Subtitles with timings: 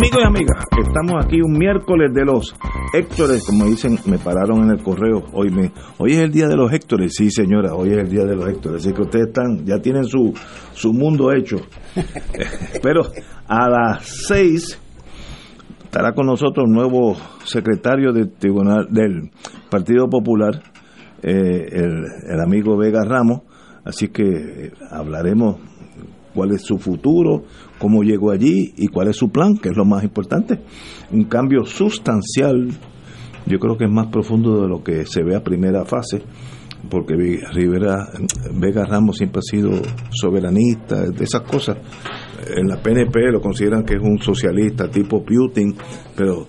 [0.00, 2.56] Amigos y amigas, estamos aquí un miércoles de los
[2.94, 5.24] Héctores, como dicen, me pararon en el correo.
[5.34, 8.24] Hoy me, hoy es el día de los Héctores, sí señora, hoy es el día
[8.24, 8.82] de los Héctores.
[8.82, 10.32] Así que ustedes están, ya tienen su,
[10.72, 11.58] su mundo hecho.
[12.82, 13.02] Pero
[13.46, 14.80] a las seis
[15.84, 19.30] estará con nosotros el nuevo secretario del tribunal del
[19.70, 20.62] Partido Popular,
[21.22, 23.42] eh, el, el amigo Vega Ramos.
[23.84, 25.58] Así que eh, hablaremos
[26.34, 27.42] cuál es su futuro,
[27.80, 30.60] cómo llegó allí y cuál es su plan, que es lo más importante.
[31.10, 32.68] Un cambio sustancial,
[33.46, 36.22] yo creo que es más profundo de lo que se ve a primera fase,
[36.90, 37.14] porque
[37.52, 38.10] Rivera,
[38.54, 39.70] Vega Ramos siempre ha sido
[40.10, 41.78] soberanista, de esas cosas.
[42.54, 45.74] En la PNP lo consideran que es un socialista tipo Putin,
[46.14, 46.46] pero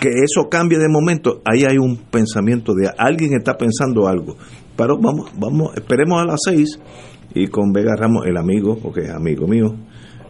[0.00, 4.36] que eso cambie de momento, ahí hay un pensamiento de alguien está pensando algo.
[4.76, 6.80] Pero vamos, vamos, esperemos a las seis
[7.32, 9.76] y con Vega Ramos, el amigo, porque es amigo mío,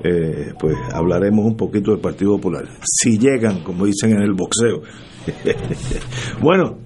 [0.04, 2.64] eh, pues hablaremos un poquito del Partido Popular.
[2.82, 4.82] Si llegan, como dicen en el boxeo.
[6.42, 6.78] bueno,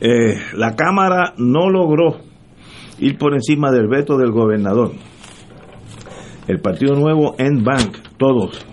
[0.00, 2.20] eh, la Cámara no logró
[3.00, 4.92] ir por encima del veto del gobernador.
[6.46, 8.64] El Partido Nuevo en Bank, todos,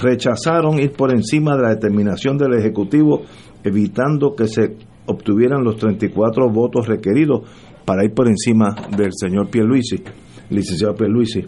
[0.00, 3.22] rechazaron ir por encima de la determinación del Ejecutivo,
[3.62, 7.42] evitando que se obtuvieran los 34 votos requeridos
[7.84, 10.02] para ir por encima del señor Pierluisi,
[10.50, 11.44] licenciado Pierluisi.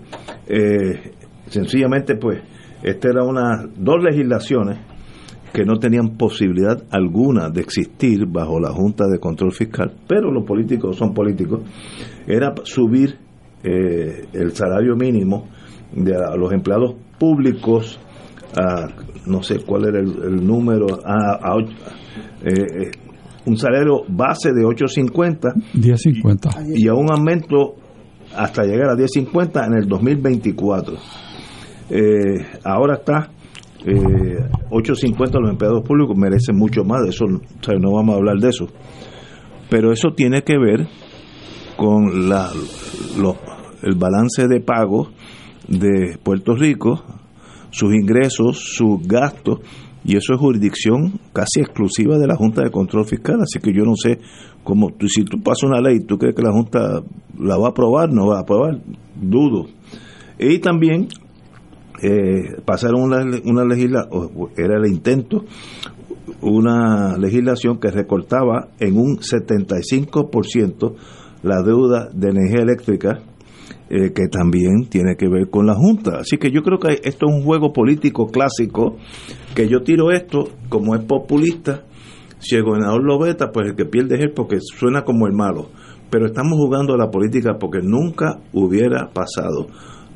[0.46, 1.12] Eh,
[1.50, 2.40] sencillamente, pues,
[2.82, 4.78] esta era una dos legislaciones
[5.52, 10.44] que no tenían posibilidad alguna de existir bajo la Junta de Control Fiscal, pero los
[10.44, 11.62] políticos son políticos,
[12.26, 13.18] era subir
[13.62, 15.48] eh, el salario mínimo
[15.92, 17.98] de a los empleados públicos
[18.56, 18.86] a,
[19.26, 21.56] no sé cuál era el, número, a, a
[22.44, 22.90] eh,
[23.46, 27.74] un salario base de 8.50 10.50 y a un aumento
[28.36, 30.94] hasta llegar a 10.50 en el 2024.
[31.90, 33.30] Eh, ahora está
[33.84, 38.48] eh, 8.50 los empleados públicos merecen mucho más, de eso no vamos a hablar de
[38.48, 38.68] eso.
[39.68, 40.86] Pero eso tiene que ver
[41.76, 42.50] con la,
[43.82, 45.10] el balance de pago
[45.66, 47.02] de Puerto Rico,
[47.70, 49.60] sus ingresos, sus gastos
[50.04, 53.84] y eso es jurisdicción casi exclusiva de la Junta de Control Fiscal, así que yo
[53.84, 54.18] no sé
[54.64, 57.02] cómo, si tú pasas una ley, ¿tú crees que la Junta
[57.38, 58.10] la va a aprobar?
[58.12, 58.78] No va a aprobar,
[59.20, 59.66] dudo.
[60.38, 61.08] Y también
[62.02, 65.44] eh, pasaron una, una legislación, era el intento,
[66.42, 70.94] una legislación que recortaba en un 75%
[71.42, 73.22] la deuda de energía eléctrica
[73.92, 76.18] eh, que también tiene que ver con la Junta.
[76.20, 78.96] Así que yo creo que esto es un juego político clásico,
[79.54, 81.84] que yo tiro esto, como es populista,
[82.38, 85.34] si el gobernador lo veta, pues el que pierde es él porque suena como el
[85.34, 85.70] malo.
[86.08, 89.66] Pero estamos jugando a la política porque nunca hubiera pasado.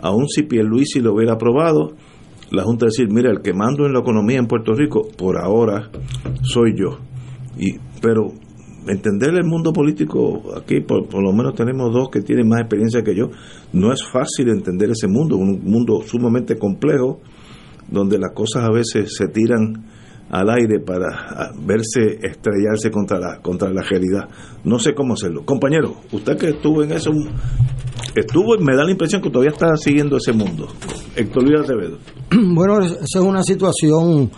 [0.04, 1.94] Aún si Pierluisi lo hubiera aprobado,
[2.50, 5.90] la Junta decir, mira, el que mando en la economía en Puerto Rico, por ahora
[6.42, 6.98] soy yo.
[7.58, 8.30] Y, pero
[8.86, 13.16] entender el mundo político, aquí por, lo menos tenemos dos que tienen más experiencia que
[13.16, 13.30] yo,
[13.72, 17.20] no es fácil entender ese mundo, un mundo sumamente complejo,
[17.90, 19.86] donde las cosas a veces se tiran
[20.30, 24.28] al aire para verse estrellarse contra la contra la realidad.
[24.64, 25.44] No sé cómo hacerlo.
[25.44, 27.10] Compañero, usted que estuvo en eso,
[28.14, 30.68] estuvo, me da la impresión que todavía está siguiendo ese mundo.
[31.14, 31.98] Héctor Luis Acevedo.
[32.54, 34.30] Bueno, esa es una situación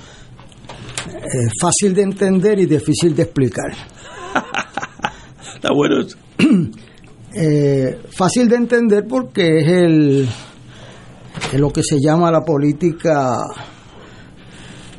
[1.07, 3.73] eh, fácil de entender y difícil de explicar.
[5.55, 6.05] Está bueno
[7.35, 10.29] eh, fácil de entender porque es el
[11.53, 13.37] es lo que se llama la política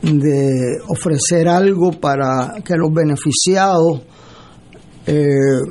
[0.02, 4.02] de ofrecer algo para que los beneficiados
[5.06, 5.62] eh,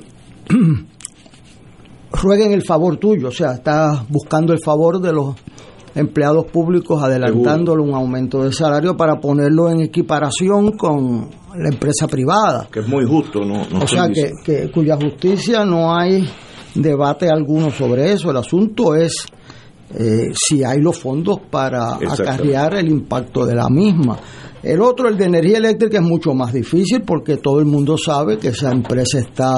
[2.13, 5.37] rueguen el favor tuyo, o sea, estás buscando el favor de los
[5.95, 12.69] empleados públicos adelantándole un aumento de salario para ponerlo en equiparación con la empresa privada.
[12.71, 13.63] Que es muy justo, ¿no?
[13.83, 16.29] o sea, que, cuya justicia no hay
[16.75, 18.31] debate alguno sobre eso.
[18.31, 19.27] El asunto es
[19.95, 24.19] eh, si hay los fondos para acarrear el impacto de la misma.
[24.63, 28.39] El otro, el de energía eléctrica, es mucho más difícil porque todo el mundo sabe
[28.39, 29.53] que esa empresa está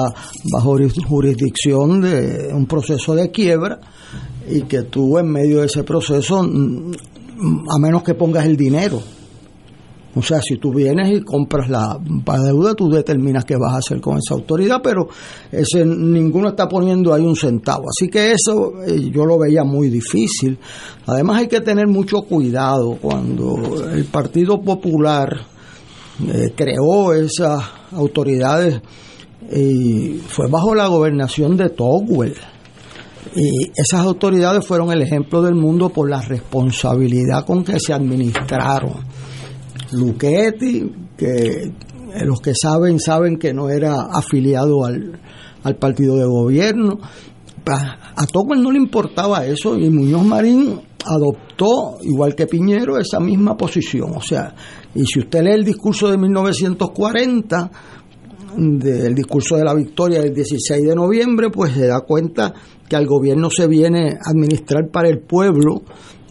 [0.53, 0.77] bajo
[1.07, 3.79] jurisdicción de un proceso de quiebra
[4.47, 6.91] y que tú en medio de ese proceso, mm,
[7.69, 9.01] a menos que pongas el dinero,
[10.15, 14.01] o sea, si tú vienes y compras la deuda, tú determinas qué vas a hacer
[14.01, 15.07] con esa autoridad, pero
[15.51, 17.85] ese ninguno está poniendo ahí un centavo.
[17.89, 20.57] Así que eso eh, yo lo veía muy difícil.
[21.05, 25.29] Además hay que tener mucho cuidado cuando el Partido Popular
[26.27, 28.81] eh, creó esas autoridades
[29.51, 32.35] y fue bajo la gobernación de Togwell
[33.35, 38.93] y esas autoridades fueron el ejemplo del mundo por la responsabilidad con que se administraron.
[39.91, 41.71] Luchetti, que
[42.25, 45.19] los que saben, saben que no era afiliado al,
[45.79, 46.99] partido de gobierno.
[47.65, 53.55] A Tocqueville no le importaba eso y Muñoz Marín adoptó, igual que Piñero, esa misma
[53.55, 54.11] posición.
[54.15, 54.55] O sea,
[54.95, 57.71] y si usted lee el discurso de 1940,
[58.57, 62.53] del discurso de la victoria del 16 de noviembre, pues se da cuenta
[62.87, 65.83] que al gobierno se viene a administrar para el pueblo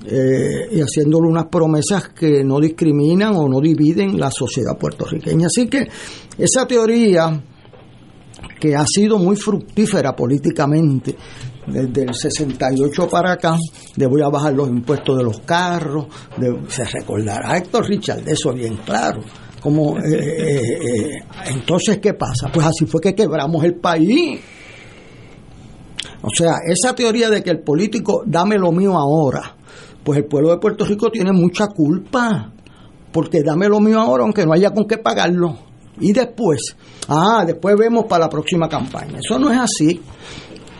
[0.06, 5.46] eh, y haciéndole unas promesas que no discriminan o no dividen la sociedad puertorriqueña.
[5.46, 5.86] Así que
[6.38, 7.42] esa teoría
[8.60, 11.16] que ha sido muy fructífera políticamente
[11.66, 13.56] desde el 68 para acá,
[13.96, 16.06] de voy a bajar los impuestos de los carros,
[16.68, 19.20] se recordará Héctor Richard eso bien claro.
[19.60, 22.48] Como, eh, eh, entonces, ¿qué pasa?
[22.52, 24.40] Pues así fue que quebramos el país.
[26.22, 29.56] O sea, esa teoría de que el político dame lo mío ahora,
[30.04, 32.52] pues el pueblo de Puerto Rico tiene mucha culpa,
[33.12, 35.56] porque dame lo mío ahora aunque no haya con qué pagarlo.
[36.00, 36.76] Y después,
[37.08, 39.18] ah, después vemos para la próxima campaña.
[39.18, 40.00] Eso no es así.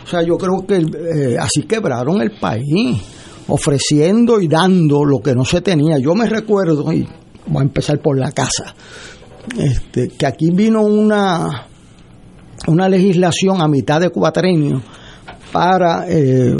[0.03, 3.01] O sea, yo creo que eh, así quebraron el país,
[3.47, 5.99] ofreciendo y dando lo que no se tenía.
[5.99, 7.07] Yo me recuerdo, y
[7.45, 8.73] voy a empezar por la casa,
[9.57, 11.67] este, que aquí vino una,
[12.67, 14.81] una legislación a mitad de cuatrenio
[15.51, 16.55] para, eh,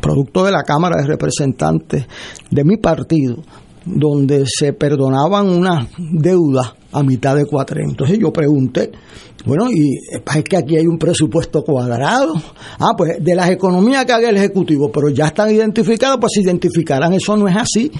[0.00, 2.06] producto de la Cámara de Representantes
[2.50, 3.36] de mi partido,
[3.84, 7.90] donde se perdonaban una deuda a mitad de cuatrenio.
[7.90, 8.92] Entonces yo pregunté,
[9.44, 12.32] bueno, y es que aquí hay un presupuesto cuadrado.
[12.78, 16.40] Ah, pues de las economías que haga el Ejecutivo, pero ya están identificadas, pues se
[16.40, 17.12] identificarán.
[17.12, 17.90] Eso no es así.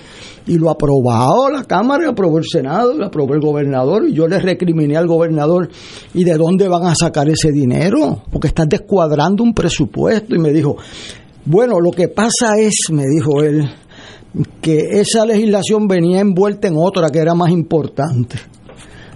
[0.46, 4.08] Y lo aprobado la Cámara, lo aprobó el Senado, lo aprobó el gobernador.
[4.08, 5.68] Y yo le recriminé al gobernador,
[6.14, 8.22] ¿y de dónde van a sacar ese dinero?
[8.30, 10.34] Porque están descuadrando un presupuesto.
[10.34, 10.76] Y me dijo,
[11.46, 13.68] bueno, lo que pasa es, me dijo él,
[14.60, 18.36] que esa legislación venía envuelta en otra que era más importante.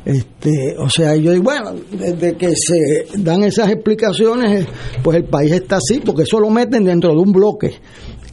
[0.04, 4.66] Este, o sea, yo digo, bueno, desde que se dan esas explicaciones,
[5.02, 7.74] pues el país está así, porque eso lo meten dentro de un bloque,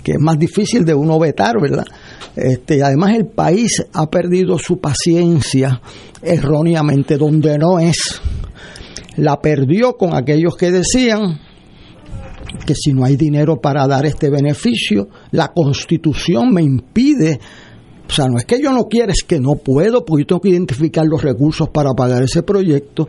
[0.03, 1.85] que es más difícil de uno vetar, ¿verdad?
[2.35, 5.81] Este, además el país ha perdido su paciencia
[6.21, 8.21] erróneamente donde no es.
[9.17, 11.39] La perdió con aquellos que decían
[12.57, 17.39] que si no hay dinero para dar este beneficio, la constitución me impide
[18.07, 20.41] o sea, no es que yo no quiera, es que no puedo, porque yo tengo
[20.41, 23.07] que identificar los recursos para pagar ese proyecto.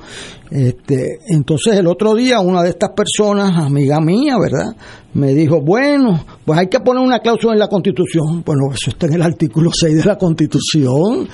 [0.50, 4.74] Este, entonces el otro día una de estas personas, amiga mía, ¿verdad?
[5.14, 8.42] Me dijo, bueno, pues hay que poner una cláusula en la Constitución.
[8.44, 11.28] Bueno, eso está en el artículo 6 de la Constitución.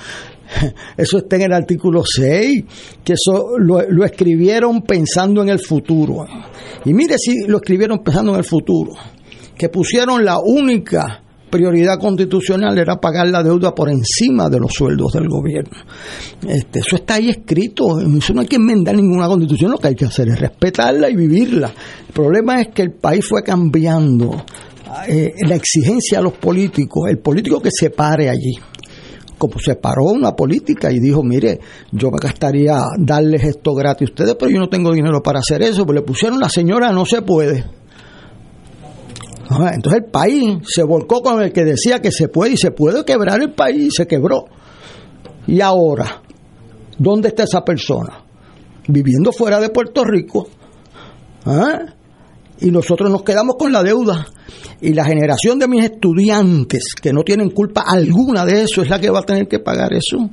[0.97, 2.63] Eso está en el artículo 6,
[3.03, 6.25] que eso lo, lo escribieron pensando en el futuro.
[6.85, 8.93] Y mire si lo escribieron pensando en el futuro,
[9.57, 15.13] que pusieron la única prioridad constitucional era pagar la deuda por encima de los sueldos
[15.13, 15.77] del gobierno.
[16.47, 19.95] Este, eso está ahí escrito, eso no hay que enmendar ninguna constitución, lo que hay
[19.95, 21.71] que hacer es respetarla y vivirla.
[22.07, 24.43] El problema es que el país fue cambiando
[25.07, 28.55] eh, la exigencia a los políticos, el político que se pare allí
[29.37, 31.59] como se paró una política y dijo, mire,
[31.91, 35.61] yo me gastaría darles esto gratis a ustedes, pero yo no tengo dinero para hacer
[35.61, 37.63] eso, pues le pusieron la señora no se puede.
[39.49, 43.03] Entonces el país se volcó con el que decía que se puede y se puede
[43.05, 44.45] quebrar el país y se quebró.
[45.45, 46.21] Y ahora,
[46.97, 48.23] ¿dónde está esa persona?
[48.87, 50.47] Viviendo fuera de Puerto Rico.
[51.45, 51.79] ¿Ah?
[52.63, 54.25] Y nosotros nos quedamos con la deuda.
[54.81, 58.99] Y la generación de mis estudiantes, que no tienen culpa alguna de eso, es la
[58.99, 60.29] que va a tener que pagar eso.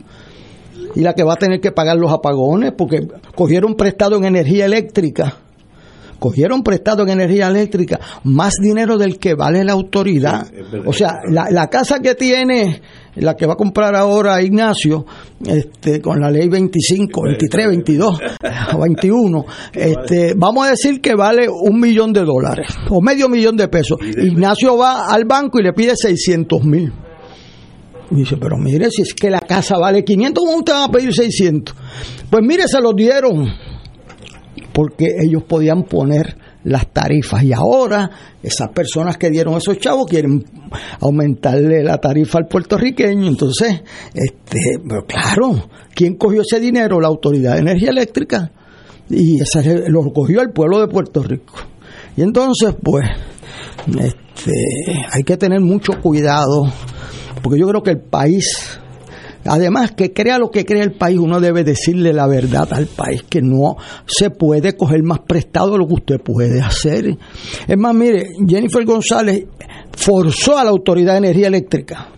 [0.94, 4.64] Y la que va a tener que pagar los apagones, porque cogieron prestado en energía
[4.64, 5.36] eléctrica
[6.20, 10.46] cogieron prestado en energía eléctrica más dinero del que vale la autoridad.
[10.86, 12.80] o sea, la, casa que tiene,
[13.16, 15.04] la que va a comprar ahora Ignacio,
[15.44, 18.20] este, con la ley 25, 23, 22,
[18.78, 23.66] 21, este, vamos a decir que vale un millón de dólares o medio millón de
[23.66, 23.98] pesos.
[24.00, 26.92] Ignacio va al banco y le pide 600 mil.
[28.10, 31.14] Dice, pero mire, si es que la casa vale 500, ¿cómo usted va a pedir
[31.14, 31.76] 600?
[32.28, 33.46] Pues mire, se los dieron
[34.72, 37.42] porque ellos podían poner las tarifas.
[37.42, 38.10] Y ahora
[38.42, 40.44] esas personas que dieron esos chavos quieren
[41.00, 43.28] aumentarle la tarifa al puertorriqueño.
[43.28, 43.82] Entonces
[44.14, 48.52] este pero claro quién cogió ese dinero la autoridad de energía eléctrica.
[49.08, 51.54] Y ese lo cogió el pueblo de Puerto Rico.
[52.16, 53.06] Y entonces pues
[53.86, 54.52] este
[55.12, 56.72] hay que tener mucho cuidado
[57.42, 58.78] porque yo creo que el país
[59.44, 63.22] Además, que crea lo que crea el país, uno debe decirle la verdad al país,
[63.22, 67.16] que no se puede coger más prestado de lo que usted puede hacer.
[67.66, 69.46] Es más, mire, Jennifer González
[69.96, 72.08] forzó a la Autoridad de Energía Eléctrica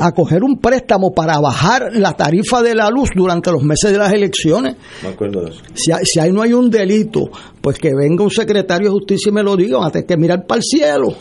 [0.00, 3.98] a coger un préstamo para bajar la tarifa de la luz durante los meses de
[3.98, 4.76] las elecciones.
[5.02, 5.62] Me acuerdo de eso.
[5.74, 7.30] Si, si ahí no hay un delito,
[7.60, 10.58] pues que venga un secretario de justicia y me lo diga, antes que mirar para
[10.58, 11.14] el cielo.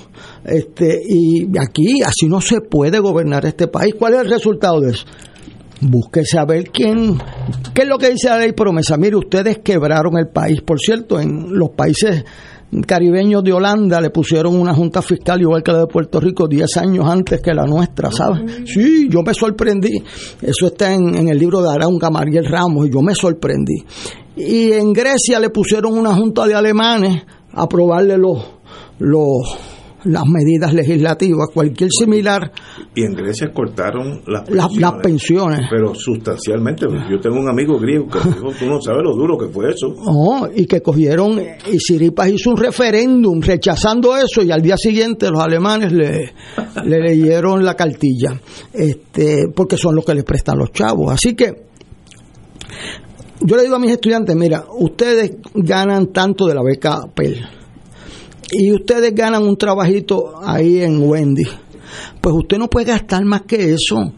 [0.43, 3.95] Este, y aquí así no se puede gobernar este país.
[3.97, 5.05] ¿Cuál es el resultado de eso?
[5.89, 7.17] Busque saber quién,
[7.73, 8.97] qué es lo que dice la ley promesa.
[8.97, 10.61] Mire, ustedes quebraron el país.
[10.61, 12.23] Por cierto, en los países
[12.85, 16.77] caribeños de Holanda le pusieron una junta fiscal igual que la de Puerto Rico 10
[16.77, 18.63] años antes que la nuestra, ¿sabes?
[18.65, 20.03] Sí, yo me sorprendí.
[20.41, 23.85] Eso está en, el libro de Araún Camariel Ramos y yo me sorprendí.
[24.35, 27.23] Y en Grecia le pusieron una junta de alemanes
[27.53, 28.43] a aprobarle los,
[28.99, 29.57] los
[30.05, 32.51] las medidas legislativas, cualquier similar.
[32.95, 34.79] Y en Grecia cortaron las pensiones.
[34.79, 35.61] Las, pensiones.
[35.69, 36.85] Pero sustancialmente.
[37.09, 39.93] Yo tengo un amigo griego que dijo, tú no sabes lo duro que fue eso.
[39.93, 41.39] No, y que cogieron,
[41.71, 46.33] y Siripas hizo un referéndum rechazando eso y al día siguiente los alemanes le,
[46.85, 48.39] le leyeron la cartilla,
[48.73, 51.11] este, porque son los que les prestan los chavos.
[51.11, 51.65] Así que
[53.41, 57.45] yo le digo a mis estudiantes, mira, ustedes ganan tanto de la beca PEL
[58.51, 61.45] y ustedes ganan un trabajito ahí en Wendy,
[62.21, 64.13] pues usted no puede gastar más que eso.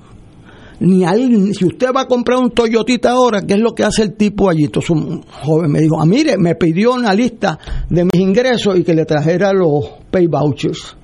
[0.79, 4.03] Ni alguien, si usted va a comprar un Toyotita ahora, ¿qué es lo que hace
[4.03, 4.65] el tipo allí?
[4.65, 7.57] Entonces un joven me dijo, ah, mire, me pidió una lista
[7.89, 10.95] de mis ingresos y que le trajera los pay vouchers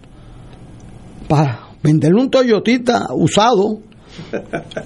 [1.27, 3.79] para venderle un Toyotita usado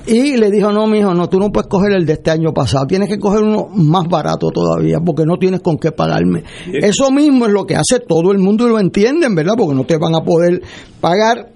[0.07, 2.85] y le dijo, no, mijo, no, tú no puedes coger el de este año pasado,
[2.85, 6.43] tienes que coger uno más barato todavía, porque no tienes con qué pagarme.
[6.73, 9.53] Eso mismo es lo que hace todo el mundo y lo entienden, ¿verdad?
[9.57, 10.61] Porque no te van a poder
[10.99, 11.51] pagar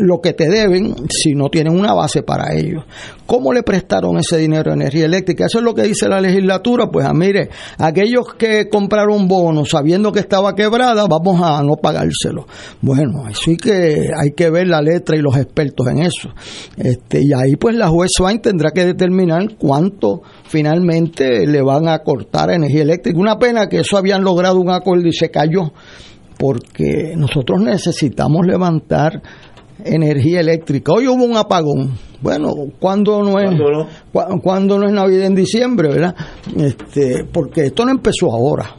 [0.00, 2.84] lo que te deben si no tienen una base para ello.
[3.26, 5.46] ¿Cómo le prestaron ese dinero a energía eléctrica?
[5.46, 6.88] Eso es lo que dice la legislatura.
[6.90, 12.46] Pues ah, mire, aquellos que compraron bonos sabiendo que estaba quebrada, vamos a no pagárselo.
[12.80, 16.30] Bueno, sí que hay que ver la letra y los expertos en eso.
[16.76, 22.00] Este, y ahí pues la juez Swain tendrá que determinar cuánto finalmente le van a
[22.00, 23.18] cortar a energía eléctrica.
[23.18, 25.72] Una pena que eso habían logrado un acuerdo y se cayó
[26.40, 29.20] porque nosotros necesitamos levantar
[29.84, 30.92] energía eléctrica.
[30.92, 31.98] Hoy hubo un apagón.
[32.20, 33.58] Bueno, cuando no es
[34.42, 36.14] cuando no es Navidad en diciembre, ¿verdad?
[36.56, 38.76] Este, porque esto no empezó ahora.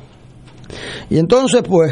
[1.09, 1.91] Y entonces, pues,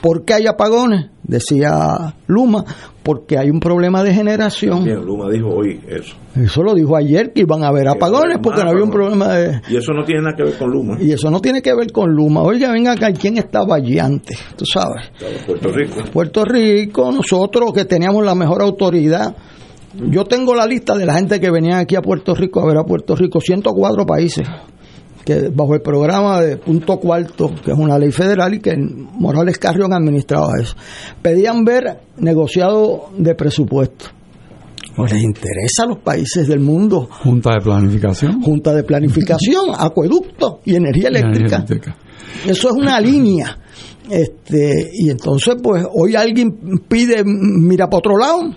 [0.00, 1.10] ¿por qué hay apagones?
[1.22, 2.64] Decía Luma,
[3.02, 4.84] porque hay un problema de generación.
[5.04, 6.14] Luma dijo hoy eso.
[6.36, 9.60] Eso lo dijo ayer, que iban a haber apagones porque no había un problema de...
[9.68, 10.96] Y eso no tiene nada que ver con Luma.
[11.00, 12.42] Y eso no tiene que ver con Luma.
[12.42, 14.38] Oiga, venga acá, ¿quién estaba allí antes?
[14.56, 15.10] Tú sabes.
[15.46, 16.00] Puerto Rico.
[16.12, 19.34] Puerto Rico, nosotros que teníamos la mejor autoridad.
[19.94, 22.78] Yo tengo la lista de la gente que venía aquí a Puerto Rico a ver
[22.78, 24.48] a Puerto Rico, 104 países
[25.24, 29.58] que bajo el programa de punto cuarto, que es una ley federal y que Morales
[29.58, 30.74] Carrión administraba eso,
[31.20, 34.06] pedían ver negociado de presupuesto.
[34.96, 37.08] ¿No les interesa a los países del mundo?
[37.10, 38.42] Junta de planificación.
[38.42, 41.64] Junta de planificación, acueducto y energía eléctrica.
[42.46, 43.58] Eso es una línea.
[44.10, 48.54] Este, y entonces, pues, hoy alguien pide, mira para otro lado.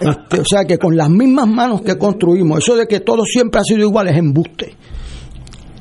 [0.00, 3.60] Este, o sea que con las mismas manos que construimos, eso de que todo siempre
[3.60, 4.74] ha sido igual es embuste.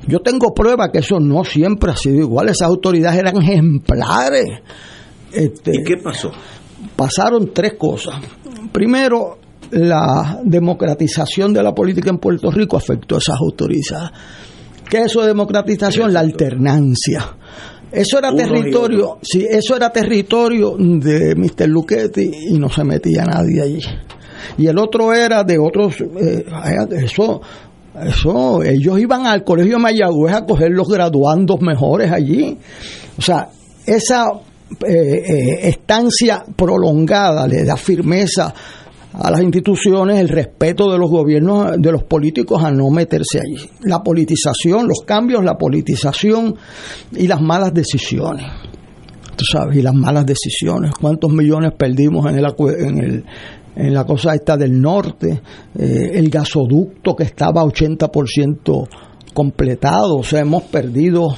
[0.08, 2.50] Yo tengo prueba que eso no siempre ha sido igual.
[2.50, 4.62] Esas autoridades eran ejemplares.
[5.32, 6.32] Este, ¿Y qué pasó?
[6.96, 8.16] Pasaron tres cosas.
[8.72, 9.38] Primero,
[9.72, 14.12] la democratización de la política en Puerto Rico afectó a esas autoridades.
[14.90, 16.12] ¿Qué es eso de democratización?
[16.12, 17.38] La alternancia.
[17.92, 21.68] Eso era territorio, sí, eso era territorio de Mr.
[21.68, 23.82] Luchetti y no se metía nadie allí.
[24.58, 26.46] Y el otro era de otros, eh,
[27.04, 27.42] eso
[28.00, 32.58] Eso, ellos iban al colegio de Mayagüez a coger los graduandos mejores allí.
[33.18, 33.50] O sea,
[33.86, 34.32] esa
[34.88, 38.54] eh, eh, estancia prolongada le da firmeza
[39.14, 43.70] a las instituciones el respeto de los gobiernos, de los políticos a no meterse allí.
[43.82, 46.56] La politización, los cambios, la politización
[47.12, 48.46] y las malas decisiones.
[49.36, 50.92] Tú sabes, y las malas decisiones.
[51.00, 53.26] ¿Cuántos millones perdimos en, el, en, el,
[53.76, 55.42] en la cosa esta del norte?
[55.78, 58.88] Eh, el gasoducto que estaba 80%
[59.34, 61.36] completado, o sea, hemos perdido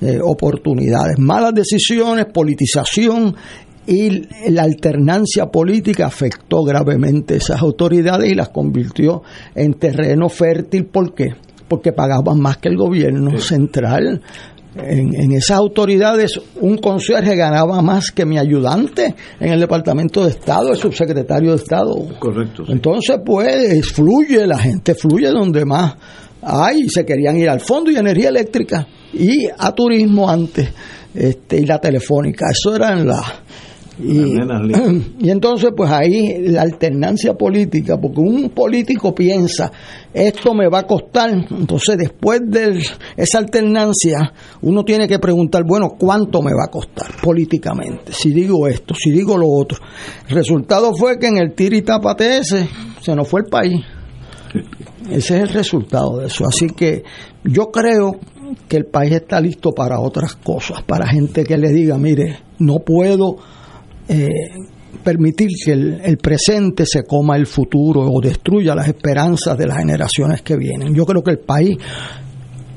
[0.00, 1.18] eh, oportunidades.
[1.18, 3.34] Malas decisiones, politización
[3.86, 9.22] y la alternancia política afectó gravemente esas autoridades y las convirtió
[9.54, 10.86] en terreno fértil.
[10.86, 11.34] ¿Por qué?
[11.66, 14.22] Porque pagaban más que el gobierno central.
[14.76, 20.70] En, esas autoridades un conserje ganaba más que mi ayudante en el Departamento de Estado,
[20.70, 21.94] el subsecretario de Estado.
[22.18, 22.64] Correcto.
[22.68, 25.94] Entonces, pues, fluye, la gente fluye donde más
[26.42, 30.68] hay, se querían ir al fondo y energía eléctrica y a turismo antes,
[31.14, 32.46] este, y la telefónica.
[32.50, 33.24] Eso eran las
[35.20, 39.70] y, entonces, pues ahí la alternancia política, porque un político piensa,
[40.12, 42.82] esto me va a costar, entonces después de
[43.16, 48.12] esa alternancia, uno tiene que preguntar, bueno, ¿cuánto me va a costar políticamente?
[48.12, 49.78] Si digo esto, si digo lo otro.
[50.28, 52.68] El resultado fue que en el tiritapate ese
[53.00, 53.80] se nos fue el país.
[55.10, 56.44] Ese es el resultado de eso.
[56.46, 57.02] Así que
[57.44, 58.18] yo creo
[58.68, 62.78] que el país está listo para otras cosas, para gente que le diga, mire, no
[62.80, 63.36] puedo
[64.10, 64.28] eh,
[65.04, 70.42] permitir que el, presente se coma el futuro o destruya las esperanzas de las generaciones
[70.42, 70.94] que vienen.
[70.94, 71.76] Yo creo que el país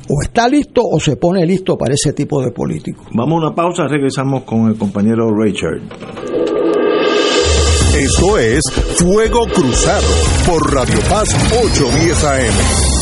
[0.07, 3.07] o está listo o se pone listo para ese tipo de políticos.
[3.13, 5.81] Vamos a una pausa, regresamos con el compañero Richard.
[7.97, 8.61] Esto es
[8.97, 10.07] Fuego Cruzado
[10.45, 12.92] por Radio Paz 810 AM.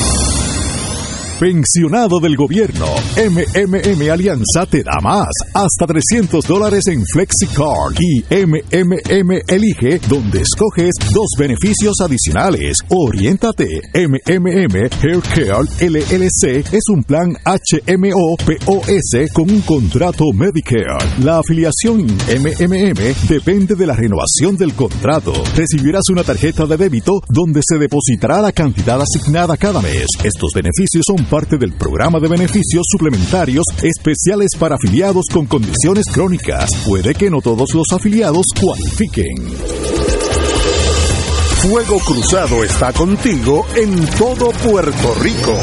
[1.41, 2.85] Pensionado del gobierno,
[3.17, 10.91] MMM Alianza te da más, hasta 300 dólares en FlexiCard y MMM Elige, donde escoges
[11.11, 12.77] dos beneficios adicionales.
[12.89, 21.23] Oriéntate, MMM Haircare LLC es un plan HMO POS con un contrato Medicare.
[21.23, 25.33] La afiliación MMM depende de la renovación del contrato.
[25.55, 30.05] Recibirás una tarjeta de débito donde se depositará la cantidad asignada cada mes.
[30.23, 36.69] Estos beneficios son parte del programa de beneficios suplementarios especiales para afiliados con condiciones crónicas.
[36.85, 39.37] Puede que no todos los afiliados cualifiquen.
[41.61, 45.57] Fuego Cruzado está contigo en todo Puerto Rico.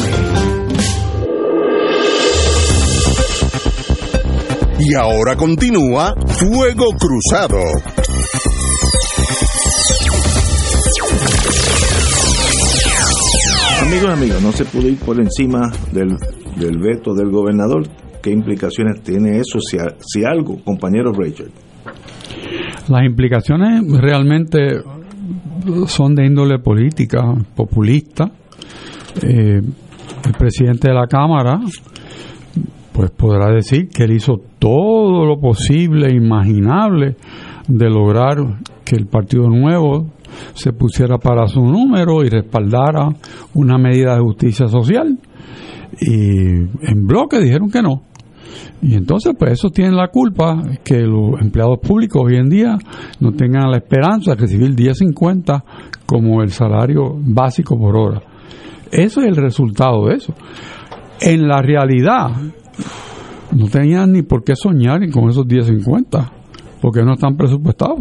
[4.80, 7.60] Y ahora continúa Fuego Cruzado.
[13.82, 16.16] Amigos, amigos, no se pudo ir por encima del,
[16.56, 17.84] del veto del gobernador.
[18.24, 19.60] ¿Qué implicaciones tiene eso?
[19.60, 21.52] Si, si algo, compañero Rachel.
[22.90, 24.82] Las implicaciones realmente
[25.86, 27.22] son de índole política,
[27.56, 28.32] populista.
[29.22, 29.62] Eh,
[30.26, 31.60] el presidente de la Cámara
[32.92, 37.16] pues podrá decir que él hizo todo lo posible, imaginable,
[37.68, 38.38] de lograr
[38.84, 40.08] que el Partido Nuevo
[40.54, 43.08] se pusiera para su número y respaldara
[43.54, 45.18] una medida de justicia social.
[46.02, 48.09] Y en bloque dijeron que no.
[48.82, 52.78] Y entonces, pues eso tiene la culpa que los empleados públicos hoy en día
[53.20, 55.64] no tengan la esperanza de recibir 10.50
[56.06, 58.22] como el salario básico por hora.
[58.92, 60.34] Eso es el resultado de eso.
[61.22, 62.32] En la realidad,
[63.52, 66.32] no tenían ni por qué soñar con esos 10.50,
[66.82, 68.00] porque no están presupuestados.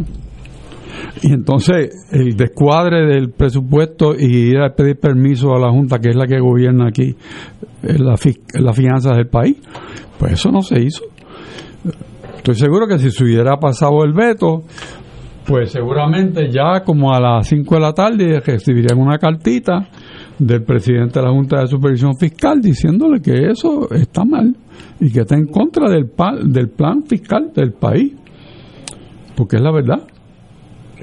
[1.22, 6.10] Y entonces el descuadre del presupuesto y ir a pedir permiso a la Junta, que
[6.10, 7.16] es la que gobierna aquí
[7.82, 9.56] las la del país,
[10.18, 11.04] pues eso no se hizo.
[12.36, 14.62] Estoy seguro que si se hubiera pasado el veto,
[15.48, 19.88] pues seguramente ya como a las 5 de la tarde recibirían una cartita
[20.38, 24.54] del presidente de la Junta de Supervisión Fiscal diciéndole que eso está mal
[25.00, 26.10] y que está en contra del,
[26.44, 28.14] del plan fiscal del país.
[29.36, 30.02] Porque es la verdad.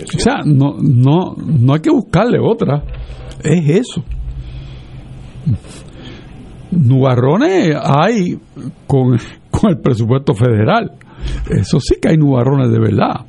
[0.04, 2.84] O sea, no, no, no hay que buscarle otra.
[3.44, 4.04] Es eso.
[6.72, 8.38] Nubarrones hay
[8.88, 9.18] con,
[9.50, 10.92] con el presupuesto federal.
[11.50, 13.26] Eso sí que hay nubarrones de verdad.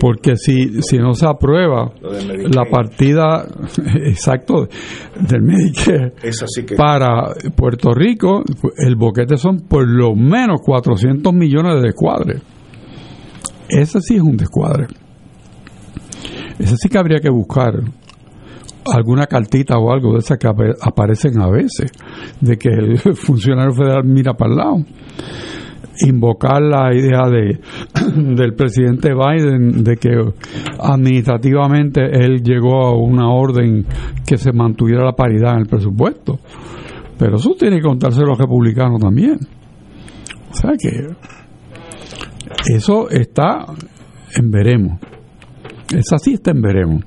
[0.00, 3.46] Porque si, si no se aprueba la partida
[4.06, 4.66] exacto
[5.20, 6.14] del Medicare
[6.76, 8.42] para Puerto Rico,
[8.78, 12.42] el boquete son por lo menos 400 millones de descuadres.
[13.68, 14.86] Ese sí es un descuadre.
[16.62, 17.74] Ese sí que habría que buscar
[18.94, 21.90] alguna cartita o algo de esas que aparecen a veces,
[22.40, 24.84] de que el funcionario federal mira para el lado
[26.00, 27.60] invocar la idea de
[28.34, 30.16] del presidente Biden de que
[30.80, 33.84] administrativamente él llegó a una orden
[34.24, 36.38] que se mantuviera la paridad en el presupuesto.
[37.18, 39.38] Pero eso tiene que contarse los republicanos también.
[40.50, 41.08] O sea que
[42.72, 43.66] eso está
[44.36, 44.98] en veremos.
[45.92, 47.04] Esa sí está en veremos.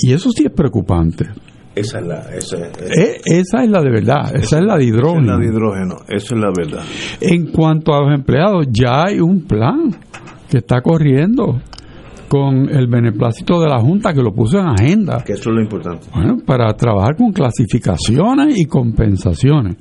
[0.00, 1.26] Y eso sí es preocupante.
[1.74, 5.22] Esa es la, esa, eh, esa es la de verdad, esa, es la de hidrógeno.
[5.22, 6.84] Esa es la de hidrógeno, esa es la verdad.
[7.20, 9.90] En cuanto a los empleados, ya hay un plan
[10.48, 11.60] que está corriendo
[12.28, 15.22] con el beneplácito de la Junta que lo puso en agenda.
[15.24, 16.06] Que eso es lo importante.
[16.14, 19.76] Bueno, para trabajar con clasificaciones y compensaciones.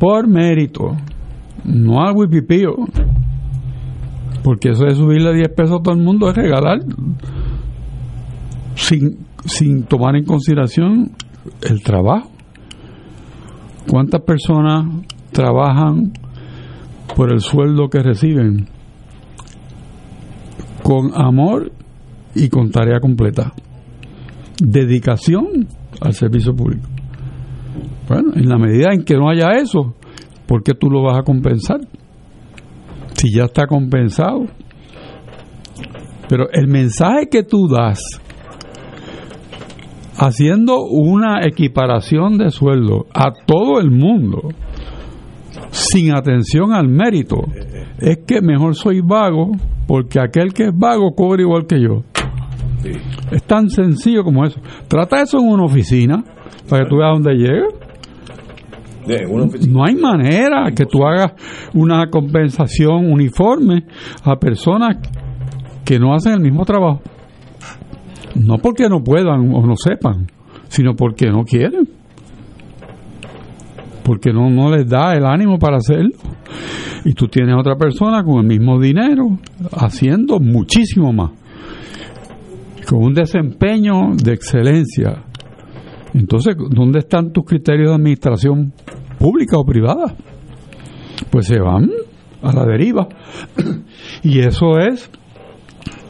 [0.00, 0.96] Por mérito,
[1.64, 2.74] no al wipipío.
[4.42, 6.80] Porque eso de subirle 10 pesos a todo el mundo es regalar
[8.74, 11.12] sin sin tomar en consideración
[11.62, 12.30] el trabajo.
[13.88, 14.86] ¿Cuántas personas
[15.32, 16.12] trabajan
[17.16, 18.68] por el sueldo que reciben?
[20.82, 21.72] Con amor
[22.34, 23.52] y con tarea completa.
[24.62, 25.66] Dedicación
[26.00, 26.88] al servicio público.
[28.08, 29.94] Bueno, en la medida en que no haya eso,
[30.46, 31.80] ¿por qué tú lo vas a compensar?
[33.20, 34.46] Si ya está compensado.
[36.26, 38.00] Pero el mensaje que tú das
[40.16, 44.48] haciendo una equiparación de sueldo a todo el mundo
[45.68, 47.36] sin atención al mérito,
[47.98, 49.50] es que mejor soy vago
[49.86, 52.04] porque aquel que es vago cobra igual que yo.
[53.30, 54.60] Es tan sencillo como eso.
[54.88, 56.24] Trata eso en una oficina
[56.70, 57.66] para que tú veas dónde llega.
[59.68, 61.32] No hay manera que tú hagas
[61.74, 63.84] una compensación uniforme
[64.24, 64.98] a personas
[65.84, 67.00] que no hacen el mismo trabajo.
[68.34, 70.26] No porque no puedan o no sepan,
[70.68, 71.88] sino porque no quieren.
[74.04, 76.12] Porque no, no les da el ánimo para hacerlo.
[77.04, 79.38] Y tú tienes otra persona con el mismo dinero
[79.72, 81.32] haciendo muchísimo más.
[82.88, 85.24] Con un desempeño de excelencia.
[86.14, 88.72] Entonces, ¿dónde están tus criterios de administración
[89.20, 90.14] pública o privada?
[91.30, 91.90] Pues se van
[92.42, 93.06] a la deriva.
[94.22, 95.10] Y eso es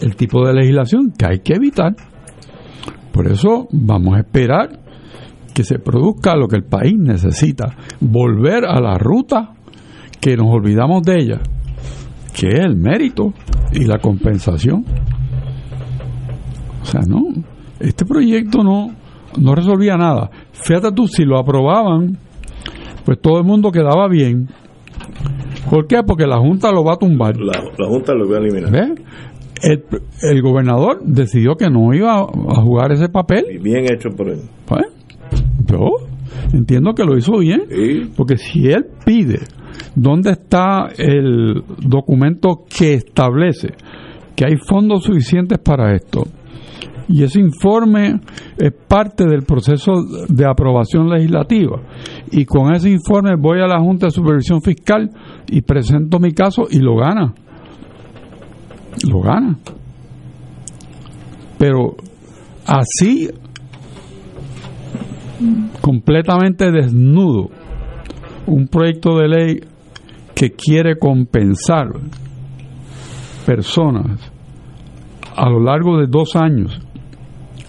[0.01, 1.95] el tipo de legislación que hay que evitar.
[3.13, 4.81] Por eso vamos a esperar
[5.53, 9.55] que se produzca lo que el país necesita, volver a la ruta
[10.21, 11.41] que nos olvidamos de ella,
[12.33, 13.35] que es el mérito
[13.73, 14.85] y la compensación.
[16.83, 17.21] O sea, no,
[17.81, 18.95] este proyecto no,
[19.39, 20.31] no resolvía nada.
[20.53, 22.17] Fíjate tú, si lo aprobaban,
[23.11, 24.47] pues todo el mundo quedaba bien.
[25.69, 26.01] ¿Por qué?
[26.07, 27.37] Porque la Junta lo va a tumbar.
[27.39, 28.71] La, Junta lo va a eliminar.
[28.71, 29.05] ¿Ves?
[29.65, 29.83] el,
[30.31, 33.47] el, gobernador decidió que no iba a jugar ese papel.
[33.61, 34.39] bien hecho por él.
[34.65, 34.85] Pues,
[35.67, 36.07] yo
[36.53, 37.63] entiendo que lo hizo bien,
[38.17, 39.41] porque si él pide
[39.97, 43.71] dónde está el documento que establece
[44.37, 46.29] que hay fondos suficientes para esto.
[47.13, 48.21] Y ese informe
[48.57, 49.93] es parte del proceso
[50.29, 51.81] de aprobación legislativa.
[52.31, 55.11] Y con ese informe voy a la Junta de Supervisión Fiscal
[55.49, 57.35] y presento mi caso y lo gana.
[59.11, 59.59] Lo gana.
[61.59, 61.97] Pero
[62.65, 63.29] así,
[65.81, 67.51] completamente desnudo,
[68.47, 69.61] un proyecto de ley
[70.37, 71.89] que quiere compensar
[73.45, 74.31] personas
[75.35, 76.81] a lo largo de dos años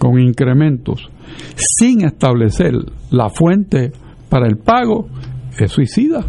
[0.02, 1.08] con incrementos
[1.54, 2.72] sin establecer
[3.12, 3.92] la fuente
[4.28, 5.06] para el pago
[5.56, 6.24] es suicida.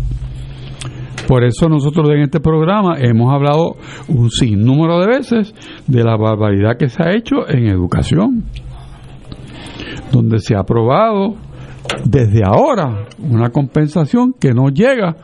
[1.27, 3.77] Por eso nosotros en este programa hemos hablado
[4.09, 5.55] un sinnúmero de veces
[5.88, 8.43] de la barbaridad que se ha hecho en educación,
[10.12, 11.33] donde se ha aprobado
[12.05, 15.15] desde ahora una compensación que no llega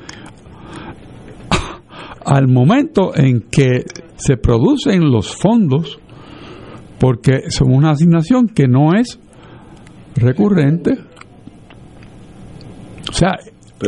[2.26, 3.84] al momento en que
[4.16, 6.00] se producen los fondos,
[7.00, 9.20] porque son una asignación que no es
[10.16, 10.98] recurrente.
[13.10, 13.38] O sea,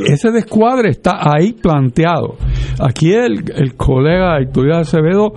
[0.05, 2.37] ese descuadre está ahí planteado.
[2.79, 5.33] Aquí el, el colega Héctor Acevedo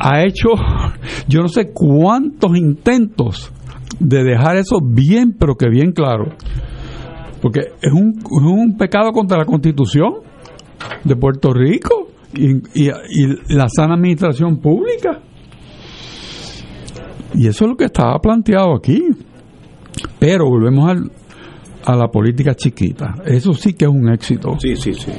[0.00, 0.48] ha hecho
[1.28, 3.52] yo no sé cuántos intentos
[3.98, 6.32] de dejar eso bien, pero que bien claro.
[7.40, 10.14] Porque es un, es un pecado contra la constitución
[11.04, 12.88] de Puerto Rico y,
[13.54, 15.20] la sana administración pública.
[17.34, 19.02] Y eso es lo que estaba planteado aquí.
[20.18, 21.10] Pero volvemos al,
[21.84, 23.14] a la política chiquita.
[23.24, 24.56] Eso sí que es un éxito.
[24.58, 25.12] Sí, sí, sí.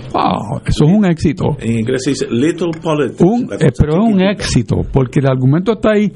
[0.65, 1.58] eso es un éxito.
[1.60, 3.21] En inglés se dice little politics.
[3.62, 6.12] Eh, pero es un éxito, porque el argumento está ahí.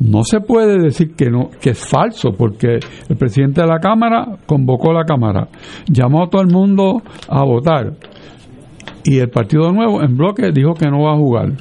[0.00, 4.38] No se puede decir que no que es falso, porque el presidente de la Cámara
[4.44, 5.48] convocó a la Cámara,
[5.86, 7.92] llamó a todo el mundo a votar
[9.04, 11.52] y el Partido Nuevo en bloque dijo que no va a jugar.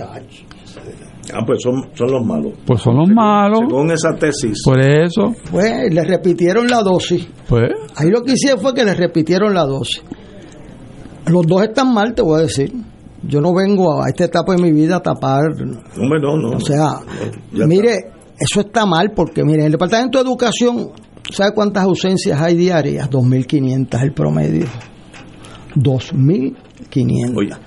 [1.33, 2.53] Ah, pues son, son los malos.
[2.65, 3.59] Pues son los malos.
[3.67, 4.61] Según esa tesis.
[4.65, 5.33] Por eso.
[5.51, 7.27] Pues le repitieron la dosis.
[7.47, 7.71] Pues.
[7.95, 10.03] Ahí lo que hicieron fue que le repitieron la dosis.
[11.27, 12.73] Los dos están mal, te voy a decir.
[13.25, 15.43] Yo no vengo a esta etapa de mi vida a tapar.
[15.55, 16.57] No, no, no.
[16.57, 16.99] O sea,
[17.51, 20.89] mire, eso está mal porque, mire, el Departamento de Educación,
[21.31, 23.09] ¿sabe cuántas ausencias hay diarias?
[23.09, 24.65] 2.500 el promedio.
[25.75, 26.55] 2.000
[26.89, 27.57] 500.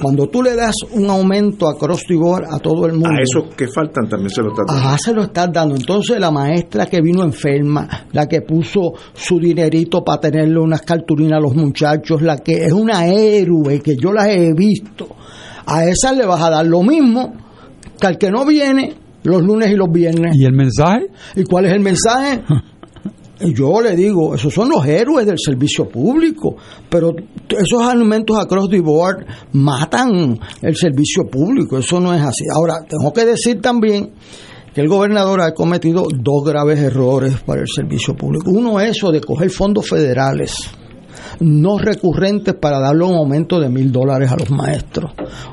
[0.00, 2.04] Cuando tú le das un aumento a cross
[2.50, 3.08] a todo el mundo.
[3.10, 4.82] A esos que faltan también se lo estás dando.
[4.82, 5.74] Ajá, se lo estás dando.
[5.76, 11.38] Entonces la maestra que vino enferma, la que puso su dinerito para tenerle unas cartulinas
[11.38, 15.08] a los muchachos, la que es una héroe, que yo las he visto,
[15.66, 17.32] a esa le vas a dar lo mismo
[17.98, 20.36] que al que no viene los lunes y los viernes.
[20.36, 21.06] ¿Y el mensaje?
[21.34, 22.42] ¿Y cuál es el mensaje?
[23.52, 26.56] Yo le digo, esos son los héroes del servicio público,
[26.88, 27.10] pero
[27.48, 32.44] esos alimentos across the board matan el servicio público, eso no es así.
[32.54, 34.12] Ahora, tengo que decir también
[34.72, 38.50] que el gobernador ha cometido dos graves errores para el servicio público.
[38.50, 40.70] Uno, eso de coger fondos federales
[41.40, 45.12] no recurrentes para darle un aumento de mil dólares a los maestros.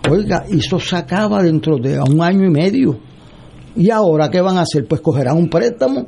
[0.09, 2.99] Oiga, eso se acaba dentro de un año y medio.
[3.75, 4.85] ¿Y ahora qué van a hacer?
[4.87, 6.07] Pues cogerán un préstamo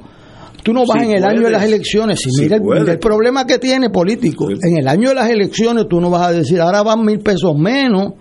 [0.64, 2.20] Tú no vas en el año de las elecciones.
[2.22, 6.10] Si mira el, problema que tiene político, en el año de las elecciones tú no
[6.10, 8.14] vas a decir, ahora van mil pesos menos.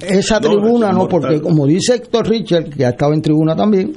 [0.00, 3.92] Esa tribuna no, porque como dice Héctor Richard, que ha estado en tribuna también,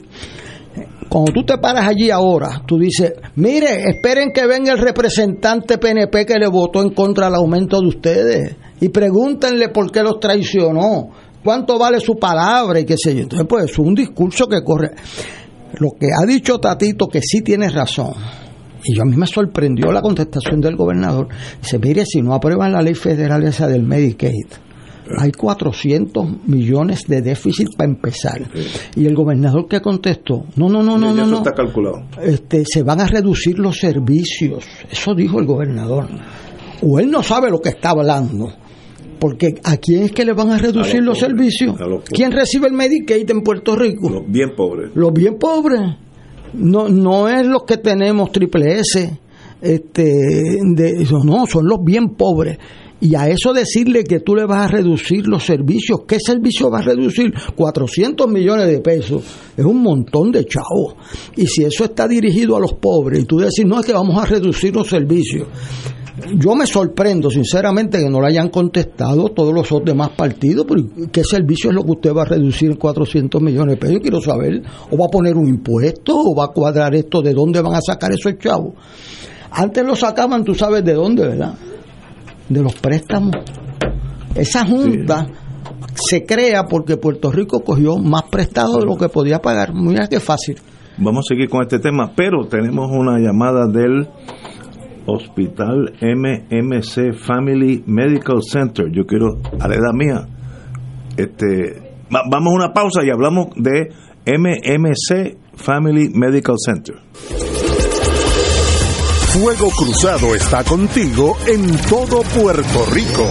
[1.10, 6.26] cuando tú te paras allí ahora, tú dices, mire, esperen que venga el representante PNP
[6.26, 11.10] que le votó en contra del aumento de ustedes y pregúntenle por qué los traicionó,
[11.44, 13.22] cuánto vale su palabra y qué sé yo.
[13.22, 14.92] Entonces, pues es un discurso que corre
[15.80, 18.14] lo que ha dicho Tatito, que sí tiene razón,
[18.84, 21.28] y yo a mí me sorprendió la contestación del gobernador,
[21.62, 24.48] dice, mire, si no aprueban la ley federal esa del Medicaid,
[25.20, 28.42] hay 400 millones de déficit para empezar.
[28.96, 31.38] Y el gobernador que contestó, no, no, no, no, no, no.
[31.38, 32.04] está calculado.
[32.22, 34.66] Este, se van a reducir los servicios.
[34.92, 36.08] Eso dijo el gobernador.
[36.82, 38.54] O él no sabe lo que está hablando
[39.20, 41.76] porque ¿a quién es que le van a reducir los, servicios?
[42.06, 44.10] ¿Quién recibe el Medicaid en Puerto Rico?
[44.10, 44.92] Los bien pobres.
[44.96, 45.82] Los bien pobres.
[46.54, 49.20] No, no es los que tenemos triple S.
[49.62, 52.58] Este, de, no, son los bien pobres.
[53.00, 56.82] Y a eso decirle que tú le vas a reducir los servicios, ¿qué servicio vas
[56.82, 57.32] a reducir?
[57.56, 59.24] 400 millones de pesos,
[59.56, 60.96] es un montón de chavos.
[61.36, 64.18] Y si eso está dirigido a los pobres, y tú decís, no es que vamos
[64.20, 65.48] a reducir los servicios,
[66.36, 70.66] yo me sorprendo, sinceramente, que no le hayan contestado todos los demás partidos,
[71.12, 73.96] ¿qué servicio es lo que usted va a reducir en 400 millones de pesos?
[73.96, 76.18] Yo quiero saber, ¿o va a poner un impuesto?
[76.18, 77.22] ¿O va a cuadrar esto?
[77.22, 78.74] ¿De dónde van a sacar esos chavos?
[79.52, 81.54] Antes lo sacaban, tú sabes de dónde, ¿verdad?
[82.50, 83.36] De los préstamos.
[84.34, 85.28] Esa junta
[85.94, 89.74] se crea porque Puerto Rico cogió más prestado de lo que podía pagar.
[89.74, 90.58] Mira qué fácil.
[90.98, 94.08] Vamos a seguir con este tema, pero tenemos una llamada del
[95.08, 98.92] Hospital MMC Family Medical Center.
[98.92, 100.28] Yo quiero, a la edad mía,
[101.16, 103.92] este, vamos a una pausa y hablamos de
[104.26, 106.96] MMC Family Medical Center.
[109.34, 113.28] Fuego Cruzado está contigo en todo Puerto Rico.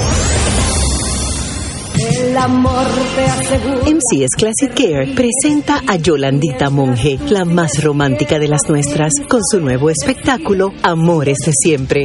[2.37, 2.87] El amor
[3.87, 9.59] MCS Classic Care presenta a Yolandita Monge, la más romántica de las nuestras, con su
[9.59, 12.05] nuevo espectáculo Amores de Siempre.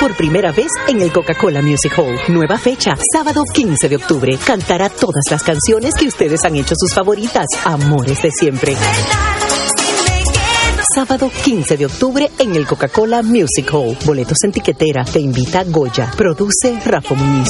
[0.00, 2.18] Por primera vez en el Coca-Cola Music Hall.
[2.26, 4.36] Nueva fecha, sábado 15 de octubre.
[4.44, 7.46] Cantará todas las canciones que ustedes han hecho sus favoritas.
[7.66, 8.74] Amores de Siempre
[10.94, 13.96] sábado 15 de octubre en el Coca-Cola Music Hall.
[14.04, 15.04] Boletos en tiquetera.
[15.04, 16.10] Te invita Goya.
[16.16, 17.48] Produce Rafa Muñiz.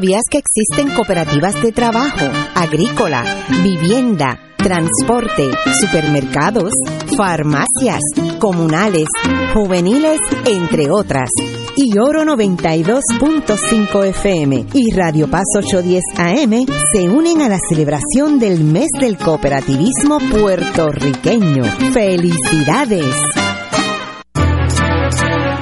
[0.00, 3.22] ¿Sabías que existen cooperativas de trabajo, agrícola,
[3.62, 6.72] vivienda, transporte, supermercados,
[7.18, 8.00] farmacias,
[8.38, 9.08] comunales,
[9.52, 11.28] juveniles, entre otras?
[11.76, 18.64] y Oro 92.5 FM y Radio Paz 810 AM se unen a la celebración del
[18.64, 21.64] mes del cooperativismo puertorriqueño.
[21.92, 23.49] ¡Felicidades!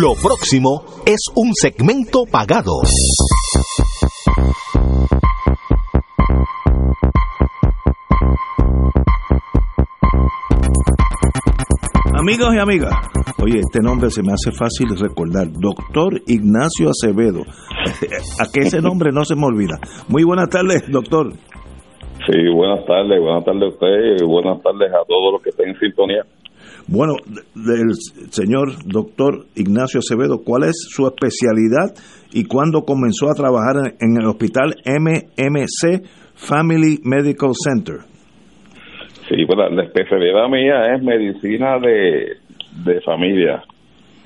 [0.00, 2.80] Lo próximo es un segmento pagado.
[12.18, 12.94] Amigos y amigas,
[13.42, 17.40] oye, este nombre se me hace fácil recordar, doctor Ignacio Acevedo.
[18.40, 19.76] A que ese nombre no se me olvida.
[20.08, 21.34] Muy buenas tardes, doctor.
[21.34, 25.68] Sí, buenas tardes, buenas tardes a usted y buenas tardes a todos los que estén
[25.68, 26.24] en sintonía.
[26.92, 27.14] Bueno,
[27.54, 27.94] del
[28.28, 31.96] señor doctor Ignacio Acevedo, ¿cuál es su especialidad
[32.34, 38.04] y cuándo comenzó a trabajar en el hospital MMC Family Medical Center?
[39.26, 42.36] Sí, pues la especialidad mía es medicina de,
[42.84, 43.62] de familia.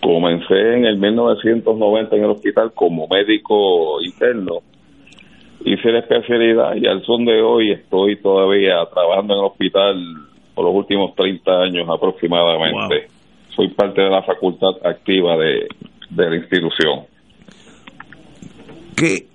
[0.03, 4.59] Comencé en el 1990 en el hospital como médico interno
[5.65, 9.97] hice la especialidad y al son de hoy estoy todavía trabajando en el hospital
[10.57, 13.09] por los últimos 30 años aproximadamente.
[13.55, 15.69] Soy parte de la facultad activa de,
[16.17, 17.05] la institución.
[18.97, 19.27] ¿Qué?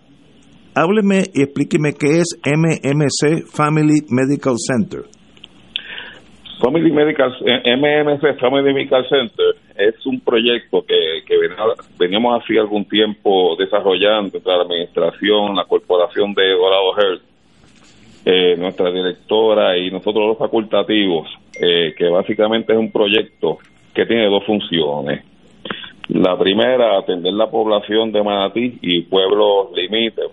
[0.73, 5.03] Hábleme y explíqueme qué es MMC Family Medical Center.
[6.59, 11.35] Family Medical, eh, MMC Family Medical Center es un proyecto que, que
[11.99, 17.30] veníamos hace algún tiempo desarrollando entre la administración, la corporación de Dorado Health,
[18.25, 21.27] eh, nuestra directora y nosotros los facultativos,
[21.59, 23.57] eh, que básicamente es un proyecto
[23.93, 25.25] que tiene dos funciones.
[26.09, 29.69] La primera, atender la población de Manatí y pueblos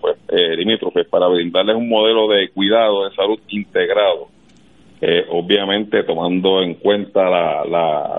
[0.01, 0.17] pues,
[0.57, 4.29] limítrofes para brindarles un modelo de cuidado de salud integrado
[5.01, 7.65] eh, obviamente tomando en cuenta la,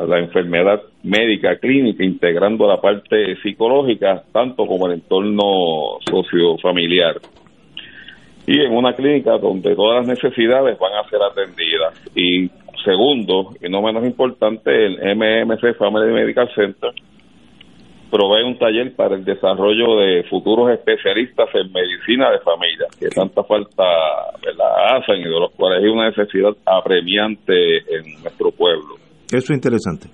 [0.08, 7.19] la, enfermedad médica clínica, integrando la parte psicológica, tanto como el entorno sociofamiliar.
[8.51, 11.93] Y en una clínica donde todas las necesidades van a ser atendidas.
[12.15, 12.49] Y
[12.83, 16.89] segundo, y no menos importante, el MMC Family Medical Center
[18.09, 23.43] provee un taller para el desarrollo de futuros especialistas en medicina de familia, que tanta
[23.43, 23.83] falta
[24.57, 28.95] la hacen y de los cuales hay una necesidad apremiante en nuestro pueblo.
[29.31, 30.07] Eso es interesante.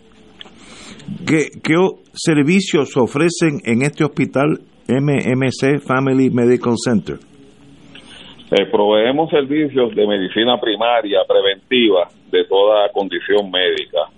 [1.26, 1.76] ¿Qué, qué
[2.12, 7.16] servicios ofrecen en este hospital MMC Family Medical Center?
[8.52, 14.10] Eh, proveemos servicios de medicina primaria preventiva de toda condición médica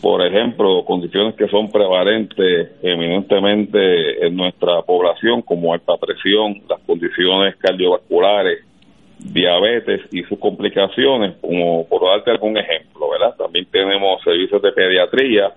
[0.00, 7.56] por ejemplo, condiciones que son prevalentes eminentemente en nuestra población, como alta presión, las condiciones
[7.56, 8.64] cardiovasculares,
[9.18, 13.36] diabetes y sus complicaciones, como por darte algún ejemplo, ¿verdad?
[13.36, 15.52] También tenemos servicios de pediatría,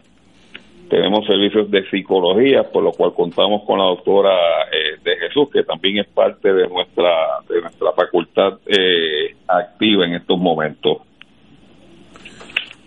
[0.93, 4.29] tenemos servicios de psicología, por lo cual contamos con la doctora
[4.71, 7.09] eh, de Jesús, que también es parte de nuestra,
[7.49, 10.97] de nuestra facultad eh, activa en estos momentos.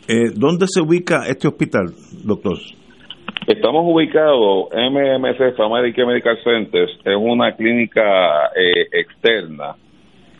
[0.07, 1.87] Eh, ¿Dónde se ubica este hospital,
[2.25, 2.59] doctor?
[3.45, 9.75] Estamos ubicados, MMC Family Medical Centers, es una clínica eh, externa.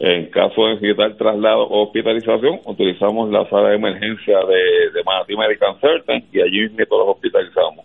[0.00, 5.36] En caso de necesitar traslado o hospitalización, utilizamos la sala de emergencia de, de Manatí
[5.36, 7.84] Medical Center y allí mismo los hospitalizamos.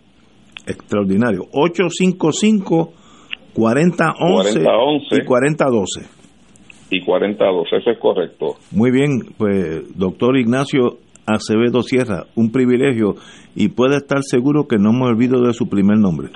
[0.66, 1.42] Extraordinario.
[1.52, 2.92] 855
[3.54, 4.60] 4011
[5.10, 6.00] y 4012.
[6.90, 8.56] Y 4012, eso es correcto.
[8.72, 13.14] Muy bien, pues doctor Ignacio Acevedo Sierra, un privilegio
[13.54, 16.28] y puede estar seguro que no me olvido de su primer nombre.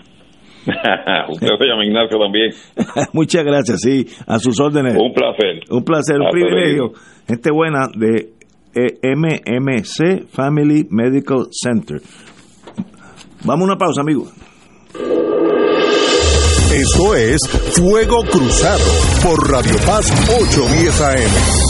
[1.29, 2.51] Usted se llama Ignacio también.
[3.13, 4.97] Muchas gracias, sí, a sus órdenes.
[4.97, 5.61] Un placer.
[5.71, 6.93] Un placer, un privilegio.
[7.27, 8.31] Gente buena de
[8.75, 12.01] eh, MMC Family Medical Center.
[13.45, 14.33] Vamos a una pausa, amigos.
[16.75, 17.41] Esto es
[17.77, 18.85] Fuego Cruzado
[19.23, 21.68] por Radio Paz 810 AM.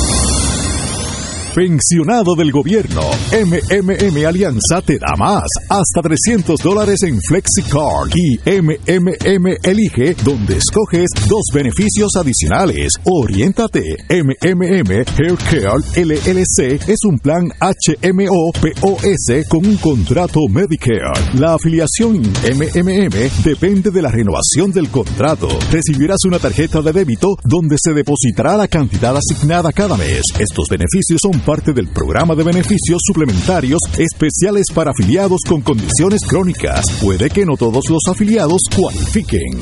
[1.54, 9.56] Pensionado del gobierno, MMM Alianza te da más, hasta 300 dólares en FlexiCard y MMM
[9.62, 12.92] Elige, donde escoges dos beneficios adicionales.
[13.04, 21.12] Oriéntate, MMM Haircare LLC es un plan HMO POS con un contrato Medicare.
[21.38, 25.48] La afiliación MMM depende de la renovación del contrato.
[25.72, 30.22] Recibirás una tarjeta de débito donde se depositará la cantidad asignada cada mes.
[30.38, 36.84] Estos beneficios son parte del programa de beneficios suplementarios especiales para afiliados con condiciones crónicas.
[37.00, 39.58] Puede que no todos los afiliados cualifiquen.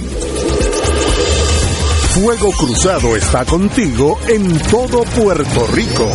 [2.11, 6.11] Fuego Cruzado está contigo en todo Puerto Rico.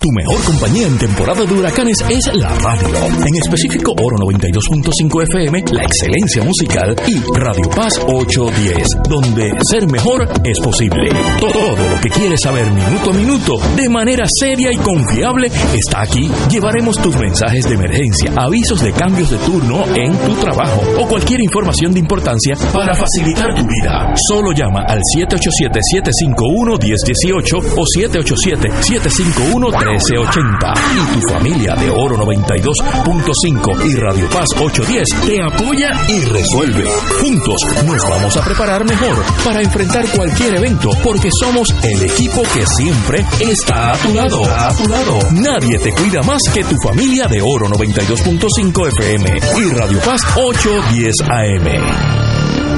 [0.00, 2.86] Tu mejor compañía en temporada de huracanes es la radio.
[3.26, 10.28] En específico, Oro 92.5 FM, la excelencia musical y Radio Paz 810, donde ser mejor
[10.44, 11.10] es posible.
[11.40, 16.30] Todo lo que quieres saber minuto a minuto, de manera seria y confiable, está aquí.
[16.48, 21.40] Llevaremos tus mensajes de emergencia, avisos de cambios de turno en tu trabajo o cualquier
[21.42, 24.14] información de importancia para facilitar tu vida.
[24.28, 34.28] Solo llama al 787-751-1018 o 787-751 1380 y tu familia de Oro 92.5 y Radio
[34.28, 36.90] Paz 810 te apoya y resuelve.
[37.20, 42.66] Juntos nos vamos a preparar mejor para enfrentar cualquier evento porque somos el equipo que
[42.66, 44.44] siempre está a tu lado.
[44.44, 45.18] A tu lado.
[45.32, 51.14] Nadie te cuida más que tu familia de Oro 92.5 FM y Radio Paz 810
[51.30, 52.77] AM.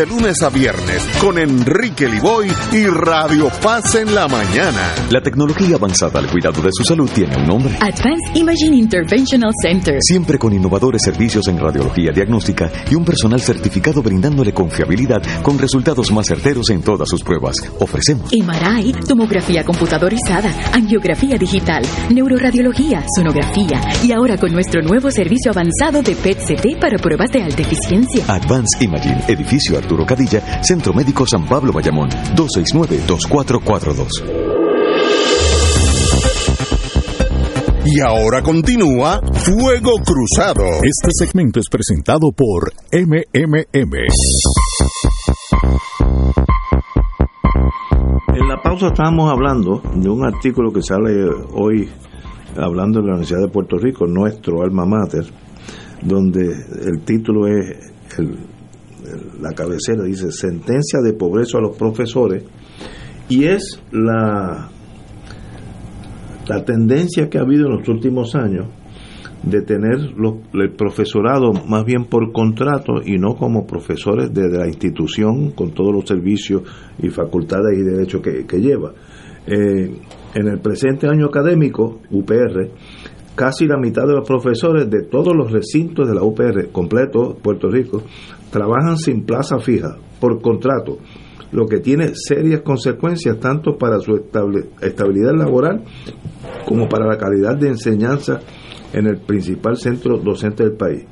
[0.00, 4.94] de lunes a viernes con Enrique Liboy y Radio Paz en la mañana.
[5.10, 7.74] La tecnología avanzada al cuidado de su salud tiene un nombre.
[7.74, 9.98] Advanced Imaging Interventional Center.
[10.00, 16.10] Siempre con innovadores servicios en radiología diagnóstica y un personal certificado brindándole confiabilidad con resultados
[16.12, 17.56] más certeros en todas sus pruebas.
[17.78, 26.02] Ofrecemos MRI, tomografía computadorizada, angiografía digital, neuroradiología, sonografía y ahora con nuestro nuevo servicio avanzado
[26.02, 28.24] de PET-CT para pruebas de alta eficiencia.
[28.28, 34.06] Advanced Imaging, edificio Arturo Cadilla, Centro Médico San Pablo Bayamón, 269-2442.
[37.84, 40.64] Y ahora continúa Fuego Cruzado.
[40.82, 43.94] Este segmento es presentado por MMM.
[48.34, 51.88] En la pausa estábamos hablando de un artículo que sale hoy
[52.56, 55.24] hablando de la Universidad de Puerto Rico, nuestro alma mater,
[56.02, 56.46] donde
[56.86, 57.92] el título es
[59.40, 62.44] la cabecera dice sentencia de pobreza a los profesores
[63.28, 64.70] y es la
[66.50, 68.66] la tendencia que ha habido en los últimos años
[69.42, 69.98] de tener
[70.52, 75.94] el profesorado más bien por contrato y no como profesores de, la institución con todos
[75.94, 76.62] los servicios
[76.98, 78.92] y facultades y derechos que, lleva.
[79.46, 79.94] Eh,
[80.34, 82.68] en el presente año académico, UPR,
[83.40, 87.70] casi la mitad de los profesores de todos los recintos de la UPR, completo Puerto
[87.70, 88.02] Rico,
[88.50, 90.98] trabajan sin plaza fija, por contrato,
[91.50, 94.14] lo que tiene serias consecuencias tanto para su
[94.82, 95.84] estabilidad laboral
[96.66, 98.40] como para la calidad de enseñanza
[98.92, 101.06] en el principal centro docente del país.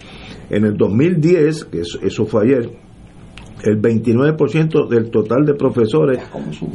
[0.50, 2.70] En el 2010, que eso fue ayer,
[3.64, 6.20] el 29% del total de profesores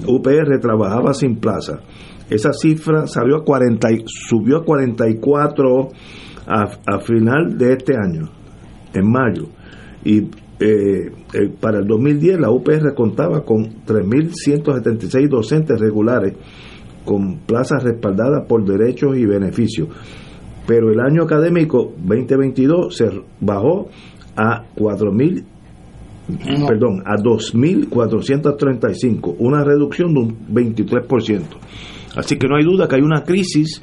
[0.08, 1.82] UPR trabajaba sin plaza.
[2.30, 5.90] Esa cifra salió a 40, subió a 44
[6.48, 8.30] a, a final de este año,
[8.94, 9.48] en mayo.
[10.04, 16.36] Y eh, eh, para el 2010 la UPR contaba con 3.176 docentes regulares
[17.04, 19.90] con plazas respaldadas por derechos y beneficios.
[20.66, 23.10] Pero el año académico 2022 se
[23.42, 23.90] bajó
[24.36, 25.44] a 4.000
[26.68, 31.42] perdón, a 2.435, una reducción de un 23%.
[32.16, 33.82] Así que no hay duda que hay una crisis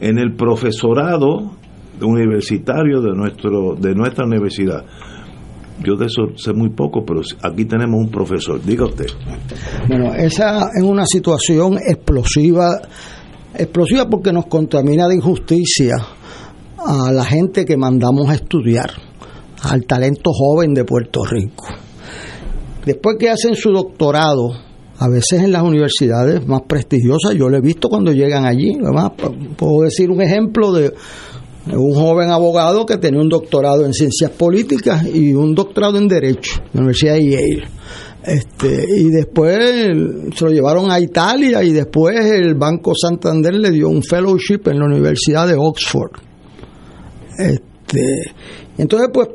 [0.00, 1.56] en el profesorado
[2.00, 4.84] universitario de nuestro de nuestra universidad.
[5.82, 8.62] Yo de eso sé muy poco, pero aquí tenemos un profesor.
[8.62, 9.06] Diga usted.
[9.88, 12.80] Bueno, esa es una situación explosiva,
[13.54, 15.94] explosiva porque nos contamina de injusticia
[16.78, 18.90] a la gente que mandamos a estudiar,
[19.62, 21.66] al talento joven de Puerto Rico.
[22.84, 24.52] Después que hacen su doctorado,
[24.98, 28.72] a veces en las universidades más prestigiosas, yo lo he visto cuando llegan allí.
[28.82, 29.12] Además,
[29.56, 30.92] puedo decir un ejemplo de
[31.72, 36.60] un joven abogado que tenía un doctorado en ciencias políticas y un doctorado en derecho
[36.60, 37.68] en la Universidad de Yale.
[38.24, 39.58] Este, y después
[40.34, 44.78] se lo llevaron a Italia y después el Banco Santander le dio un fellowship en
[44.78, 46.12] la Universidad de Oxford.
[47.38, 48.22] Este,
[48.78, 49.28] entonces, pues,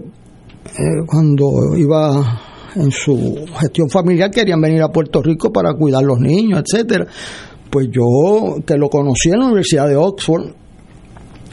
[0.66, 6.20] eh, cuando iba en su gestión familiar querían venir a Puerto Rico para cuidar los
[6.20, 7.08] niños, etcétera.
[7.70, 10.54] Pues yo, que lo conocí en la Universidad de Oxford,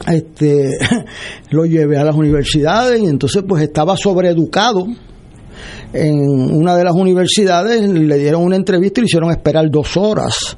[0.07, 0.69] este
[1.51, 4.87] lo llevé a las universidades y entonces pues estaba sobreeducado
[5.93, 10.57] en una de las universidades le dieron una entrevista y le hicieron esperar dos horas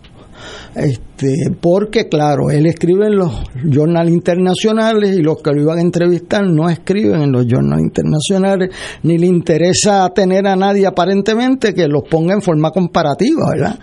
[0.75, 5.81] este, porque claro, él escribe en los journals internacionales y los que lo iban a
[5.81, 8.69] entrevistar no escriben en los journals internacionales,
[9.03, 13.79] ni le interesa tener a nadie aparentemente que los ponga en forma comparativa, ¿verdad?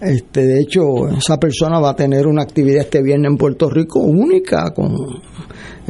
[0.00, 4.00] Este, de hecho, esa persona va a tener una actividad este viernes en Puerto Rico
[4.00, 4.94] única con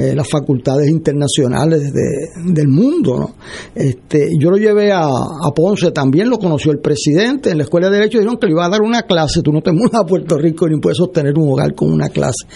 [0.00, 3.18] eh, las facultades internacionales de, del mundo.
[3.18, 3.34] ¿no?
[3.74, 5.08] Este, yo lo llevé a,
[5.54, 8.64] Ponce, también lo conoció el presidente en la Escuela de Derecho, dijeron que le iba
[8.64, 11.52] a dar una clase, tú no te mudas a Puerto Rico ni puedes sostener un
[11.52, 12.46] hogar con una clase.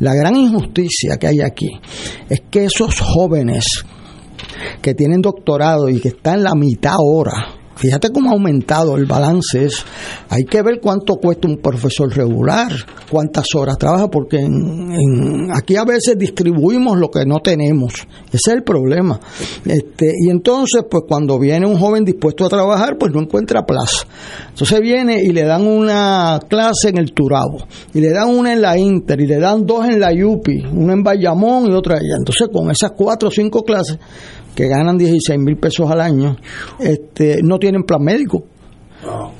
[0.00, 1.70] La gran injusticia que hay aquí
[2.28, 3.84] es que esos jóvenes
[4.82, 9.64] que tienen doctorado y que están la mitad ahora, Fíjate cómo ha aumentado el balance.
[9.64, 9.84] Es,
[10.28, 12.72] hay que ver cuánto cuesta un profesor regular,
[13.08, 17.94] cuántas horas trabaja, porque en, aquí a veces distribuimos lo que no tenemos.
[18.26, 19.20] Ese es el problema.
[19.64, 24.06] Este, y entonces, pues cuando viene un joven dispuesto a trabajar, pues no encuentra plaza.
[24.48, 27.58] Entonces viene y le dan una clase en el Turabo,
[27.94, 30.94] y le dan una en la Inter, y le dan dos en la Yupi, una
[30.94, 32.16] en Bayamón y otra allá.
[32.18, 33.98] Entonces, con esas cuatro o cinco clases,
[34.58, 36.36] que ganan 16 mil pesos al año,
[36.80, 38.42] este, no tienen plan médico.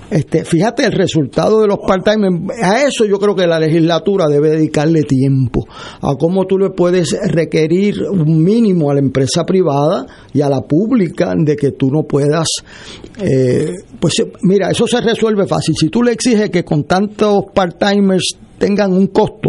[0.08, 2.46] Este, fíjate el resultado de los part-time.
[2.62, 5.66] A eso yo creo que la legislatura debe dedicarle tiempo.
[6.02, 10.60] A cómo tú le puedes requerir un mínimo a la empresa privada y a la
[10.60, 12.46] pública de que tú no puedas.
[13.20, 15.74] Eh, pues mira, eso se resuelve fácil.
[15.74, 19.48] Si tú le exiges que con tantos part-timers tengan un costo,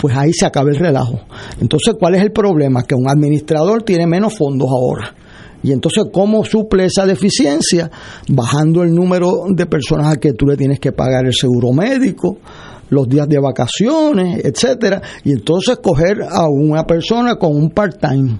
[0.00, 1.20] pues ahí se acaba el relajo.
[1.60, 2.82] Entonces, ¿cuál es el problema?
[2.82, 5.14] Que un administrador tiene menos fondos ahora.
[5.62, 7.90] Y entonces, ¿cómo suple esa deficiencia?
[8.28, 12.38] Bajando el número de personas a que tú le tienes que pagar el seguro médico,
[12.88, 18.38] los días de vacaciones, etcétera, y entonces coger a una persona con un part-time.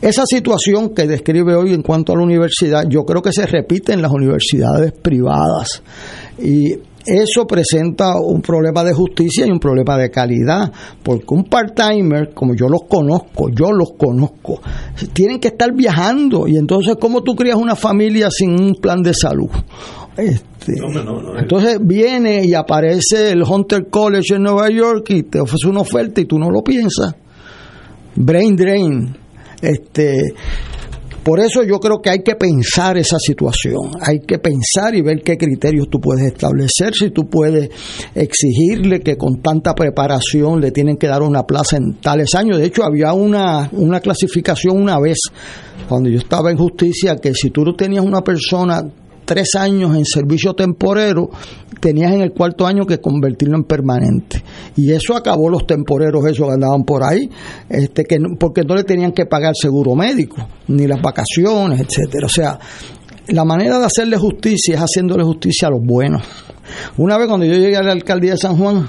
[0.00, 3.92] Esa situación que describe hoy en cuanto a la universidad, yo creo que se repite
[3.92, 5.82] en las universidades privadas.
[6.38, 6.76] Y
[7.06, 10.72] eso presenta un problema de justicia y un problema de calidad,
[11.02, 14.60] porque un part-timer, como yo los conozco, yo los conozco,
[15.12, 19.14] tienen que estar viajando y entonces ¿cómo tú crías una familia sin un plan de
[19.14, 19.50] salud?
[20.16, 20.74] Este,
[21.38, 26.20] entonces viene y aparece el Hunter College en Nueva York y te ofrece una oferta
[26.20, 27.14] y tú no lo piensas.
[28.14, 29.16] Brain drain.
[29.62, 30.34] Este,
[31.22, 35.22] por eso yo creo que hay que pensar esa situación, hay que pensar y ver
[35.22, 37.70] qué criterios tú puedes establecer, si tú puedes
[38.14, 42.58] exigirle que con tanta preparación le tienen que dar una plaza en tales años.
[42.58, 45.18] De hecho, había una, una clasificación una vez,
[45.88, 48.82] cuando yo estaba en justicia, que si tú tenías una persona
[49.32, 51.30] tres años en servicio temporero,
[51.80, 54.44] tenías en el cuarto año que convertirlo en permanente.
[54.76, 57.30] Y eso acabó los temporeros, esos que andaban por ahí,
[57.70, 60.36] este, que, porque no le tenían que pagar seguro médico,
[60.68, 62.26] ni las vacaciones, etcétera.
[62.26, 62.58] O sea,
[63.28, 66.22] la manera de hacerle justicia es haciéndole justicia a los buenos.
[66.98, 68.86] Una vez cuando yo llegué a la alcaldía de San Juan,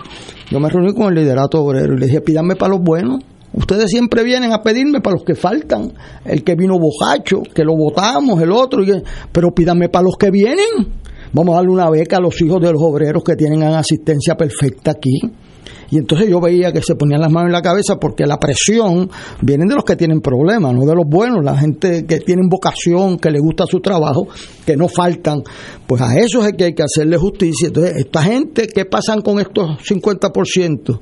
[0.52, 3.24] yo me reuní con el liderato obrero y le dije, pídanme para los buenos
[3.54, 5.94] Ustedes siempre vienen a pedirme para los que faltan,
[6.26, 8.84] el que vino bojacho, que lo votamos, el otro,
[9.32, 10.66] pero pídanme para los que vienen.
[11.32, 14.92] Vamos a darle una beca a los hijos de los obreros que tienen asistencia perfecta
[14.92, 15.20] aquí.
[15.90, 19.10] Y entonces yo veía que se ponían las manos en la cabeza porque la presión
[19.42, 23.18] viene de los que tienen problemas, no de los buenos, la gente que tienen vocación,
[23.20, 24.28] que le gusta su trabajo,
[24.66, 25.44] que no faltan.
[25.86, 27.68] Pues a eso es que hay que hacerle justicia.
[27.68, 31.00] Entonces, esta gente, ¿qué pasan con estos 50%?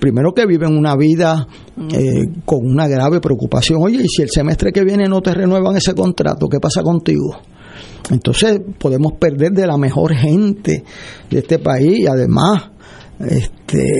[0.00, 1.46] Primero que viven una vida
[1.92, 3.78] eh, con una grave preocupación.
[3.82, 7.36] Oye, y si el semestre que viene no te renuevan ese contrato, ¿qué pasa contigo?
[8.10, 10.82] Entonces podemos perder de la mejor gente
[11.30, 12.70] de este país y además,
[13.20, 13.92] este,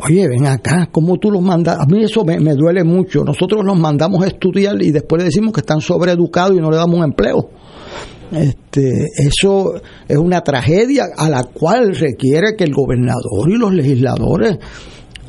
[0.00, 1.78] oye, ven acá, ¿cómo tú los mandas?
[1.78, 3.24] A mí eso me, me duele mucho.
[3.24, 6.76] Nosotros los mandamos a estudiar y después le decimos que están sobreeducados y no le
[6.76, 7.50] damos un empleo.
[8.32, 9.74] Este, eso
[10.08, 14.58] es una tragedia a la cual requiere que el gobernador y los legisladores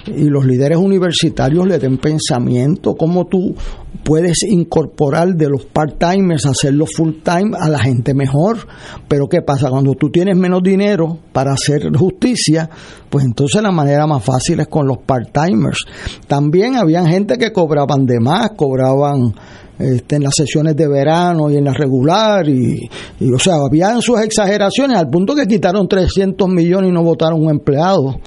[0.07, 3.55] y los líderes universitarios le den pensamiento, cómo tú
[4.03, 8.67] puedes incorporar de los part-timers, hacerlo full-time a la gente mejor.
[9.07, 9.69] Pero ¿qué pasa?
[9.69, 12.69] Cuando tú tienes menos dinero para hacer justicia,
[13.09, 15.85] pues entonces la manera más fácil es con los part-timers.
[16.27, 19.33] También habían gente que cobraban de más, cobraban
[19.79, 22.89] este, en las sesiones de verano y en la regular, y,
[23.19, 27.41] y o sea, habían sus exageraciones al punto que quitaron 300 millones y no votaron
[27.41, 28.19] un empleado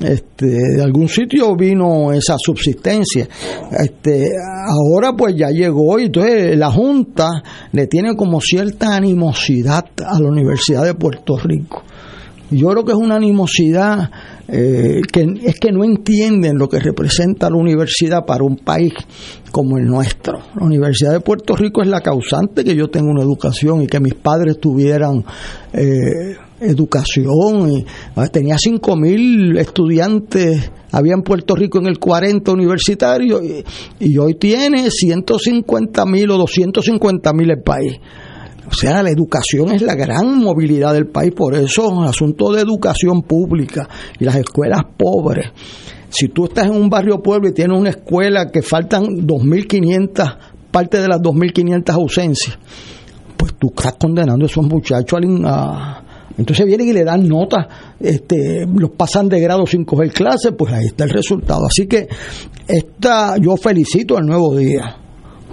[0.00, 3.28] este, de algún sitio vino esa subsistencia.
[3.70, 4.28] Este,
[4.68, 7.28] ahora pues ya llegó y entonces la Junta
[7.72, 11.82] le tiene como cierta animosidad a la Universidad de Puerto Rico.
[12.50, 14.10] Yo creo que es una animosidad
[14.48, 18.92] eh, que es que no entienden lo que representa la universidad para un país
[19.52, 20.40] como el nuestro.
[20.56, 24.00] La Universidad de Puerto Rico es la causante que yo tenga una educación y que
[24.00, 25.24] mis padres tuvieran
[25.72, 27.84] eh, educación.
[28.14, 33.40] Ah, tenía 5.000 estudiantes, había en Puerto Rico en el 40 universitario
[33.98, 37.98] y, hoy tiene 150.000 o 250.000 el país.
[38.70, 43.22] O sea, la educación es la gran movilidad del país, por eso asunto de educación
[43.22, 43.88] pública
[44.18, 45.46] y las escuelas pobres.
[46.08, 50.38] Si tú estás en un barrio pueblo y tienes una escuela que faltan 2.500,
[50.70, 52.58] parte de las 2.500 ausencias,
[53.36, 56.04] pues tú estás condenando a esos muchachos a,
[56.40, 57.66] entonces vienen y le dan notas,
[58.00, 61.66] este, los pasan de grado sin coger clases, pues ahí está el resultado.
[61.66, 62.08] Así que
[62.66, 64.96] esta, yo felicito al nuevo día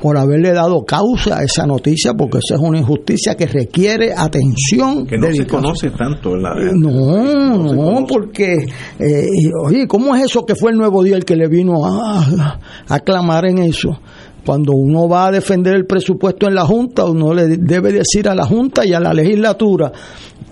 [0.01, 5.05] por haberle dado causa a esa noticia, porque esa es una injusticia que requiere atención.
[5.05, 6.37] Que no se conoce tanto.
[6.37, 8.55] La, no, no, porque,
[8.99, 9.25] eh,
[9.65, 12.99] oye, ¿cómo es eso que fue el nuevo día el que le vino a, a,
[13.01, 13.99] clamar en eso?
[14.45, 18.35] Cuando uno va a defender el presupuesto en la Junta, uno le debe decir a
[18.35, 19.91] la Junta y a la legislatura,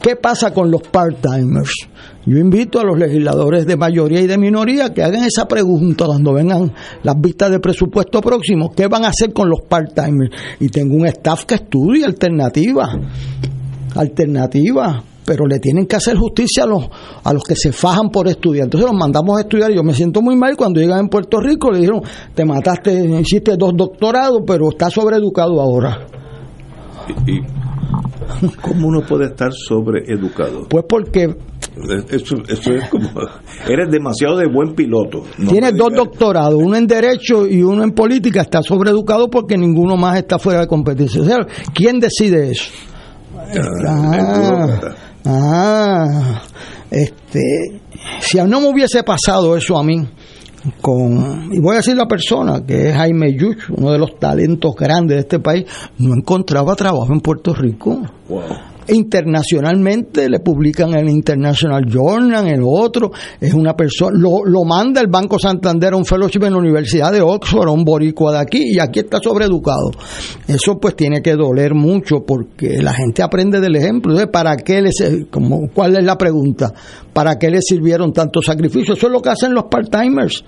[0.02, 1.72] ¿qué pasa con los part-timers?
[2.26, 6.34] Yo invito a los legisladores de mayoría y de minoría que hagan esa pregunta cuando
[6.34, 6.72] vengan
[7.04, 8.72] las vistas de presupuesto próximo.
[8.76, 10.32] ¿Qué van a hacer con los part-timers?
[10.60, 12.90] Y tengo un staff que estudie alternativas.
[13.96, 16.88] Alternativas pero le tienen que hacer justicia a los,
[17.24, 18.66] a los que se fajan por estudiar.
[18.66, 21.40] Entonces los mandamos a estudiar y yo me siento muy mal cuando llegan en Puerto
[21.40, 22.02] Rico le dijeron,
[22.34, 26.06] te mataste, hiciste dos doctorados, pero estás sobreeducado ahora.
[27.26, 27.42] Y,
[28.62, 30.68] ¿Cómo uno puede estar sobreeducado?
[30.70, 31.36] Pues porque
[32.10, 33.10] eso, es como
[33.68, 35.24] eres demasiado de buen piloto.
[35.50, 40.18] Tienes dos doctorados, uno en derecho y uno en política, está sobreeducado porque ninguno más
[40.18, 41.22] está fuera de competencia.
[41.22, 41.38] O sea,
[41.74, 42.72] ¿quién decide eso?
[43.88, 44.80] Ah,
[45.26, 46.42] ah,
[46.90, 47.82] este,
[48.20, 50.08] si no me hubiese pasado eso a mí,
[50.82, 54.76] con, y voy a decir la persona que es Jaime Yuch, uno de los talentos
[54.76, 55.66] grandes de este país,
[55.98, 58.02] no encontraba trabajo en Puerto Rico.
[58.88, 65.02] Internacionalmente le publican en el International Journal, el otro, es una persona, lo, lo manda
[65.02, 68.40] el Banco Santander a un fellowship en la Universidad de Oxford, a un boricua de
[68.40, 69.92] aquí, y aquí está sobreeducado.
[70.48, 74.12] Eso pues tiene que doler mucho porque la gente aprende del ejemplo.
[74.12, 74.96] Entonces, ¿para qué les,
[75.32, 76.72] como, cuál es la pregunta?
[77.12, 78.98] ¿Para qué les sirvieron tantos sacrificios?
[78.98, 80.44] Eso es lo que hacen los part-timers.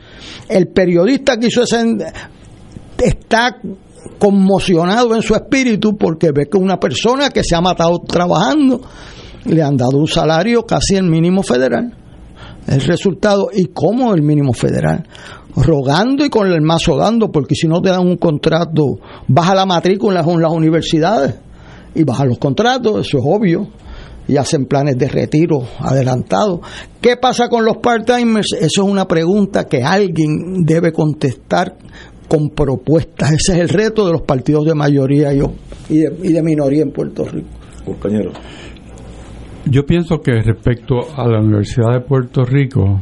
[0.48, 1.78] El periodista que hizo ese
[2.98, 3.60] está
[4.18, 8.82] conmocionado en su espíritu porque ve que una persona que se ha matado trabajando
[9.46, 11.94] le han dado un salario casi el mínimo federal.
[12.68, 15.08] El resultado, ¿y cómo el mínimo federal?
[15.56, 19.66] Rogando y con el mazo dando, porque si no te dan un contrato, baja la
[19.66, 21.36] matrícula en las universidades
[21.96, 23.68] y baja los contratos, eso es obvio
[24.28, 26.62] y hacen planes de retiro adelantado.
[27.00, 28.54] ¿Qué pasa con los part-timers?
[28.54, 31.78] Eso es una pregunta que alguien debe contestar
[32.28, 33.32] con propuestas.
[33.34, 36.92] Ese es el reto de los partidos de mayoría y de, y de minoría en
[36.92, 37.48] Puerto Rico.
[37.86, 38.32] Compañero.
[39.66, 43.02] Yo pienso que respecto a la Universidad de Puerto Rico,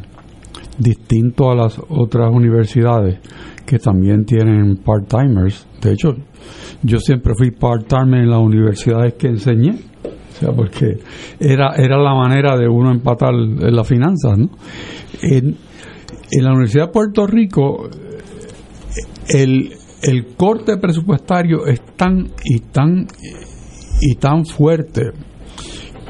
[0.78, 3.20] distinto a las otras universidades
[3.66, 6.16] que también tienen part-timers, de hecho,
[6.82, 10.98] yo siempre fui part-timer en las universidades que enseñé, o sea, porque
[11.40, 14.50] era, era la manera de uno empatar en las finanzas, ¿no?
[15.22, 15.56] En,
[16.32, 17.90] en la Universidad de Puerto Rico
[19.28, 23.08] el, el corte presupuestario es tan y tan
[24.02, 25.12] y tan fuerte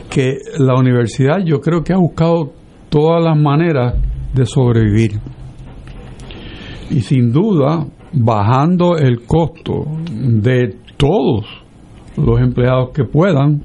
[0.09, 2.53] que la universidad yo creo que ha buscado
[2.89, 3.95] todas las maneras
[4.33, 5.19] de sobrevivir.
[6.89, 11.45] Y sin duda, bajando el costo de todos
[12.15, 13.63] los empleados que puedan,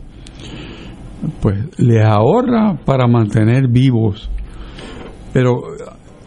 [1.41, 4.31] pues les ahorra para mantener vivos.
[5.33, 5.61] Pero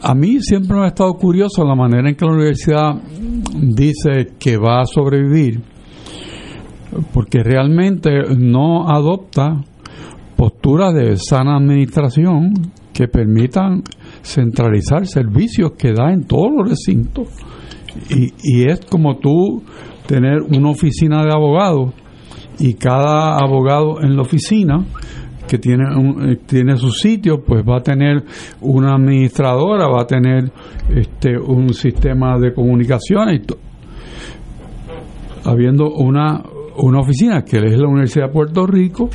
[0.03, 2.95] a mí siempre me ha estado curioso la manera en que la universidad
[3.53, 5.61] dice que va a sobrevivir,
[7.13, 9.63] porque realmente no adopta
[10.35, 12.51] posturas de sana administración
[12.91, 13.83] que permitan
[14.21, 17.29] centralizar servicios que da en todos los recintos.
[18.09, 19.63] Y, y es como tú
[20.05, 21.93] tener una oficina de abogados
[22.59, 24.85] y cada abogado en la oficina
[25.53, 28.23] que tiene, un, eh, tiene su sitio, pues va a tener
[28.61, 30.51] una administradora, va a tener
[30.89, 33.41] este, un sistema de comunicaciones,
[35.45, 36.41] habiendo una,
[36.77, 39.11] una oficina que es la Universidad de Puerto Rico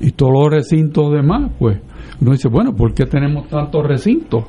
[0.00, 1.78] y todos los recintos demás, pues
[2.20, 4.42] uno dice, bueno, ¿por qué tenemos tantos recintos?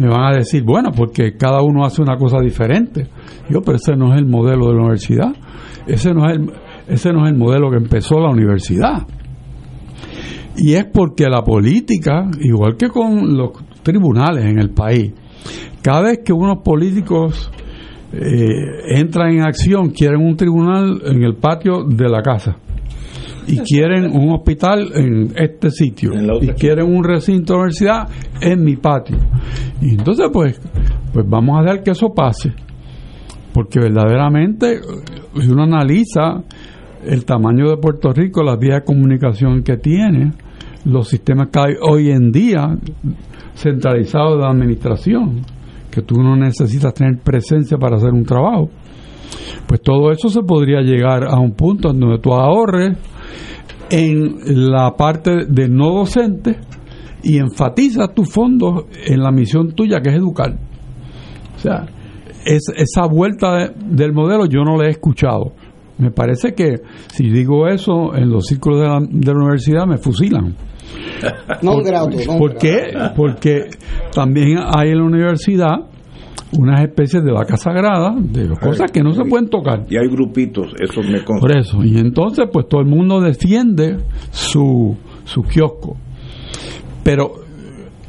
[0.00, 3.06] Me van a decir, bueno, porque cada uno hace una cosa diferente.
[3.48, 5.32] Yo, pero ese no es el modelo de la universidad.
[5.86, 6.50] Ese no es el,
[6.88, 9.06] ese no es el modelo que empezó la universidad.
[10.56, 13.50] Y es porque la política, igual que con los
[13.82, 15.12] tribunales en el país,
[15.82, 17.50] cada vez que unos políticos
[18.12, 22.56] eh, entran en acción, quieren un tribunal en el patio de la casa.
[23.46, 26.12] Y quieren un hospital en este sitio.
[26.40, 28.08] y quieren un recinto de universidad
[28.40, 29.16] en mi patio.
[29.80, 30.60] Y entonces, pues,
[31.12, 32.52] pues vamos a dejar que eso pase.
[33.52, 34.80] Porque verdaderamente,
[35.40, 36.44] si uno analiza
[37.04, 40.32] el tamaño de Puerto Rico, las vías de comunicación que tiene,
[40.84, 42.76] los sistemas que hay hoy en día
[43.54, 45.42] centralizados de administración,
[45.90, 48.70] que tú no necesitas tener presencia para hacer un trabajo.
[49.66, 52.96] Pues todo eso se podría llegar a un punto en donde tú ahorres
[53.90, 56.58] en la parte de no docente
[57.22, 60.56] y enfatizas tus fondos en la misión tuya que es educar.
[61.56, 61.86] O sea,
[62.44, 65.52] es, esa vuelta del modelo yo no la he escuchado.
[66.02, 69.98] Me parece que si digo eso en los círculos de la, de la universidad me
[69.98, 70.56] fusilan.
[71.62, 72.92] No ¿Por, ¿por qué?
[73.16, 73.66] Porque
[74.12, 75.76] también hay en la universidad
[76.58, 79.84] unas especies de vaca sagrada, de cosas que no se pueden tocar.
[79.88, 81.40] Y hay grupitos, eso me consta.
[81.40, 83.98] Por eso, y entonces pues todo el mundo defiende
[84.30, 85.96] su, su kiosco.
[87.04, 87.32] Pero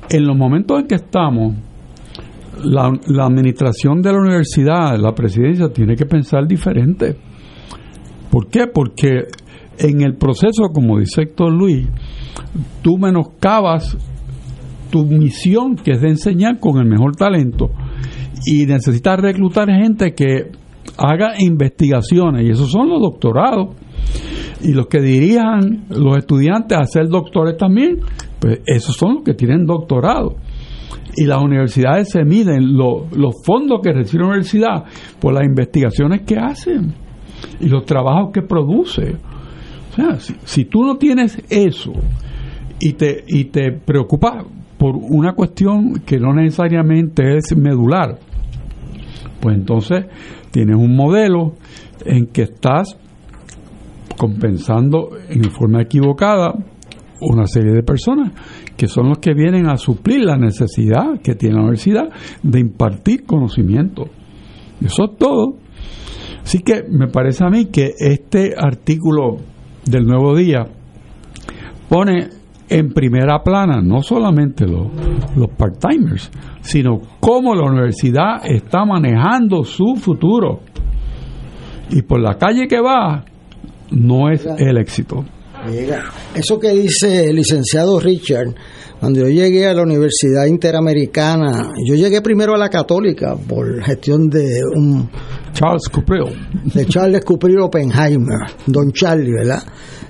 [0.10, 1.56] en los momentos en que estamos,
[2.64, 7.16] la, la administración de la universidad, la presidencia, tiene que pensar diferente.
[8.34, 8.66] ¿Por qué?
[8.66, 9.28] Porque
[9.78, 11.88] en el proceso, como dice Héctor Luis,
[12.82, 13.96] tú menoscabas
[14.90, 17.70] tu misión, que es de enseñar con el mejor talento,
[18.44, 20.50] y necesitas reclutar gente que
[20.98, 23.76] haga investigaciones, y esos son los doctorados.
[24.64, 28.00] Y los que dirijan los estudiantes a ser doctores también,
[28.40, 30.38] pues esos son los que tienen doctorado.
[31.16, 34.86] Y las universidades se miden los fondos que recibe la universidad
[35.20, 37.03] por las investigaciones que hacen
[37.60, 39.16] y los trabajos que produce.
[39.92, 41.94] O sea, si, tú no tienes eso
[42.80, 44.46] y te, y te preocupas
[44.78, 48.18] por una cuestión que no necesariamente es medular,
[49.40, 50.06] pues entonces
[50.52, 51.54] tienes un modelo
[52.06, 52.98] en que estás
[54.18, 56.54] compensando en forma equivocada
[57.22, 58.32] una serie de personas
[58.76, 62.10] que son los que vienen a suplir la necesidad que tiene la universidad
[62.42, 64.06] de impartir conocimiento.
[64.82, 65.58] Eso es todo.
[66.44, 69.38] Así que me parece a mí que este artículo
[69.86, 70.66] del Nuevo Día
[71.90, 72.30] pone
[72.70, 74.88] en primera plana no solamente los,
[75.36, 76.32] los part-timers,
[76.62, 80.62] sino cómo la universidad está manejando su futuro.
[81.90, 83.24] Y por la calle que va,
[83.92, 85.24] no es el éxito.
[86.34, 88.54] Eso que dice el licenciado Richard,
[89.00, 94.30] cuando yo llegué a la Universidad Interamericana, yo llegué primero a la Católica por gestión
[94.30, 95.10] de un...
[95.54, 96.74] Charles Cupril.
[96.74, 99.62] De Charles Cupril Oppenheimer, don Charlie, ¿verdad?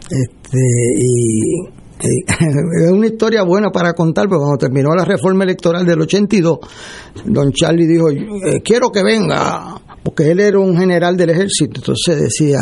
[0.09, 0.59] Este,
[0.97, 1.73] y
[2.03, 6.59] es una historia buena para contar, porque cuando terminó la reforma electoral del 82,
[7.25, 12.19] don Charlie dijo, eh, quiero que venga porque él era un general del ejército, entonces
[12.19, 12.59] decía,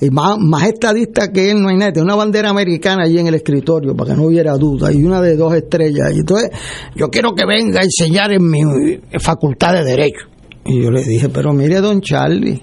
[0.00, 3.34] y más, más estadista que él no hay nadie, una bandera americana allí en el
[3.34, 6.50] escritorio para que no hubiera duda, y una de dos estrellas, y entonces
[6.94, 8.62] yo quiero que venga a enseñar en mi
[9.18, 10.26] facultad de Derecho.
[10.64, 12.60] Y yo le dije, pero mire, don Charlie,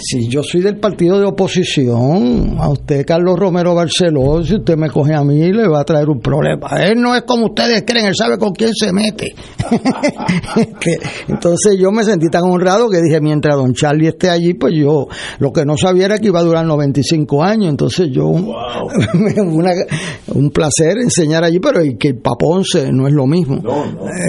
[0.00, 4.90] si yo soy del partido de oposición, a usted, Carlos Romero Barceló, si usted me
[4.90, 6.68] coge a mí, le va a traer un problema.
[6.80, 9.34] Él no es como ustedes creen, él sabe con quién se mete.
[11.28, 15.06] Entonces yo me sentí tan honrado que dije, mientras don Charlie esté allí, pues yo
[15.38, 17.70] lo que no sabía era que iba a durar 95 años.
[17.70, 23.62] Entonces yo, un placer enseñar allí, pero que el Paponce no es lo mismo.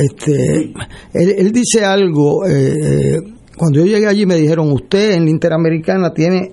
[0.04, 0.74] Este,
[1.14, 2.46] él, dice algo.
[2.46, 6.52] Eh, eh cuando yo llegué allí me dijeron, usted en la Interamericana tiene,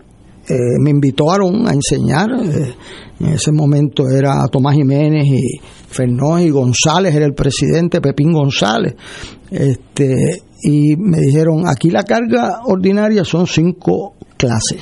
[0.48, 2.74] eh, me invitaron a enseñar, eh,
[3.20, 8.94] en ese momento era Tomás Jiménez y Fernó y González era el presidente, Pepín González,
[9.50, 14.80] este, y me dijeron, aquí la carga ordinaria son cinco clases.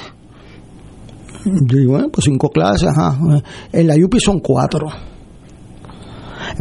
[1.45, 3.19] Yo digo, bueno, pues cinco clases, ajá.
[3.73, 4.87] En la UPI son cuatro.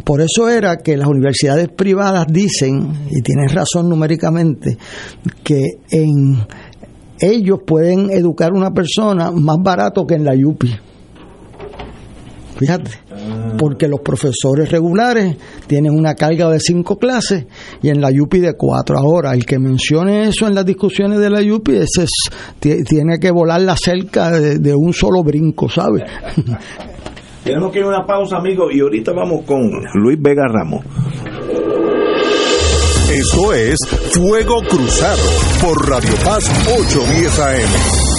[0.04, 4.78] Por eso era que las universidades privadas dicen, y tienes razón numéricamente,
[5.44, 6.46] que en
[7.20, 10.76] ellos pueden educar a una persona más barato que en la UPI.
[12.58, 13.56] Fíjate, ah.
[13.58, 15.36] porque los profesores regulares
[15.66, 17.46] tienen una carga de cinco clases
[17.82, 19.00] y en la UPI de cuatro.
[19.00, 22.06] Ahora, el que mencione eso en las discusiones de la UPI, ese
[22.60, 26.04] tiene que volar la cerca de, de un solo brinco, ¿sabes?
[27.44, 30.86] Tenemos que ir a una pausa, amigos, y ahorita vamos con Luis Vega Ramos.
[33.12, 33.78] Esto es
[34.14, 35.22] Fuego Cruzado
[35.62, 38.11] por Radio Paz 810 AM.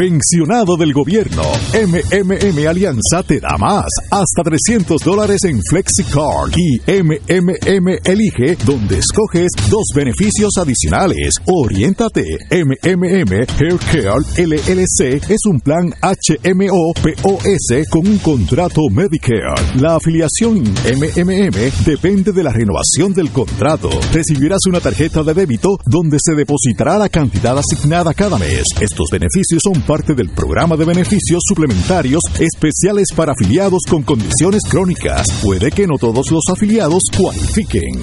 [0.00, 1.42] Pensionado del gobierno,
[1.74, 9.50] MMM Alianza te da más, hasta 300 dólares en FlexiCard y MMM Elige, donde escoges
[9.68, 11.34] dos beneficios adicionales.
[11.44, 19.76] Oriéntate, MMM Haircare LLC es un plan HMO POS con un contrato Medicare.
[19.82, 23.90] La afiliación MMM depende de la renovación del contrato.
[24.14, 28.64] Recibirás una tarjeta de débito donde se depositará la cantidad asignada cada mes.
[28.80, 35.26] Estos beneficios son parte del programa de beneficios suplementarios especiales para afiliados con condiciones crónicas.
[35.42, 38.00] Puede que no todos los afiliados cualifiquen.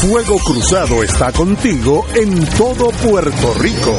[0.00, 3.98] Fuego Cruzado está contigo en todo Puerto Rico.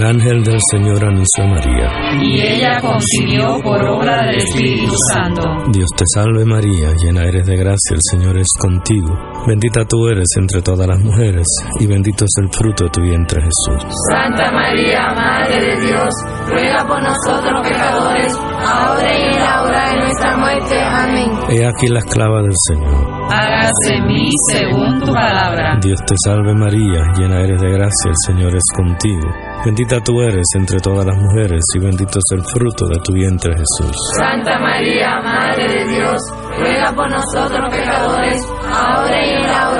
[0.00, 2.22] El ángel del Señor anunció a María.
[2.22, 5.42] Y ella concibió por obra del Espíritu Santo.
[5.70, 9.14] Dios te salve María, llena eres de gracia, el Señor es contigo.
[9.46, 11.46] Bendita tú eres entre todas las mujeres,
[11.78, 13.84] y bendito es el fruto de tu vientre Jesús.
[14.10, 16.14] Santa María, Madre de Dios,
[16.48, 20.80] ruega por nosotros pecadores, ahora y en la hora de nuestra muerte.
[20.82, 21.30] Amén.
[21.48, 23.20] He aquí la esclava del Señor.
[23.32, 25.78] Hágase en mí según tu palabra.
[25.80, 29.28] Dios te salve María, llena eres de gracia, el Señor es contigo.
[29.64, 33.52] Bendita tú eres entre todas las mujeres y bendito es el fruto de tu vientre
[33.52, 33.96] Jesús.
[34.16, 36.20] Santa María, Madre de Dios,
[36.58, 39.79] ruega por nosotros pecadores, ahora y en la hora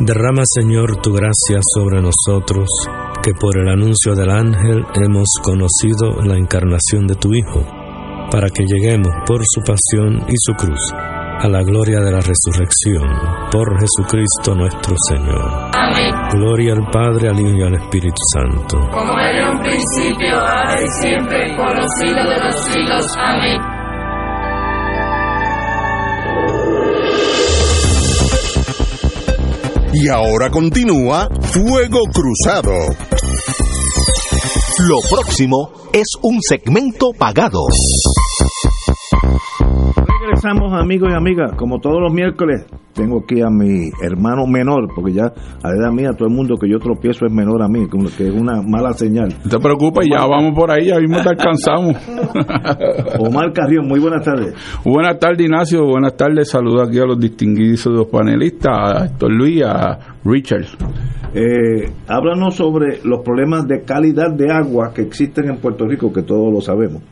[0.00, 2.68] Derrama, Señor, tu gracia sobre nosotros,
[3.22, 7.64] que por el anuncio del ángel hemos conocido la encarnación de tu Hijo
[8.30, 10.92] para que lleguemos por su pasión y su cruz
[11.38, 13.06] a la gloria de la resurrección,
[13.50, 15.70] por Jesucristo nuestro Señor.
[15.74, 16.14] Amén.
[16.32, 18.78] Gloria al Padre, al Hijo y al Espíritu Santo.
[18.90, 23.06] Como era un principio, ahora y siempre, por los siglos de los siglos.
[23.18, 23.75] Amén.
[29.98, 32.72] Y ahora continúa Fuego Cruzado.
[34.80, 37.60] Lo próximo es un segmento pagado.
[40.46, 45.12] Regresamos amigos y amigas, como todos los miércoles, tengo aquí a mi hermano menor, porque
[45.12, 47.88] ya a la edad mía todo el mundo que yo tropiezo es menor a mí,
[47.88, 49.34] como que es una mala señal.
[49.42, 51.96] No te preocupes, ya vamos por ahí, ya mismo te alcanzamos.
[53.18, 54.54] Omar Carrión, muy buenas tardes.
[54.84, 59.98] Buenas tardes Ignacio, buenas tardes, saludo aquí a los distinguidos panelistas, a Héctor Luis, a
[60.24, 60.66] Richard.
[61.34, 66.22] Eh, háblanos sobre los problemas de calidad de agua que existen en Puerto Rico, que
[66.22, 67.02] todos lo sabemos.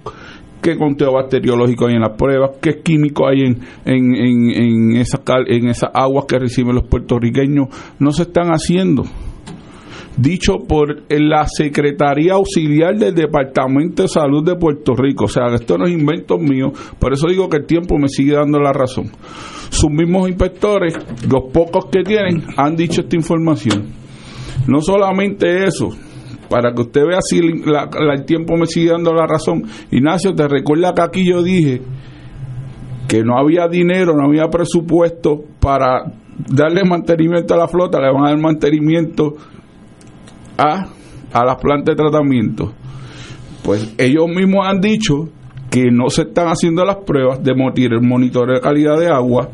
[0.59, 5.21] qué conteo bacteriológico hay en las pruebas, qué químico hay en, en, en, en, esa,
[5.45, 7.67] en esas aguas que reciben los puertorriqueños.
[7.99, 9.03] No se están haciendo
[10.17, 15.25] dicho por la Secretaría Auxiliar del Departamento de Salud de Puerto Rico.
[15.25, 18.33] O sea, esto no es invento mío, por eso digo que el tiempo me sigue
[18.33, 19.11] dando la razón.
[19.69, 20.95] Sus mismos inspectores,
[21.29, 23.87] los pocos que tienen, han dicho esta información.
[24.67, 25.89] No solamente eso,
[26.49, 29.63] para que usted vea si el tiempo me sigue dando la razón.
[29.91, 31.81] Ignacio, te recuerda que aquí yo dije
[33.07, 36.13] que no había dinero, no había presupuesto para
[36.47, 39.33] darle mantenimiento a la flota, le van a dar mantenimiento
[40.57, 40.87] a,
[41.31, 42.73] a las plantas de tratamiento.
[43.63, 45.29] Pues ellos mismos han dicho
[45.69, 49.49] que no se están haciendo las pruebas de monitoreo de calidad de agua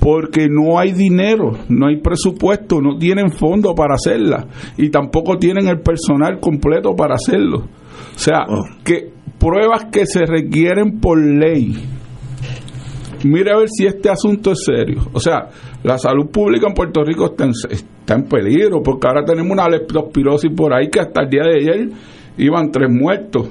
[0.00, 5.68] porque no hay dinero, no hay presupuesto, no tienen fondo para hacerla y tampoco tienen
[5.68, 7.68] el personal completo para hacerlo.
[8.14, 8.64] O sea, oh.
[8.82, 11.76] que pruebas que se requieren por ley.
[13.24, 15.02] Mire a ver si este asunto es serio.
[15.12, 15.48] O sea,
[15.82, 19.68] la salud pública en Puerto Rico está en, está en peligro porque ahora tenemos una
[19.68, 21.88] leptospirosis por ahí que hasta el día de ayer
[22.38, 23.48] iban tres muertos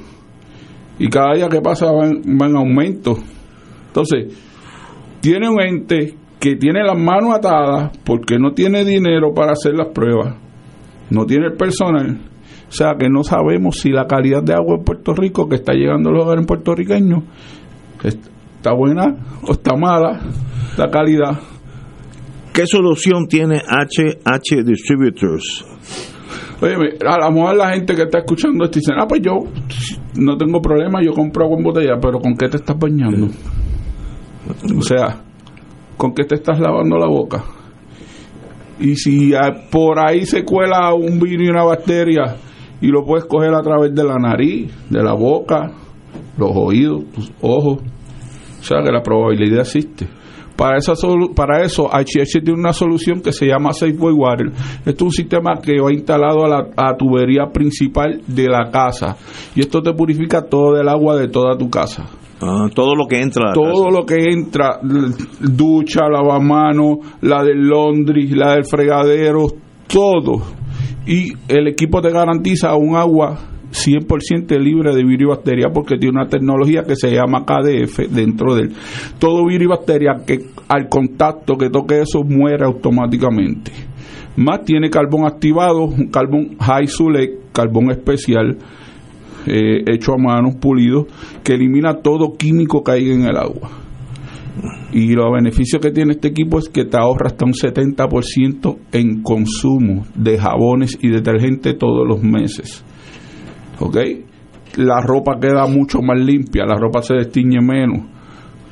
[0.97, 3.17] y cada día que pasa van, van en aumento.
[3.87, 4.37] Entonces,
[5.19, 9.89] tiene un ente que tiene las manos atadas porque no tiene dinero para hacer las
[9.89, 10.35] pruebas,
[11.09, 12.19] no tiene el personal,
[12.67, 15.73] o sea que no sabemos si la calidad de agua en Puerto Rico que está
[15.73, 17.23] llegando a los hogares puertorriqueños
[18.03, 19.15] está buena
[19.45, 20.21] o está mala
[20.77, 21.50] la calidad.
[22.53, 25.65] ¿Qué solución tiene HH Distributors?
[26.61, 26.75] Oye,
[27.07, 29.31] a lo mejor la gente que está escuchando esto dice, ah, pues yo
[30.19, 33.27] no tengo problema, yo compro agua en botella, pero ¿con qué te estás bañando?
[34.77, 35.23] O sea,
[35.97, 37.43] ¿con qué te estás lavando la boca?
[38.79, 39.31] Y si
[39.71, 42.35] por ahí se cuela un virus y una bacteria
[42.81, 45.71] y lo puedes coger a través de la nariz, de la boca,
[46.37, 47.79] los oídos, tus ojos,
[48.59, 50.07] o sea que la probabilidad existe.
[50.61, 50.93] Para, esa
[51.35, 54.51] para eso, HH tiene una solución que se llama Safeway Water.
[54.85, 59.17] Esto es un sistema que va instalado a la tubería principal de la casa.
[59.55, 62.05] Y esto te purifica todo el agua de toda tu casa.
[62.43, 63.53] Ah, todo lo que entra.
[63.53, 64.79] Todo lo que entra,
[65.39, 69.47] ducha, lavamanos, la del laundry, la del fregadero,
[69.87, 70.43] todo.
[71.07, 76.19] Y el equipo te garantiza un agua 100% libre de virus y bacteria porque tiene
[76.19, 78.73] una tecnología que se llama KDF dentro de él.
[79.19, 83.71] Todo virus y bacteria que al contacto que toque eso muere automáticamente.
[84.37, 88.57] Más tiene carbón activado, un carbón high sulek, carbón especial
[89.45, 91.07] eh, hecho a mano, pulido,
[91.43, 93.69] que elimina todo químico que hay en el agua.
[94.93, 99.23] Y los beneficios que tiene este equipo es que te ahorra hasta un 70% en
[99.23, 102.83] consumo de jabones y detergente todos los meses.
[103.81, 103.97] ¿Ok?
[104.77, 108.05] La ropa queda mucho más limpia, la ropa se destiñe menos,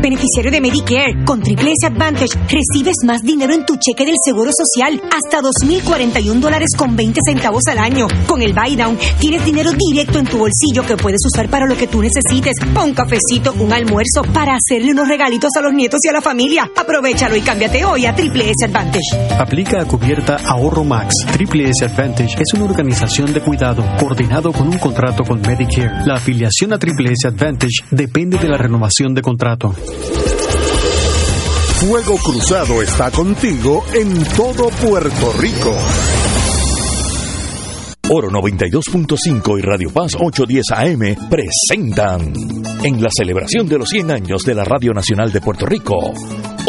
[0.00, 4.50] Beneficiario de Medicare, con Triple S Advantage recibes más dinero en tu cheque del Seguro
[4.50, 8.06] Social, hasta 2.041 dólares con 20 centavos al año.
[8.26, 11.76] Con el Buy Down tienes dinero directo en tu bolsillo que puedes usar para lo
[11.76, 16.08] que tú necesites, un cafecito, un almuerzo, para hacerle unos regalitos a los nietos y
[16.08, 16.70] a la familia.
[16.74, 19.38] Aprovechalo y cámbiate hoy a Triple S Advantage.
[19.38, 21.14] Aplica a cubierta Ahorro Max.
[21.32, 26.06] Triple S Advantage es una organización de cuidado coordinado con un contrato con Medicare.
[26.06, 29.74] La afiliación a Triple S Advantage depende de la renovación de contrato.
[31.80, 35.74] Fuego Cruzado está contigo en todo Puerto Rico.
[38.12, 42.32] Oro 92.5 y Radio Paz 810 AM presentan
[42.82, 46.12] en la celebración de los 100 años de la Radio Nacional de Puerto Rico,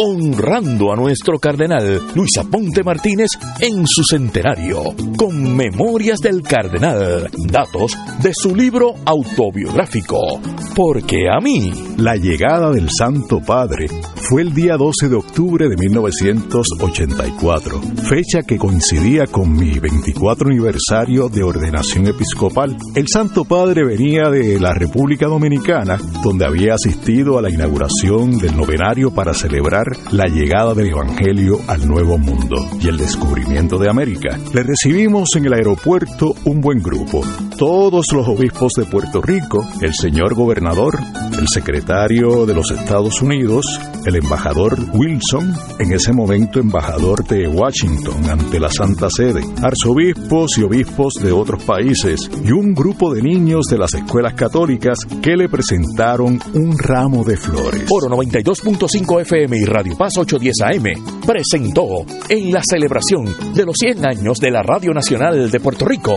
[0.04, 3.30] honrando a nuestro cardenal Luis Aponte Martínez
[3.60, 10.42] en su centenario, con Memorias del Cardenal, datos de su libro autobiográfico,
[10.76, 11.72] Porque a mí.
[11.98, 13.86] La llegada del Santo Padre
[14.16, 17.80] fue el día 12 de octubre de 1984,
[18.10, 22.76] fecha que coincidía con mi 24 aniversario de ordenación episcopal.
[22.96, 28.58] El Santo Padre venía de la República Dominicana, donde había asistido a la inauguración del
[28.58, 34.38] novenario para celebrar la llegada del Evangelio al Nuevo Mundo y el descubrimiento de América.
[34.54, 37.22] Le recibimos en el aeropuerto un buen grupo,
[37.58, 41.00] todos los obispos de Puerto Rico, el señor gobernador,
[41.38, 48.30] el secretario de los Estados Unidos, el embajador Wilson, en ese momento embajador de Washington
[48.30, 53.66] ante la Santa Sede, arzobispos y obispos de otros países y un grupo de niños
[53.70, 57.86] de las escuelas católicas que le presentaron un ramo de flores.
[57.90, 63.26] Oro 92.5 FM y Radio Paz 810 AM presentó en la celebración
[63.56, 66.14] de los 100 años de la Radio Nacional de Puerto Rico,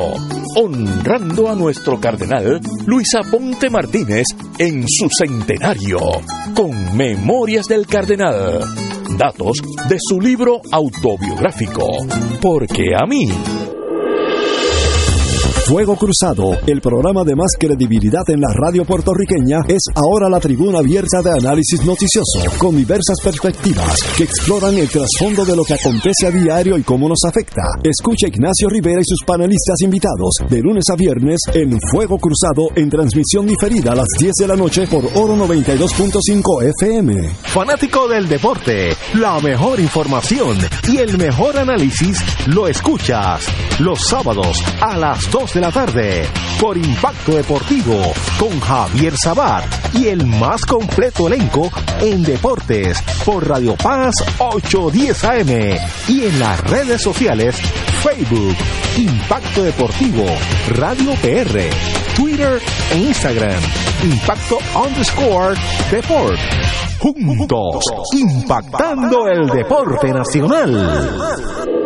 [0.56, 4.26] honrando a nuestro cardenal Luis Aponte Martínez
[4.58, 5.98] en su centenario,
[6.54, 8.60] con Memorias del Cardenal
[9.16, 9.58] datos
[9.88, 11.86] de su libro autobiográfico.
[12.40, 13.28] Porque a mí
[15.66, 20.80] Fuego Cruzado, el programa de más credibilidad en la radio puertorriqueña, es ahora la tribuna
[20.80, 26.26] abierta de análisis noticioso, con diversas perspectivas que exploran el trasfondo de lo que acontece
[26.26, 27.62] a diario y cómo nos afecta.
[27.82, 32.90] Escucha Ignacio Rivera y sus panelistas invitados de lunes a viernes en Fuego Cruzado en
[32.90, 37.28] transmisión diferida a las 10 de la noche por Oro 92.5 FM.
[37.42, 40.58] Fanático del deporte, la mejor información
[40.92, 42.18] y el mejor análisis
[42.48, 43.46] lo escuchas
[43.80, 46.26] los sábados a las 2 de la tarde
[46.60, 49.64] por Impacto Deportivo con Javier Sabat
[49.94, 51.70] y el más completo elenco
[52.00, 55.78] en deportes por Radio Paz 810 AM
[56.08, 57.56] y en las redes sociales
[58.02, 58.56] Facebook
[58.96, 60.24] Impacto Deportivo
[60.76, 61.70] Radio PR
[62.16, 62.60] Twitter
[62.92, 63.62] e Instagram
[64.02, 65.54] Impacto underscore
[65.90, 66.40] Deport
[66.98, 71.83] juntos impactando el deporte nacional.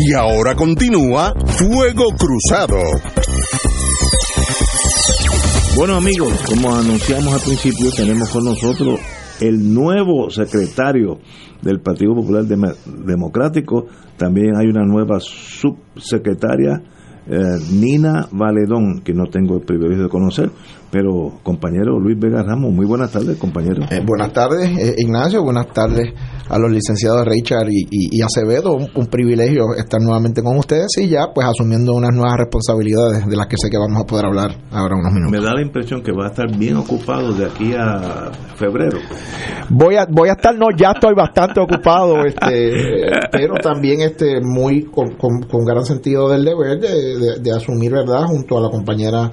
[0.00, 2.78] Y ahora continúa Fuego Cruzado.
[5.76, 9.00] Bueno amigos, como anunciamos al principio, tenemos con nosotros
[9.40, 11.18] el nuevo secretario
[11.62, 13.86] del Partido Popular Democrático.
[14.16, 16.80] También hay una nueva subsecretaria,
[17.26, 20.50] eh, Nina Valedón, que no tengo el privilegio de conocer,
[20.92, 23.82] pero compañero Luis Vega Ramos, muy buenas tardes, compañero.
[23.90, 26.14] Eh, buenas tardes, eh, Ignacio, buenas tardes
[26.48, 28.74] a los licenciados Richard y, Acevedo.
[28.74, 33.46] Un, privilegio estar nuevamente con ustedes y ya pues asumiendo unas nuevas responsabilidades de las
[33.46, 35.32] que sé que vamos a poder hablar ahora unos minutos.
[35.32, 38.98] Me da la impresión que va a estar bien ocupado de aquí a febrero.
[39.70, 42.72] Voy a, voy a estar, no, ya estoy bastante ocupado, este,
[43.32, 48.58] pero también este muy con, con, gran sentido del deber de, de asumir, ¿verdad?, junto
[48.58, 49.30] a la compañera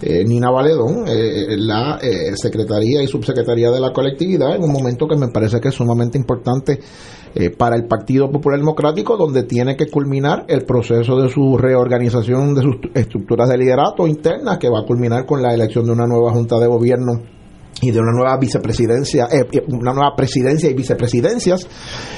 [0.00, 5.06] eh, Nina Valedón, eh, la eh, secretaría y subsecretaría de la colectividad, en un momento
[5.08, 6.80] que me parece que es sumamente importante
[7.56, 12.62] para el Partido Popular Democrático, donde tiene que culminar el proceso de su reorganización de
[12.62, 16.32] sus estructuras de liderato internas, que va a culminar con la elección de una nueva
[16.32, 17.37] Junta de Gobierno
[17.80, 21.66] y de una nueva vicepresidencia, eh, eh, una nueva presidencia y vicepresidencias,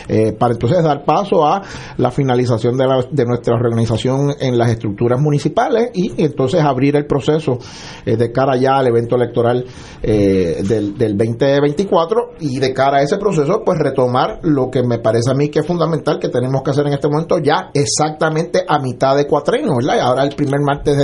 [0.09, 1.63] eh, para entonces dar paso a
[1.99, 7.07] la finalización de, la, de nuestra organización en las estructuras municipales y, entonces abrir el
[7.07, 7.59] proceso
[8.05, 9.65] de cara ya al evento electoral
[10.03, 15.31] del, del 2024 y de cara a ese proceso pues retomar lo que me parece
[15.31, 18.79] a mí que es fundamental que tenemos que hacer en este momento ya exactamente a
[18.79, 20.01] mitad de cuatrenio, ¿verdad?
[20.01, 20.97] Ahora el primer martes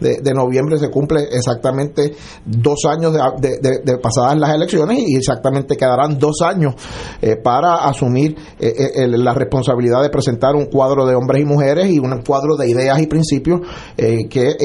[0.00, 2.14] de, de, noviembre se cumple exactamente
[2.44, 6.74] dos años de pasadas las elecciones y exactamente quedarán dos años
[7.22, 11.90] eh, para asumir eh, eh, la responsabilidad de presentar un cuadro de hombres y mujeres
[11.90, 13.60] y un cuadro de ideas y principios
[13.96, 14.56] que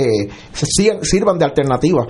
[1.01, 2.05] sirvan de alternativa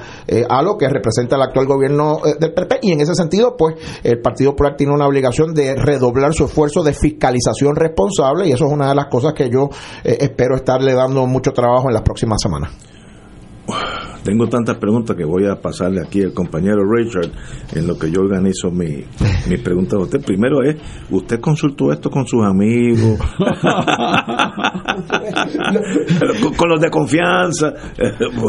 [0.50, 4.22] a lo que representa el actual gobierno del PP y en ese sentido pues el
[4.22, 8.72] Partido Popular tiene una obligación de redoblar su esfuerzo de fiscalización responsable y eso es
[8.72, 9.70] una de las cosas que yo
[10.04, 12.72] espero estarle dando mucho trabajo en las próximas semanas.
[14.24, 17.30] Tengo tantas preguntas que voy a pasarle aquí al compañero Richard
[17.76, 19.04] en lo que yo organizo mi,
[19.50, 20.24] mis preguntas a usted.
[20.24, 20.78] Primero es,
[21.12, 23.20] ¿usted consultó esto con sus amigos?
[26.58, 27.74] con, los de confianza.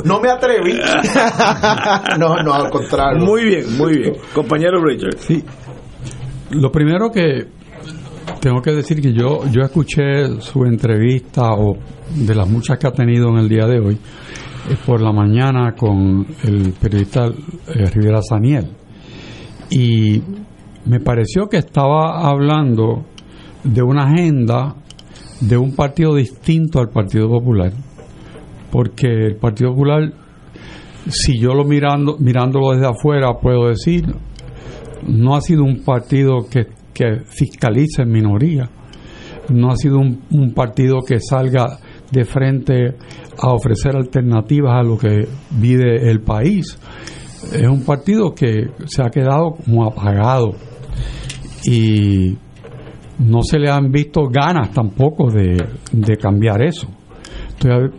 [0.04, 0.74] no me atreví.
[2.18, 3.24] no, no, al contrario.
[3.24, 4.14] Muy bien, muy bien.
[4.32, 5.18] Compañero Richard.
[5.18, 5.42] Sí.
[6.52, 7.48] Lo primero que
[8.40, 11.76] tengo que decir que yo, yo escuché su entrevista o
[12.14, 13.98] de las muchas que ha tenido en el día de hoy
[14.86, 18.70] por la mañana con el periodista eh, Rivera Saniel.
[19.70, 20.22] Y
[20.86, 23.04] me pareció que estaba hablando
[23.62, 24.74] de una agenda
[25.40, 27.72] de un partido distinto al Partido Popular
[28.70, 30.12] porque el Partido Popular
[31.08, 34.04] si yo lo mirando mirándolo desde afuera puedo decir
[35.06, 38.68] no ha sido un partido que, que fiscalice en minoría
[39.48, 41.78] no ha sido un partido que salga
[42.14, 42.94] de frente
[43.38, 46.78] a ofrecer alternativas a lo que vive el país.
[47.52, 50.52] Es un partido que se ha quedado como apagado
[51.64, 52.36] y
[53.18, 55.56] no se le han visto ganas tampoco de,
[56.20, 56.86] cambiar eso.
[57.48, 57.90] Estoy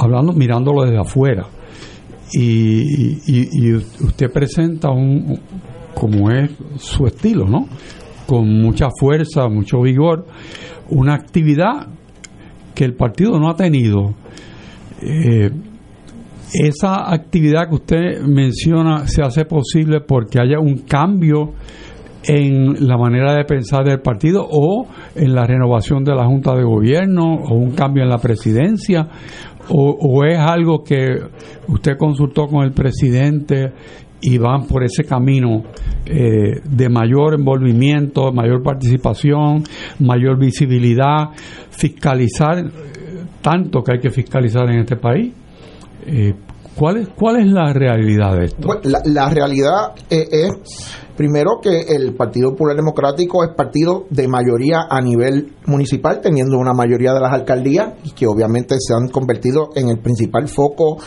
[0.00, 1.46] hablando, mirándolo desde afuera.
[2.32, 5.38] Y, y, usted presenta un,
[5.94, 7.68] como es su estilo, ¿no?
[8.26, 10.24] Con mucha fuerza, mucho vigor,
[10.88, 11.88] una actividad
[12.74, 14.14] que el partido no ha tenido.
[15.00, 15.50] Eh,
[16.54, 21.54] esa actividad que usted menciona se hace posible porque haya un cambio
[22.24, 26.62] en la manera de pensar del partido o en la renovación de la Junta de
[26.62, 29.08] Gobierno o un cambio en la presidencia
[29.68, 31.20] o, o es algo que
[31.68, 33.72] usted consultó con el presidente
[34.22, 35.62] y van por ese camino
[36.06, 39.64] eh, de mayor envolvimiento, mayor participación,
[39.98, 41.30] mayor visibilidad,
[41.70, 42.70] fiscalizar eh,
[43.42, 45.32] tanto que hay que fiscalizar en este país.
[46.06, 46.34] Eh,
[46.76, 48.80] ¿cuál, es, ¿Cuál es la realidad de esto?
[48.84, 55.00] la, la, realidad es Primero que el Partido Popular Democrático es partido de mayoría a
[55.02, 59.98] nivel municipal, teniendo una mayoría de las alcaldías que obviamente se han convertido en el
[59.98, 60.98] principal foco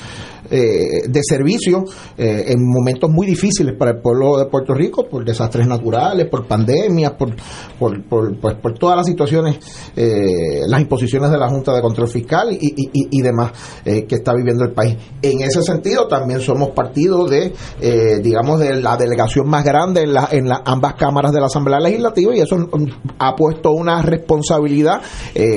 [0.50, 1.84] eh, de servicio
[2.18, 6.46] eh, en momentos muy difíciles para el pueblo de Puerto Rico, por desastres naturales, por
[6.48, 7.36] pandemias, por,
[7.80, 9.58] por, por, pues, por todas las situaciones,
[9.96, 13.52] eh, las imposiciones de la Junta de Control Fiscal y, y, y demás
[13.84, 14.98] que está viviendo el país.
[15.22, 17.54] En ese sentido, también somos partido de,
[18.22, 22.36] digamos, de la delegación más grande en, la, en ambas cámaras de la Asamblea Legislativa
[22.36, 22.58] y eso
[23.20, 25.02] ha puesto una responsabilidad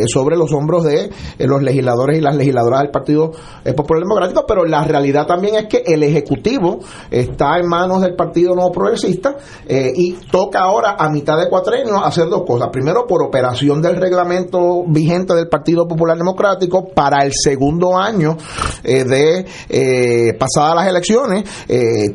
[0.06, 3.32] sobre los hombros de los legisladores y las legisladoras del Partido
[3.76, 6.78] Popular Democrático, pero la la realidad también es que el Ejecutivo
[7.10, 9.36] está en manos del Partido Nuevo Progresista
[9.66, 12.68] eh, y toca ahora a mitad de cuatrenio hacer dos cosas.
[12.70, 18.36] Primero, por operación del reglamento vigente del Partido Popular Democrático para el segundo año
[18.84, 21.44] eh, de eh, pasadas las elecciones,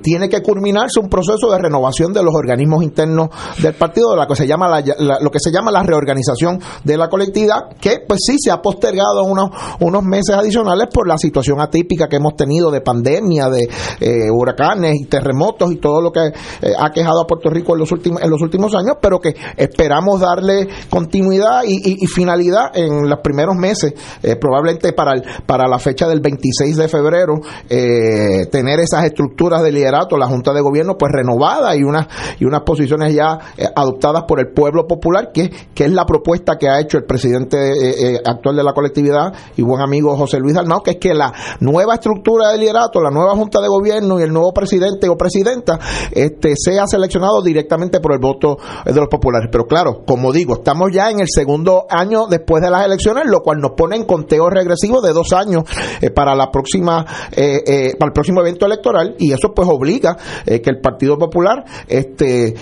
[0.02, 3.30] tiene que culminarse un proceso de renovación de los organismos internos
[3.62, 4.82] del partido, de la que se llama
[5.22, 9.24] lo que se llama la reorganización de la colectividad, que pues sí se ha postergado
[9.24, 9.50] unos,
[9.80, 13.68] unos meses adicionales por la situación atípica que hemos tenido de pandemia, de
[14.00, 17.80] eh, huracanes y terremotos y todo lo que eh, ha quejado a Puerto Rico en
[17.80, 23.20] los últimos en los últimos años, pero que esperamos darle continuidad y, finalidad en los
[23.20, 29.06] primeros meses, eh, probablemente para el, para la fecha del 26 de febrero, tener esas
[29.06, 32.08] estructuras de liderato, la Junta de Gobierno pues renovada y unas
[32.40, 33.40] y unas posiciones ya
[33.76, 38.22] adoptadas por el pueblo popular, que, que es la propuesta que ha hecho el presidente
[38.26, 41.96] actual de la colectividad y buen amigo José Luis Dalmao, que es que la nueva
[41.96, 45.80] estructura de liderato, la nueva Junta de Gobierno y el nuevo presidente o presidenta
[46.12, 49.50] este, sea seleccionado directamente por el voto de los populares.
[49.52, 53.42] Pero claro, como digo, estamos ya en el segundo año después de las elecciones, lo
[53.42, 55.64] cual nos pone en conteo regresivo de dos años
[56.02, 60.18] eh, para la próxima, eh, eh, para el próximo evento electoral y eso pues obliga
[60.46, 62.54] que el Partido Popular este,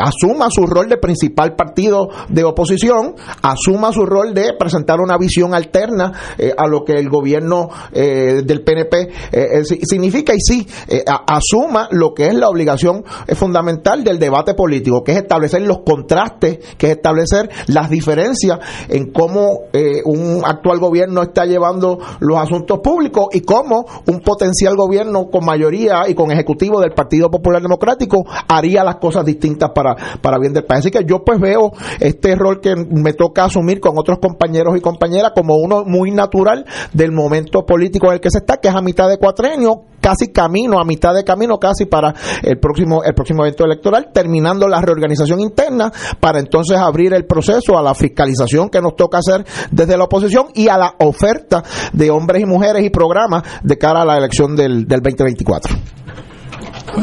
[0.00, 5.54] asuma su rol de principal partido de oposición, asuma su rol de presentar una visión
[5.54, 6.12] alterna
[6.56, 12.14] a lo que el gobierno del PNP eh, eh, significa y sí eh, asuma lo
[12.14, 13.04] que es la obligación
[13.34, 18.58] fundamental del debate político, que es establecer los contrastes, que es establecer las diferencias
[18.88, 19.68] en cómo
[20.04, 26.08] un actual gobierno está llevando los asuntos públicos y cómo un potencial gobierno con mayoría
[26.08, 30.64] y con ejecutivo del Partido Popular Democrático haría las cosas distintas para, para bien del
[30.64, 30.80] país.
[30.80, 34.80] Así que yo pues veo este rol que me toca asumir con otros compañeros y
[34.80, 38.74] compañeras como uno muy natural del momento político en el que se está, que es
[38.74, 43.14] a mitad de cuatrenio, casi camino, a mitad de camino casi para el próximo, el
[43.14, 48.68] próximo evento electoral, terminando la reorganización interna para entonces abrir el proceso a la fiscalización
[48.68, 51.62] que nos toca hacer desde la oposición y a la oferta
[51.92, 55.76] de hombres y mujeres y programas de cara a la elección del, del 2024.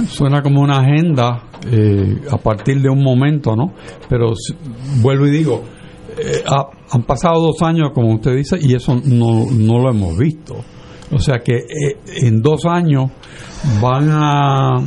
[0.10, 3.74] suena como una agenda eh, a partir de un momento, ¿no?
[4.10, 4.34] Pero
[5.02, 5.64] vuelvo y digo,
[6.18, 6.44] eh,
[6.92, 10.56] han pasado dos años, como usted dice, y eso no, no lo hemos visto.
[11.12, 13.12] O sea que eh, en dos años
[13.82, 14.78] van a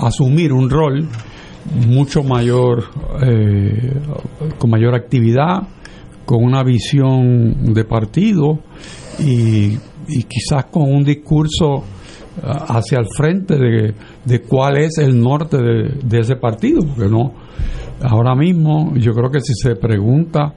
[0.00, 1.08] asumir un rol
[1.86, 2.84] mucho mayor,
[3.22, 3.92] eh,
[4.58, 5.62] con mayor actividad,
[6.24, 8.60] con una visión de partido
[9.18, 9.76] y,
[10.26, 11.84] quizás con un discurso
[12.42, 17.10] ah, hacia el frente de, de cuál es el norte de, de, ese partido, porque
[17.10, 17.32] no,
[18.02, 20.54] ahora mismo yo creo que si se pregunta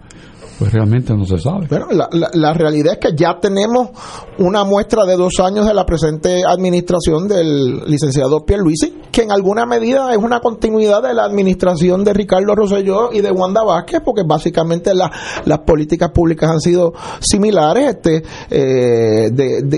[0.61, 1.65] pues realmente no se sabe.
[1.67, 3.89] Bueno, la, la, realidad es que ya tenemos
[4.37, 9.65] una muestra de dos años de la presente administración del licenciado Pierluisi, que en alguna
[9.65, 14.21] medida es una continuidad de la administración de Ricardo Rosselló y de Wanda Vázquez, porque
[14.23, 18.21] básicamente las políticas públicas han sido similares este,
[18.51, 19.31] eh,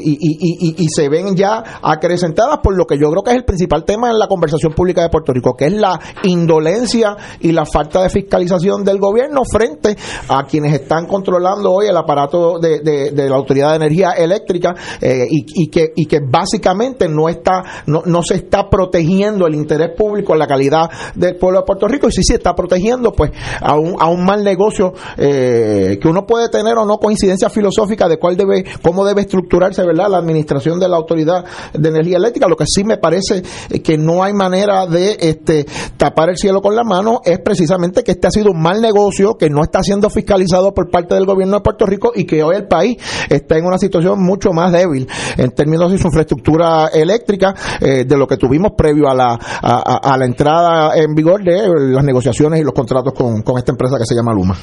[0.04, 3.86] y, y, se ven ya acrecentadas por lo que yo creo que es el principal
[3.86, 8.04] tema en la conversación pública de Puerto Rico, que es la indolencia y la falta
[8.04, 9.96] de fiscalización del gobierno frente
[10.28, 15.70] a quienes están controlando hoy el aparato de, la Autoridad de Energía Eléctrica eh, y,
[15.70, 20.48] que, y que básicamente no, está, no, no se está protegiendo el interés público, la
[20.48, 23.32] calidad del pueblo de Puerto Rico y sí, sí está protegiendo pues
[23.62, 28.08] a un, a un mal negocio eh, que uno puede tener o no coincidencia filosófica
[28.08, 32.48] de cuál debe, cómo debe estructurarse verdad la administración de la Autoridad de Energía Eléctrica.
[32.48, 33.44] Lo que sí me parece
[33.84, 35.66] que no hay manera de este
[35.98, 39.36] tapar el cielo con la mano es precisamente que este ha sido un mal negocio,
[39.36, 42.44] que no está siendo fiscalizado expresado por parte del gobierno de Puerto Rico y que
[42.44, 42.98] hoy el país
[43.30, 45.08] está en una situación mucho más débil
[45.38, 50.18] en términos de su infraestructura eléctrica eh, de lo que tuvimos previo a la, a,
[50.18, 54.06] la entrada en vigor de las negociaciones y los contratos con, con esta empresa que
[54.06, 54.56] se llama Luma.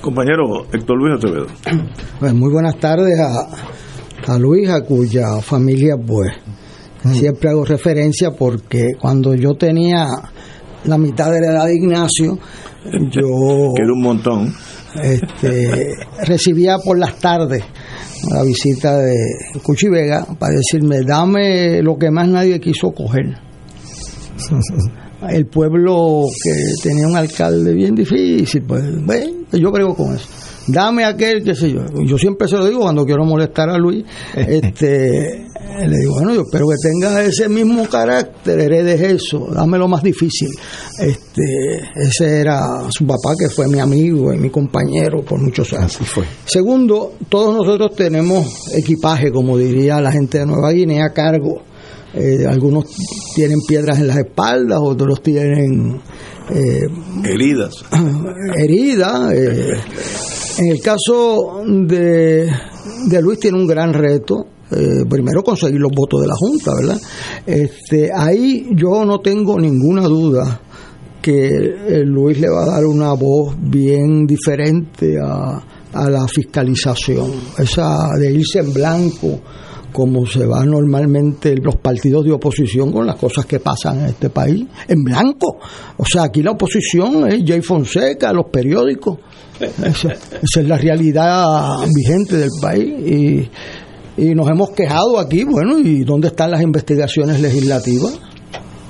[0.00, 1.46] Compañero Héctor Luis Acevedo.
[2.18, 6.32] Pues muy buenas tardes a, a Luis, a cuya familia pues
[7.12, 10.06] siempre hago referencia porque cuando yo tenía
[10.84, 12.38] la mitad de la edad de Ignacio,
[13.10, 13.72] yo...
[13.76, 14.52] que un montón.
[15.02, 15.94] Este,
[16.24, 17.64] recibía por las tardes
[18.30, 19.14] la visita de
[19.62, 23.36] Cuchi Vega para decirme, dame lo que más nadie quiso coger.
[25.28, 26.52] El pueblo que
[26.82, 28.84] tenía un alcalde bien difícil, pues,
[29.52, 30.28] yo creo con eso
[30.66, 31.80] dame aquel, qué sé yo.
[32.04, 34.04] Yo siempre se lo digo cuando quiero molestar a Luis,
[34.34, 35.46] este,
[35.86, 40.02] le digo, bueno, yo espero que tenga ese mismo carácter, heredes eso, dame lo más
[40.02, 40.48] difícil.
[40.98, 41.42] Este,
[41.96, 45.96] ese era su papá, que fue mi amigo y mi compañero por muchos años.
[45.96, 46.24] Así fue.
[46.44, 51.62] Segundo, todos nosotros tenemos equipaje, como diría la gente de Nueva Guinea, a cargo.
[52.14, 52.84] Eh, algunos
[53.34, 56.00] tienen piedras en las espaldas, otros tienen
[56.50, 56.86] eh,
[57.24, 57.84] heridas.
[58.56, 59.32] Heridas.
[59.32, 59.72] Eh,
[60.58, 62.48] en el caso de,
[63.08, 64.46] de Luis tiene un gran reto.
[64.70, 67.00] Eh, primero conseguir los votos de la Junta, ¿verdad?
[67.46, 70.60] Este, ahí yo no tengo ninguna duda
[71.20, 75.62] que eh, Luis le va a dar una voz bien diferente a,
[75.92, 79.40] a la fiscalización, esa de irse en blanco
[79.94, 84.28] como se va normalmente los partidos de oposición con las cosas que pasan en este
[84.28, 85.58] país, en blanco.
[85.96, 89.20] O sea, aquí la oposición es Jay Fonseca, los periódicos.
[89.60, 92.92] Esa, es la realidad vigente del país.
[93.06, 93.50] Y,
[94.16, 98.20] y nos hemos quejado aquí, bueno, ¿y dónde están las investigaciones legislativas?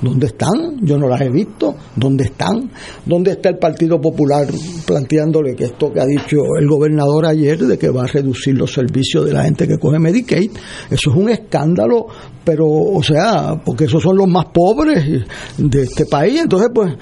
[0.01, 0.77] ¿Dónde están?
[0.81, 1.75] Yo no las he visto.
[1.95, 2.69] ¿Dónde están?
[3.05, 4.45] ¿Dónde está el Partido Popular
[4.85, 8.71] planteándole que esto que ha dicho el gobernador ayer de que va a reducir los
[8.71, 10.51] servicios de la gente que coge Medicaid?
[10.91, 12.07] Eso es un escándalo,
[12.43, 15.25] pero, o sea, porque esos son los más pobres
[15.57, 16.41] de este país.
[16.41, 16.93] Entonces, pues,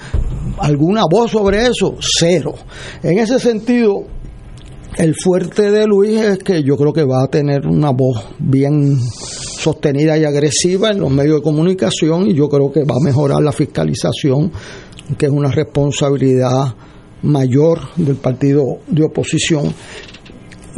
[0.58, 1.96] ¿alguna voz sobre eso?
[2.00, 2.54] Cero.
[3.02, 4.04] En ese sentido,
[4.96, 8.98] el fuerte de Luis es que yo creo que va a tener una voz bien
[9.00, 13.42] sostenida y agresiva en los medios de comunicación y yo creo que va a mejorar
[13.42, 14.52] la fiscalización,
[15.18, 16.74] que es una responsabilidad
[17.22, 19.74] mayor del partido de oposición,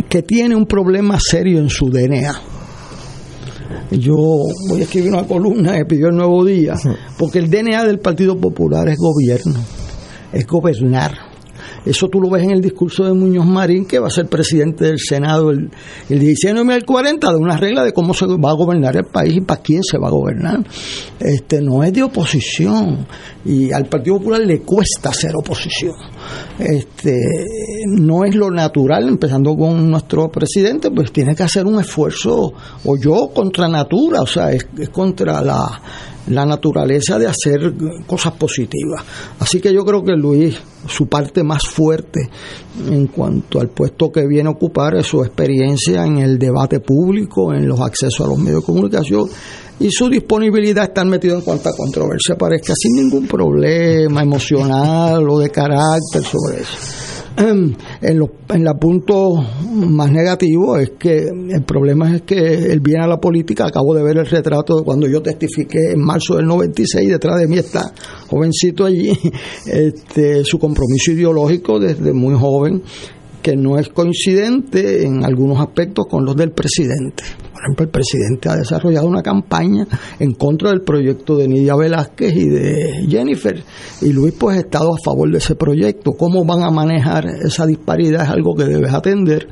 [0.08, 2.40] que tiene un problema serio en su DNA.
[3.90, 4.16] Yo
[4.68, 6.74] voy a escribir una columna que pidió el Nuevo Día,
[7.18, 9.60] porque el DNA del Partido Popular es gobierno,
[10.32, 11.25] es gobernar
[11.86, 14.86] eso tú lo ves en el discurso de Muñoz Marín, que va a ser presidente
[14.86, 15.70] del Senado el,
[16.08, 18.96] el 16 de noviembre del 40, de una regla de cómo se va a gobernar
[18.96, 20.66] el país y para quién se va a gobernar.
[21.20, 23.06] Este no es de oposición
[23.44, 25.94] y al Partido Popular le cuesta ser oposición.
[26.58, 27.14] Este
[27.86, 32.52] no es lo natural, empezando con nuestro presidente, pues tiene que hacer un esfuerzo,
[32.84, 35.80] o yo contra natura, o sea, es contra la
[36.28, 37.74] la naturaleza de hacer
[38.06, 39.02] cosas positivas.
[39.38, 40.56] Así que yo creo que Luis,
[40.88, 42.28] su parte más fuerte
[42.88, 47.52] en cuanto al puesto que viene a ocupar es su experiencia en el debate público,
[47.52, 49.28] en los accesos a los medios de comunicación
[49.78, 55.38] y su disponibilidad a estar metido en cuanta controversia parezca sin ningún problema emocional o
[55.38, 57.15] de carácter sobre eso.
[58.02, 59.34] En, los, en la punto
[59.72, 64.02] más negativo es que el problema es que él viene a la política, acabo de
[64.02, 67.92] ver el retrato de cuando yo testifiqué en marzo del 96, detrás de mí está
[68.28, 69.12] jovencito allí,
[69.66, 72.82] este, su compromiso ideológico desde muy joven,
[73.46, 77.22] que no es coincidente en algunos aspectos con los del presidente.
[77.52, 79.86] Por ejemplo, el presidente ha desarrollado una campaña
[80.18, 83.62] en contra del proyecto de Nidia Velázquez y de Jennifer.
[84.02, 86.14] Y Luis pues ha estado a favor de ese proyecto.
[86.14, 88.24] ¿Cómo van a manejar esa disparidad?
[88.24, 89.46] Es algo que debes atender.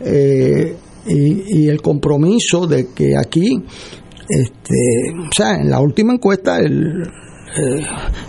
[0.00, 0.74] Eh,
[1.06, 3.62] y, el compromiso de que aquí,
[4.28, 4.74] este,
[5.20, 7.04] o sea, en la última encuesta, el,
[7.58, 7.86] eh,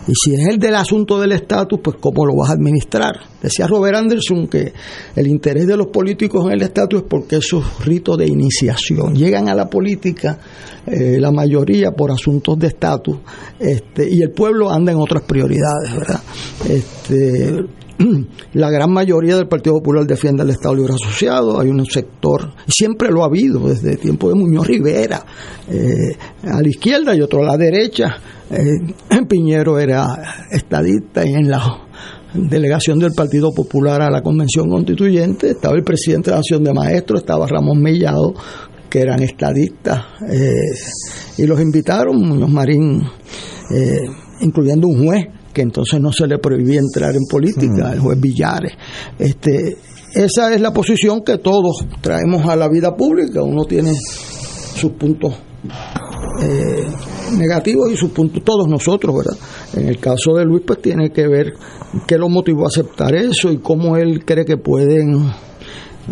[0.08, 3.20] y si es el del asunto del estatus, pues cómo lo vas a administrar.
[3.42, 4.74] Decía Robert Anderson que
[5.16, 9.50] el interés de los políticos en el estatus es porque esos ritos de iniciación llegan
[9.50, 10.40] a la política,
[10.86, 13.18] eh, la mayoría por asuntos de estatus,
[13.60, 16.22] este, y el pueblo anda en otras prioridades, ¿verdad?
[16.70, 17.66] Este,
[18.54, 23.10] la gran mayoría del Partido Popular defiende al Estado Libre Asociado, hay un sector, siempre
[23.10, 25.26] lo ha habido desde el tiempo de Muñoz Rivera,
[25.70, 28.18] eh, a la izquierda y otro a la derecha.
[28.50, 31.88] Eh, Piñero era estadista y en la
[32.34, 36.74] delegación del Partido Popular a la Convención Constituyente estaba el presidente de la Nación de
[36.74, 38.34] Maestros, estaba Ramón Mellado,
[38.90, 40.00] que eran estadistas,
[40.30, 40.52] eh,
[41.38, 43.04] y los invitaron, Muñoz Marín,
[44.40, 45.26] incluyendo un juez
[45.58, 48.74] que entonces no se le prohibía entrar en política, el juez Villares.
[49.18, 49.76] Este,
[50.14, 53.42] esa es la posición que todos traemos a la vida pública.
[53.42, 55.34] Uno tiene sus puntos
[56.44, 56.86] eh,
[57.32, 59.38] negativos y sus puntos, todos nosotros, ¿verdad?
[59.74, 61.54] En el caso de Luis, pues tiene que ver
[62.06, 65.26] qué lo motivó a aceptar eso y cómo él cree que pueden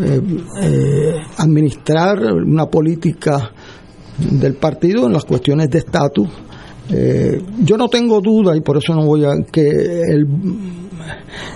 [0.02, 0.22] eh,
[0.62, 3.52] eh, administrar una política
[4.18, 6.30] del partido en las cuestiones de estatus.
[7.64, 10.28] yo no tengo duda y por eso no voy a que el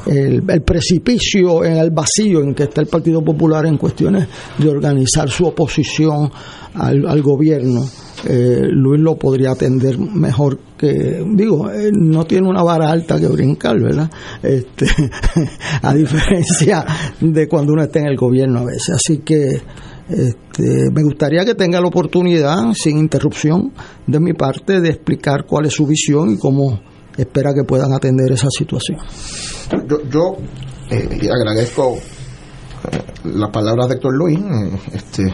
[0.06, 4.28] el, precipicio en el vacío en que está el Partido Popular en cuestiones
[4.58, 6.32] de organizar su oposición
[6.74, 7.82] al, gobierno.
[8.26, 13.28] Eh, Luis lo podría atender mejor que, digo, eh, no tiene una vara alta que
[13.28, 14.10] brincar, ¿verdad?
[14.44, 14.88] Este,
[15.82, 16.86] a diferencia
[17.22, 18.96] de cuando uno está en el gobierno a veces.
[18.96, 19.62] Así que
[20.10, 23.72] este, me gustaría que tenga la oportunidad, sin interrupción
[24.08, 26.82] de mi parte, de explicar cuál es su visión y cómo
[27.16, 29.00] espera que puedan atender esa situación.
[30.10, 30.38] Yo,
[30.90, 34.40] eh, agradezco eh, las palabras de Héctor Luis,
[34.94, 35.34] este,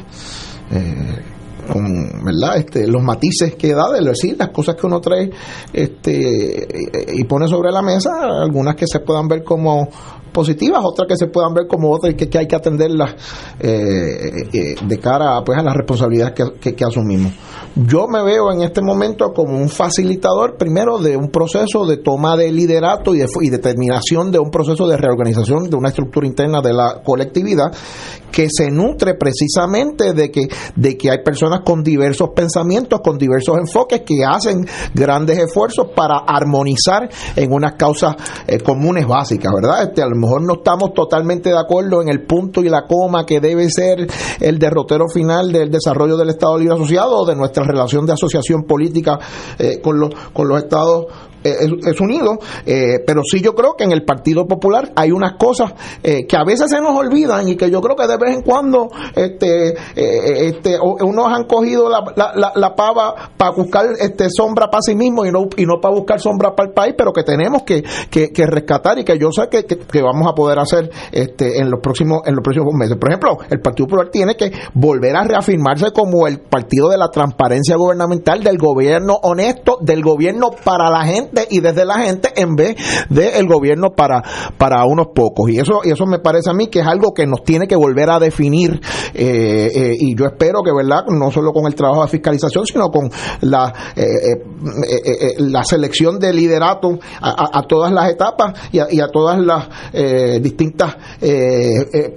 [1.66, 2.58] con, ¿verdad?
[2.58, 5.30] Este, los matices que da de decir las cosas que uno trae
[5.74, 6.68] este,
[7.14, 8.12] y pone sobre la mesa,
[8.42, 9.90] algunas que se puedan ver como
[10.36, 13.16] positivas, otras que se puedan ver como otras y que, hay que atenderlas
[13.58, 17.32] de cara pues, a las responsabilidades que, que asumimos.
[17.76, 22.38] Yo me veo en este momento como un facilitador, primero, de un proceso de toma
[22.38, 26.62] de liderato y, de, y determinación de un proceso de reorganización de una estructura interna
[26.62, 27.72] de la colectividad
[28.32, 33.58] que se nutre precisamente de que, de que hay personas con diversos pensamientos, con diversos
[33.58, 39.84] enfoques que hacen grandes esfuerzos para armonizar en unas causas eh, comunes básicas, ¿verdad?
[39.84, 43.70] Este, mejor no estamos totalmente de acuerdo en el punto y la coma que debe
[43.70, 44.08] ser
[44.40, 48.64] el derrotero final del desarrollo del Estado Libre Asociado o de nuestra relación de asociación
[48.64, 49.20] política
[49.60, 51.06] eh, con, los, con los estados
[51.50, 55.74] es, unido, eh, pero sí yo creo que en el Partido Popular hay unas cosas
[56.04, 58.42] eh, que a veces se nos olvidan y que yo creo que de vez en
[58.42, 64.68] cuando este, eh, este, unos han cogido la, la, la, pava para buscar este, sombra
[64.70, 67.24] para sí mismo y no, y no para buscar sombra para el país, pero que
[67.24, 71.60] tenemos que, que, rescatar y que yo sé que, que, vamos a poder hacer este,
[71.60, 72.98] en, los próximos, en los próximos meses.
[72.98, 77.10] Por ejemplo, el Partido Popular tiene que volver a reafirmarse como el partido de la
[77.10, 82.56] transparencia gubernamental, del gobierno honesto, del gobierno para la gente y desde la gente en
[82.56, 82.76] vez
[83.10, 84.24] del gobierno para,
[84.58, 85.50] para unos pocos.
[85.50, 87.76] Y eso, y eso me parece a mí que es algo que nos tiene que
[87.76, 88.82] volver a definir
[89.14, 91.06] eh, eh, y yo espero que, ¿verdad?
[91.08, 93.10] No solo con el trabajo de fiscalización, sino con
[93.42, 99.70] la, eh, la selección de liderato a, todas las etapas y a, todas las
[100.42, 100.96] distintas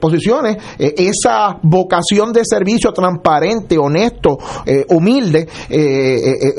[0.01, 4.39] posiciones, esa vocación de servicio transparente, honesto,
[4.89, 5.49] humilde,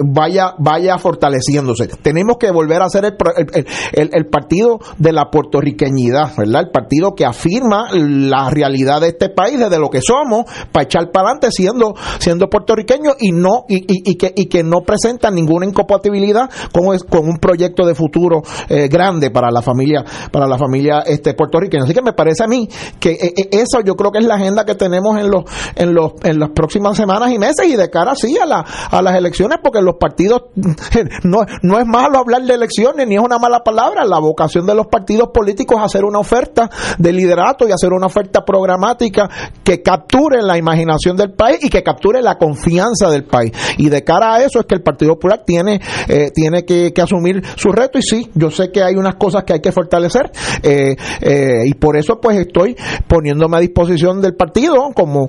[0.06, 1.88] vaya, vaya fortaleciéndose.
[2.02, 6.63] Tenemos que volver a ser el, el, partido de la puertorriqueñidad, ¿verdad?
[6.63, 11.11] El partido que afirma la realidad de este país, desde lo que somos, para echar
[11.11, 15.65] para adelante siendo, siendo puertorriqueño y no, y, y, que, y que no presenta ninguna
[15.65, 21.03] incompatibilidad con, con un proyecto de futuro eh, grande para la familia, para la familia
[21.05, 21.84] este puertorriqueña.
[21.84, 22.67] Así que me parece a mí
[22.99, 25.43] que eh, eh, eso yo creo que es la agenda que tenemos en los,
[25.76, 29.01] en los, en las próximas semanas y meses y de cara así a la, a
[29.01, 30.43] las elecciones, porque los partidos
[31.23, 34.06] no, no es malo hablar de elecciones, ni es una mala palabra.
[34.06, 38.06] La vocación de los partidos políticos es hacer una oferta de liderato y hacer una
[38.06, 39.30] oferta programática
[39.64, 43.51] que capture la imaginación del país y que capture la confianza del país.
[43.77, 47.41] Y de cara a eso es que el Partido Popular tiene, eh, tiene que, asumir
[47.56, 47.97] su reto.
[47.97, 50.31] Y sí, yo sé que hay unas cosas que hay que fortalecer.
[50.61, 52.76] Eh, eh, y por eso pues estoy
[53.07, 55.27] poniéndome a disposición del partido, como,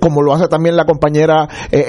[0.00, 1.48] como lo hace también la compañera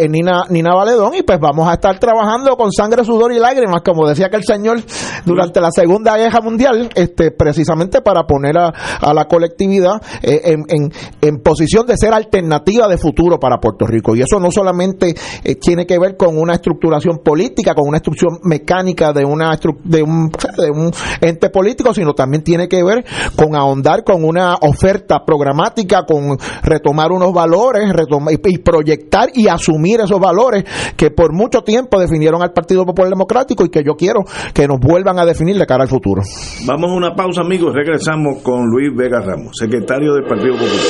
[0.09, 1.15] Nina, Nina Valedón.
[1.15, 4.43] Y pues vamos a estar trabajando con sangre, sudor y lágrimas como decía que el
[4.43, 4.81] señor
[5.25, 8.73] durante la Segunda Guerra Mundial, este, precisamente para poner a,
[9.13, 10.91] la colectividad eh, en,
[11.21, 14.15] en, posición de ser alternativa de futuro para Puerto Rico.
[14.15, 18.39] Y eso no solamente eh, tiene que ver con una estructuración política, con una estructuración
[18.43, 20.91] mecánica de, una de, un, de un
[21.21, 23.05] ente político, sino también tiene que ver
[23.35, 30.01] con ahondar con una oferta programática, con retomar unos valores retomar, y proyectar y asumir
[30.01, 30.63] esos valores
[30.97, 34.23] que por mucho tiempo definieron al Partido Popular Democrático y que yo quiero
[34.53, 36.21] que nos vuelvan a definir de cara al futuro.
[36.65, 37.73] Vamos a una pausa, amigos.
[37.73, 40.85] Regresamos con Luis Vega Ramos, secretario del Partido Popular.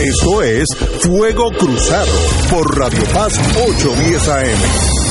[0.00, 0.66] Esto es
[1.02, 2.10] Fuego Cruzado
[2.50, 3.38] por Radio Paz
[3.68, 5.01] 810 AM.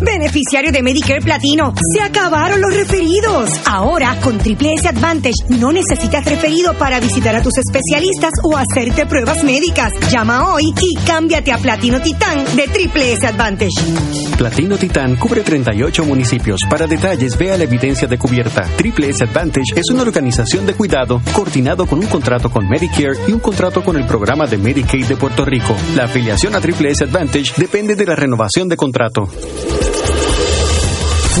[0.00, 1.72] Beneficiario de Medicare Platino.
[1.92, 3.50] Se acabaron los referidos.
[3.66, 9.06] Ahora, con Triple S Advantage, no necesitas referido para visitar a tus especialistas o hacerte
[9.06, 9.92] pruebas médicas.
[10.10, 13.68] Llama hoy y cámbiate a Platino Titán de Triple S Advantage.
[14.36, 16.60] Platino Titán cubre 38 municipios.
[16.70, 18.62] Para detalles, vea la evidencia de cubierta.
[18.76, 23.32] Triple S Advantage es una organización de cuidado coordinado con un contrato con Medicare y
[23.32, 25.74] un contrato con el programa de Medicaid de Puerto Rico.
[25.96, 29.28] La afiliación a Triple S Advantage depende de la renovación de contrato.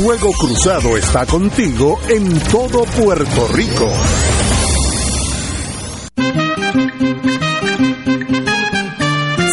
[0.00, 3.90] Fuego Cruzado está contigo en todo Puerto Rico.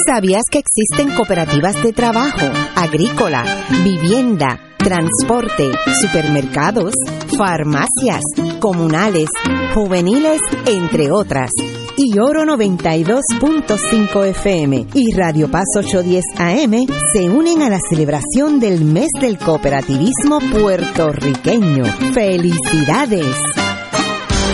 [0.05, 2.45] ¿Sabías que existen cooperativas de trabajo,
[2.75, 3.43] agrícola,
[3.83, 6.93] vivienda, transporte, supermercados,
[7.35, 8.21] farmacias,
[8.59, 9.29] comunales,
[9.73, 11.49] juveniles, entre otras?
[11.97, 18.83] Y Oro 92.5 FM y Radio Paz 810 AM se unen a la celebración del
[18.85, 21.85] mes del cooperativismo puertorriqueño.
[22.13, 23.64] ¡Felicidades!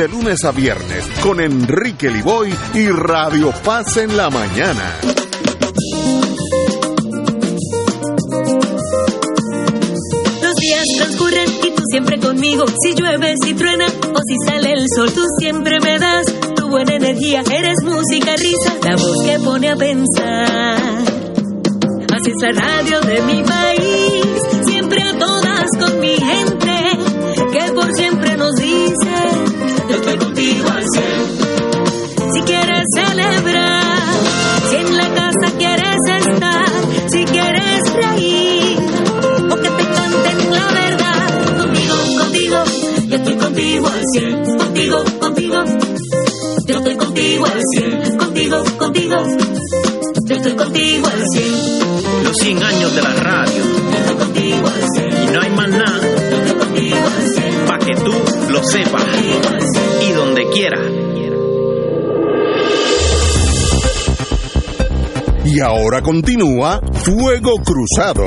[0.00, 4.98] de lunes a viernes con Enrique Liboy y Radio Paz en la mañana.
[10.42, 12.64] Los días transcurren y tú siempre conmigo.
[12.82, 16.24] Si llueve, si truena o si sale el sol, tú siempre me das
[16.56, 17.42] tu buena energía.
[17.52, 20.78] Eres música, risa, la voz que pone a pensar.
[22.10, 24.24] Así es la radio de mi país,
[24.64, 26.98] siempre a todas con mi gente,
[27.52, 29.09] que por siempre nos dice
[30.40, 32.32] contigo al cien.
[32.32, 34.14] Si quieres celebrar,
[34.70, 36.66] si en la casa quieres estar,
[37.10, 38.78] si quieres reír,
[39.50, 42.56] o que te canten la verdad, contigo, contigo,
[43.08, 44.56] yo estoy contigo al cien.
[44.56, 45.64] Contigo, contigo,
[46.66, 48.18] yo estoy contigo al cien.
[48.18, 49.16] Contigo, contigo,
[50.24, 52.24] yo estoy contigo al cien.
[52.24, 53.62] Los 100 años de la radio.
[53.92, 55.28] Yo estoy contigo al cien.
[55.28, 56.00] Y no hay más nada.
[56.00, 57.50] Yo estoy contigo al cien.
[57.80, 58.12] Que tú
[58.52, 59.89] lo sepas.
[60.40, 60.78] Donde quiera.
[65.44, 68.24] Y ahora continúa Fuego Cruzado.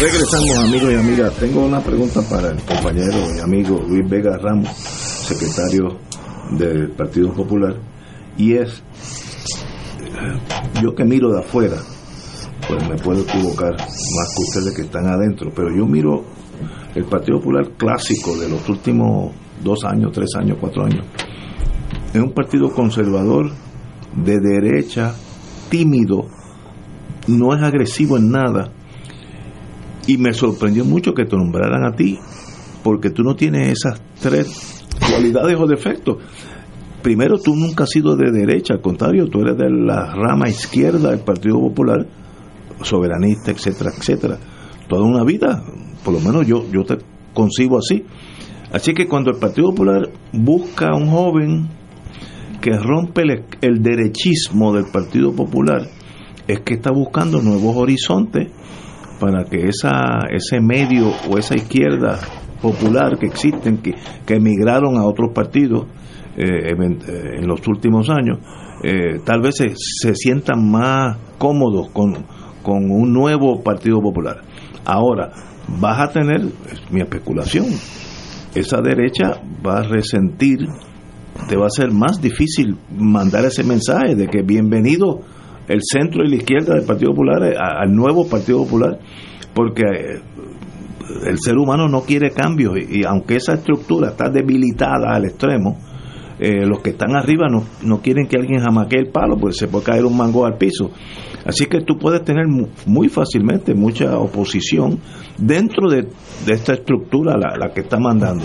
[0.00, 1.34] Regresamos amigos y amigas.
[1.36, 5.98] Tengo una pregunta para el compañero y amigo Luis Vega Ramos, secretario
[6.58, 7.76] del Partido Popular,
[8.36, 8.82] y es,
[10.82, 11.76] yo que miro de afuera,
[12.66, 16.41] pues me puedo equivocar más que ustedes que están adentro, pero yo miro
[16.94, 21.04] el Partido Popular clásico de los últimos dos años, tres años, cuatro años.
[22.12, 23.50] Es un partido conservador,
[24.16, 25.14] de derecha,
[25.70, 26.26] tímido,
[27.28, 28.72] no es agresivo en nada.
[30.06, 32.18] Y me sorprendió mucho que te nombraran a ti,
[32.82, 36.16] porque tú no tienes esas tres cualidades o defectos.
[37.02, 41.10] Primero, tú nunca has sido de derecha, al contrario, tú eres de la rama izquierda
[41.10, 42.06] del Partido Popular,
[42.82, 44.38] soberanista, etcétera, etcétera.
[44.92, 45.64] Toda una vida,
[46.04, 46.98] por lo menos yo, yo te
[47.32, 48.04] concibo así.
[48.74, 51.68] Así que cuando el Partido Popular busca a un joven
[52.60, 53.22] que rompe
[53.62, 55.88] el, derechismo del Partido Popular,
[56.46, 58.52] es que está buscando nuevos horizontes
[59.18, 62.18] para que esa, ese medio o esa izquierda
[62.60, 63.94] popular que existen, que,
[64.26, 65.86] que emigraron a otros partidos
[66.36, 68.40] eh, en los últimos años,
[68.82, 72.26] eh, tal vez se, se, sientan más cómodos con,
[72.62, 74.51] con un nuevo Partido Popular.
[74.84, 75.30] Ahora,
[75.80, 77.66] vas a tener, es mi especulación,
[78.54, 80.58] esa derecha va a resentir,
[81.48, 85.20] te va a ser más difícil mandar ese mensaje de que bienvenido
[85.68, 88.98] el centro y la izquierda del Partido Popular al nuevo Partido Popular,
[89.54, 89.84] porque
[91.26, 95.78] el ser humano no quiere cambios y, aunque esa estructura está debilitada al extremo,
[96.38, 99.68] eh, los que están arriba no, no quieren que alguien jamaquee el palo porque se
[99.68, 100.90] puede caer un mango al piso.
[101.44, 102.46] Así que tú puedes tener
[102.86, 104.98] muy fácilmente mucha oposición
[105.38, 106.08] dentro de,
[106.46, 108.44] de esta estructura, la, la, que está mandando.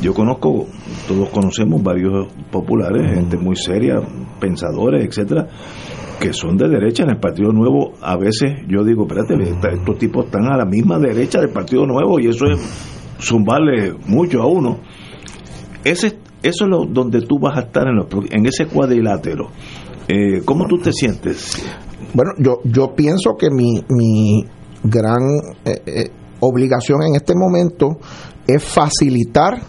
[0.00, 0.66] Yo conozco,
[1.08, 4.00] todos conocemos varios populares, gente muy seria,
[4.38, 5.48] pensadores, etcétera,
[6.20, 7.94] que son de derecha en el Partido Nuevo.
[8.02, 9.34] A veces yo digo, espérate,
[9.72, 12.60] estos tipos están a la misma derecha del Partido Nuevo y eso es
[13.18, 14.80] zumbarle mucho a uno.
[15.82, 19.50] Ese eso es lo, donde tú vas a estar en, los, en ese cuadrilátero.
[20.08, 21.64] Eh, ¿Cómo tú te sientes?
[22.14, 24.44] Bueno, yo, yo pienso que mi, mi
[24.82, 25.22] gran
[25.64, 26.10] eh, eh,
[26.40, 27.98] obligación en este momento
[28.46, 29.60] es facilitar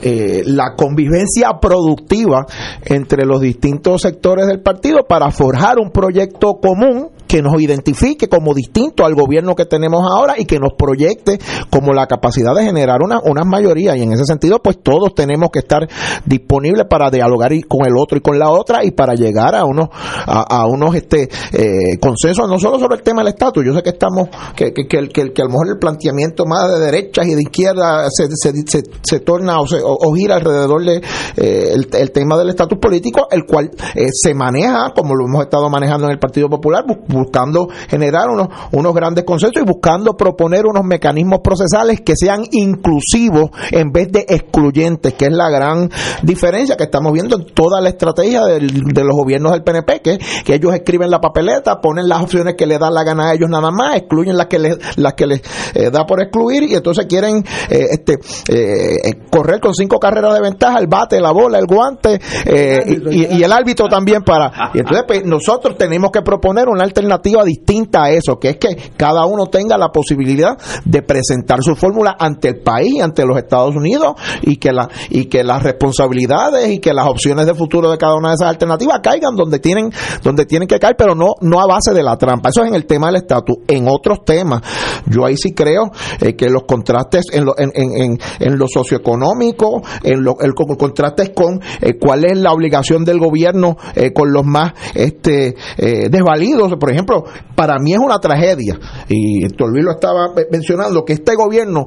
[0.00, 2.46] eh, la convivencia productiva
[2.84, 8.52] entre los distintos sectores del partido para forjar un proyecto común que nos identifique como
[8.52, 11.38] distinto al gobierno que tenemos ahora y que nos proyecte
[11.70, 13.96] como la capacidad de generar una, una mayoría.
[13.96, 15.88] Y en ese sentido, pues todos tenemos que estar
[16.26, 19.88] disponibles para dialogar con el otro y con la otra y para llegar a unos,
[20.26, 23.64] a, unos este, eh, consensos, no solo sobre el tema del estatus.
[23.64, 26.80] Yo sé que estamos, que, que, que, que, a lo mejor el planteamiento más de
[26.80, 30.96] derechas y de izquierda se, se, se, torna o, o, gira alrededor de
[31.38, 35.70] eh, el, tema del estatus político, el cual eh, se maneja, como lo hemos estado
[35.70, 36.84] manejando en el Partido Popular,
[37.22, 43.50] buscando generar unos, unos grandes consensos y buscando proponer unos mecanismos procesales que sean inclusivos
[43.70, 45.90] en vez de excluyentes, que es la gran
[46.22, 48.60] diferencia que estamos viendo en toda la estrategia de
[49.04, 50.18] los gobiernos del PNP, que,
[50.52, 53.70] ellos escriben la papeleta, ponen las opciones que le dan la gana a ellos nada
[53.70, 55.40] más, excluyen las que les, las que les
[55.74, 57.38] eh, da por excluir y entonces quieren
[57.70, 58.18] eh, este,
[58.48, 63.42] eh, correr con cinco carreras de ventaja, el bate, la bola, el guante y, y,
[63.42, 64.70] el árbitro también para...
[64.74, 68.56] Y entonces pues, nosotros tenemos que proponer una alternativa alternativa distinta a eso, que es
[68.56, 73.36] que cada uno tenga la posibilidad de presentar su fórmula ante el país, ante los
[73.36, 77.90] Estados Unidos, y que, la, y que las responsabilidades y que las opciones de futuro
[77.90, 81.28] de cada una de esas alternativas caigan donde tienen, donde tienen que caer, pero no,
[81.40, 82.50] no a base de la trampa.
[82.50, 83.56] Eso es en el tema del estatus.
[83.68, 84.62] En otros temas,
[85.06, 85.90] yo ahí sí creo
[86.20, 91.30] eh, que los contrastes en lo, en, en, en, lo socioeconómico, en lo, el, contrastes
[91.30, 96.90] con eh, cuál es la obligación del gobierno eh, con los más este, desvalidos, por
[96.92, 97.24] ejemplo,
[97.54, 98.78] para mí es una tragedia,
[99.08, 101.86] y Luis lo estaba mencionando, que este gobierno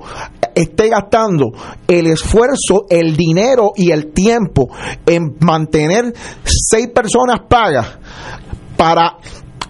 [0.54, 1.52] esté gastando
[1.88, 4.70] el esfuerzo, el dinero y el tiempo
[5.06, 6.14] en mantener
[6.44, 7.98] seis personas pagas
[8.78, 9.18] para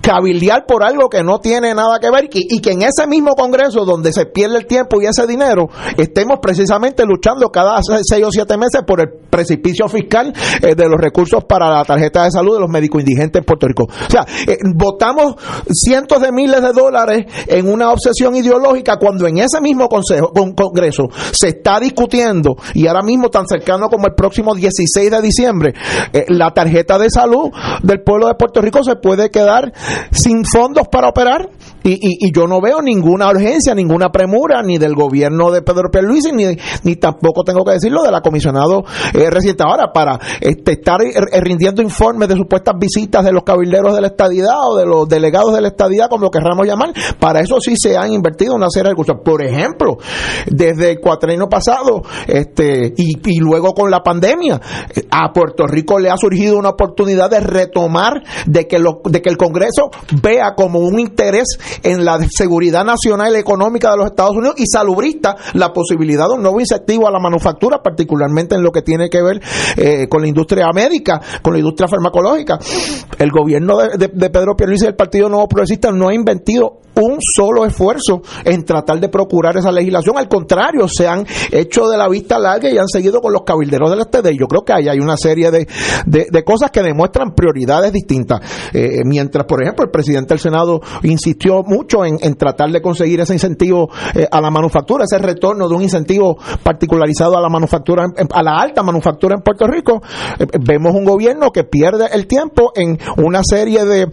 [0.06, 3.86] cabildear por algo que no tiene nada que ver y, que en ese mismo Congreso
[3.86, 5.68] donde se pierde el tiempo y ese dinero
[5.98, 11.02] estemos precisamente luchando cada seis o siete meses por el precipicio fiscal eh, de los
[11.02, 13.86] recursos para la tarjeta de salud de los médicos indigentes en Puerto Rico.
[13.86, 15.38] O sea, eh, votamos
[15.72, 20.54] cientos de miles de dólares en una obsesión ideológica cuando en ese mismo consejo, con,
[20.54, 25.74] Congreso se está discutiendo y ahora mismo tan cercano como el próximo 16 de diciembre,
[26.14, 27.50] eh, la tarjeta de salud
[27.82, 29.74] del pueblo de Puerto Rico se puede quedar
[30.12, 31.50] sin fondos para operar
[31.84, 36.32] y, y, yo no veo ninguna urgencia, ninguna premura ni del gobierno de Pedro Pierluisi
[36.32, 41.00] ni, ni tampoco tengo que decirlo de la comisionado eh, reciente ahora para este, estar
[41.42, 45.54] rindiendo informes de supuestas visitas de los cabilderos de la estadidad o de los delegados
[45.54, 48.86] de la estadidad como lo querramos llamar, para eso sí se han invertido una serie
[48.86, 49.18] de recursos.
[49.24, 49.98] Por ejemplo,
[50.48, 54.60] desde el cuatrienio pasado este y, y luego con la pandemia,
[55.12, 59.30] a Puerto Rico le ha surgido una oportunidad de retomar de que, lo, de que
[59.30, 59.85] el Congreso
[60.22, 64.66] vea como un interés en la seguridad nacional y económica de los Estados Unidos y
[64.66, 69.10] salubrista la posibilidad de un nuevo incentivo a la manufactura, particularmente en lo que tiene
[69.10, 69.42] que ver
[69.78, 72.60] eh, con la industria médica, con la industria farmacológica.
[73.18, 77.66] El gobierno de, Pedro Pierluisi y el Partido Nuevo Progresista no ha inventido un solo
[77.66, 80.18] esfuerzo en tratar de procurar esa legislación.
[80.18, 83.90] Al contrario, se han hecho de la vista larga y han seguido con los cabilderos
[83.90, 84.38] del STD.
[84.38, 85.68] Yo creo que ahí hay una serie de,
[86.06, 88.42] de, cosas que demuestran prioridades distintas.
[88.74, 93.34] Eh, mientras, por ejemplo, el presidente del Senado insistió mucho en, tratar de conseguir ese
[93.34, 98.44] incentivo eh, a la manufactura, ese retorno de un incentivo particularizado a la manufactura, a
[98.44, 100.02] la alta manufactura en Puerto Rico,
[100.40, 104.08] eh, vemos un gobierno que pierde el tiempo en una serie de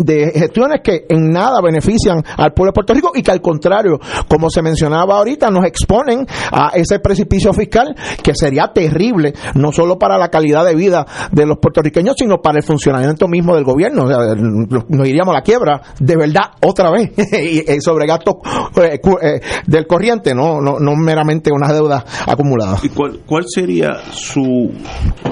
[0.00, 3.98] de gestiones que en nada benefician al pueblo de Puerto Rico y que al contrario,
[4.28, 9.98] como se mencionaba ahorita, nos exponen a ese precipicio fiscal que sería terrible, no solo
[9.98, 14.06] para la calidad de vida de los puertorriqueños, sino para el funcionamiento mismo del gobierno.
[14.06, 18.36] nos iríamos a la quiebra, de verdad, otra vez, y sobre gastos
[18.76, 22.84] eh, eh, del corriente, no, no, no meramente unas deudas acumuladas.
[22.84, 24.70] ¿Y cuál, cuál sería su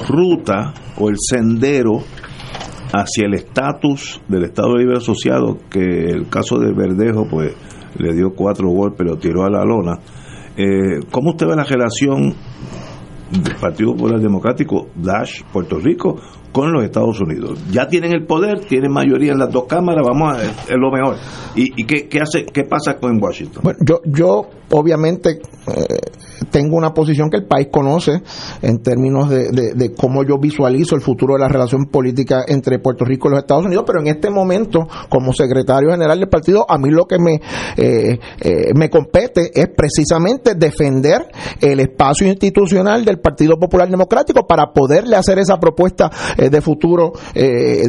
[0.09, 2.03] ruta o el sendero
[2.93, 7.55] hacia el estatus del Estado Libre Asociado, que el caso de Verdejo, pues
[7.99, 9.99] le dio cuatro golpes, lo tiró a la lona.
[10.57, 12.35] Eh, ¿Cómo usted ve la relación
[13.31, 16.17] del Partido Popular Democrático, Dash, Puerto Rico,
[16.53, 17.59] con los Estados Unidos.
[17.71, 21.17] Ya tienen el poder, tienen mayoría en las dos cámaras, vamos a es lo mejor.
[21.55, 23.63] ¿Y, qué, qué, hace, qué pasa con Washington?
[23.63, 25.99] Bueno, yo, yo obviamente eh,
[26.51, 28.23] tengo una posición que el país conoce
[28.63, 33.05] en términos de, de, cómo yo visualizo el futuro de la relación política entre Puerto
[33.05, 36.79] Rico y los Estados Unidos, pero en este momento, como secretario general del partido, a
[36.79, 37.41] mí lo que me,
[37.77, 41.29] eh, eh, me compete es precisamente defender
[41.61, 46.11] el espacio institucional del, Partido Popular Democrático para poderle hacer esa propuesta
[46.49, 47.83] de futuro eh,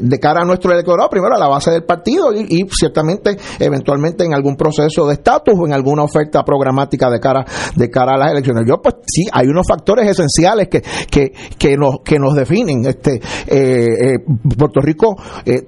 [0.00, 4.34] de cara a nuestro electorado, primero a la base del partido y, ciertamente eventualmente en
[4.34, 7.44] algún proceso de estatus o en alguna oferta programática de cara
[7.74, 8.64] de cara a las elecciones.
[8.66, 12.86] Yo pues sí, hay unos factores esenciales que, que, que nos que nos definen.
[12.86, 13.20] Este
[14.56, 15.16] Puerto Rico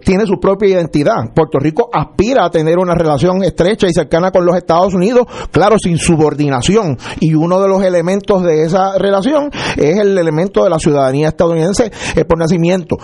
[0.02, 1.32] tiene su propia identidad.
[1.34, 5.76] Puerto Rico aspira a tener una relación estrecha y cercana con los Estados Unidos, claro,
[5.78, 6.98] sin subordinación.
[7.20, 11.90] Y uno de los elementos de esa relación es el elemento de la ciudadanía estadounidense
[12.16, 12.96] eh, por nacimiento.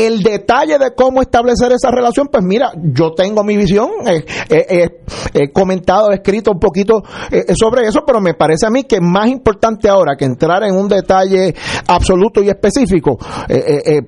[0.00, 6.10] El detalle de cómo establecer esa relación, pues mira, yo tengo mi visión, he comentado,
[6.10, 9.88] he escrito un poquito eh, sobre eso, pero me parece a mí que más importante
[9.88, 11.54] ahora que entrar en un detalle
[11.86, 13.18] absoluto y específico,
[13.48, 14.00] eh, eh,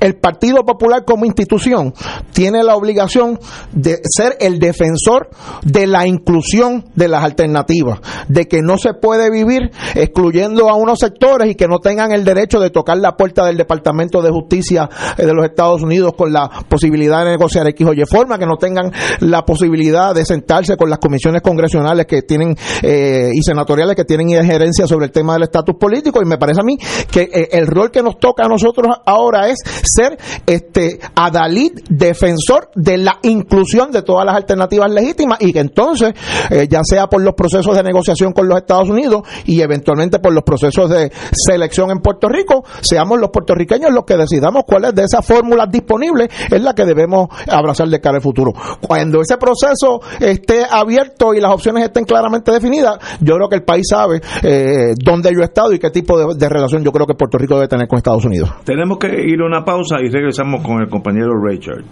[0.00, 1.94] el Partido Popular como institución
[2.32, 3.38] tiene la obligación
[3.72, 5.30] de ser el defensor
[5.62, 10.98] de la inclusión de las alternativas, de que no se puede vivir excluyendo a unos
[10.98, 14.88] sectores y que no tengan el derecho de tocar la puerta del Departamento de Justicia
[15.16, 18.56] de los Estados Unidos con la posibilidad de negociar X o Y forma, que no
[18.56, 24.04] tengan la posibilidad de sentarse con las comisiones congresionales que tienen eh, y senatoriales que
[24.04, 26.20] tienen injerencia sobre el tema del estatus político.
[26.22, 26.76] Y me parece a mí
[27.10, 32.70] que eh, el rol que nos toca a nosotros ahora es ser este adalid defensor
[32.74, 36.14] de la inclusión de todas las alternativas legítimas y que entonces,
[36.50, 40.32] eh, ya sea por los procesos de negociación con los Estados Unidos y eventualmente por
[40.32, 45.04] los procesos de selección en Puerto Rico, seamos los puertorriqueños los que decidamos cuáles de
[45.04, 48.52] esas fórmulas disponibles es la que debemos abrazar de cara al futuro.
[48.80, 53.62] Cuando ese proceso esté abierto y las opciones estén claramente definidas, yo creo que el
[53.62, 57.14] país sabe eh, dónde yo he estado y qué tipo de, relación yo creo que
[57.14, 58.50] Puerto Rico debe tener con Estados Unidos.
[58.64, 61.84] Tenemos que ir a una pausa y regresamos con el compañero Richard.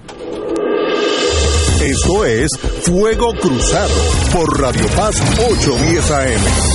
[1.83, 2.51] Esto es
[2.83, 3.95] Fuego Cruzado
[4.33, 5.21] por Radio Paz
[5.51, 6.74] 810 AM.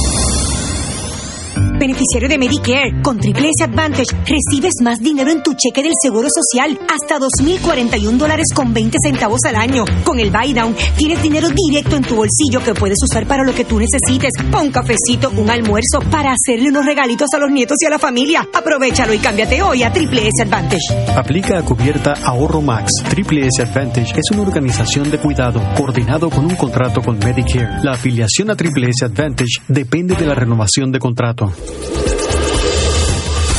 [1.77, 6.27] Beneficiario de Medicare, con Triple S Advantage recibes más dinero en tu cheque del Seguro
[6.29, 9.85] Social, hasta 2.041 dólares con 20 centavos al año.
[10.03, 13.53] Con el Buy Down tienes dinero directo en tu bolsillo que puedes usar para lo
[13.53, 14.31] que tú necesites,
[14.61, 18.47] un cafecito, un almuerzo, para hacerle unos regalitos a los nietos y a la familia.
[18.53, 21.15] Aprovechalo y cámbiate hoy a Triple S Advantage.
[21.15, 22.91] Aplica a cubierta Ahorro Max.
[23.09, 27.83] Triple S Advantage es una organización de cuidado coordinado con un contrato con Medicare.
[27.83, 31.51] La afiliación a Triple S Advantage depende de la renovación de contrato.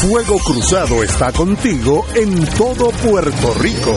[0.01, 3.95] Fuego Cruzado está contigo en todo Puerto Rico.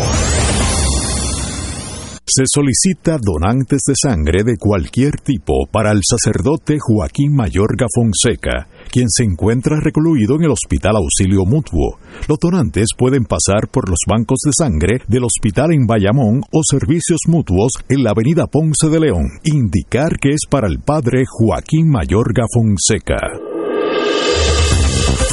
[2.25, 9.09] Se solicita donantes de sangre de cualquier tipo para el sacerdote Joaquín Mayorga Fonseca, quien
[9.09, 11.99] se encuentra recluido en el Hospital Auxilio Mutuo.
[12.27, 17.19] Los donantes pueden pasar por los bancos de sangre del hospital en Bayamón o servicios
[17.27, 19.27] mutuos en la avenida Ponce de León.
[19.43, 23.52] Indicar que es para el padre Joaquín Mayorga Fonseca.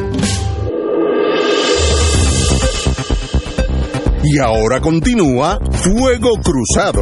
[4.30, 7.02] Y ahora continúa Fuego Cruzado.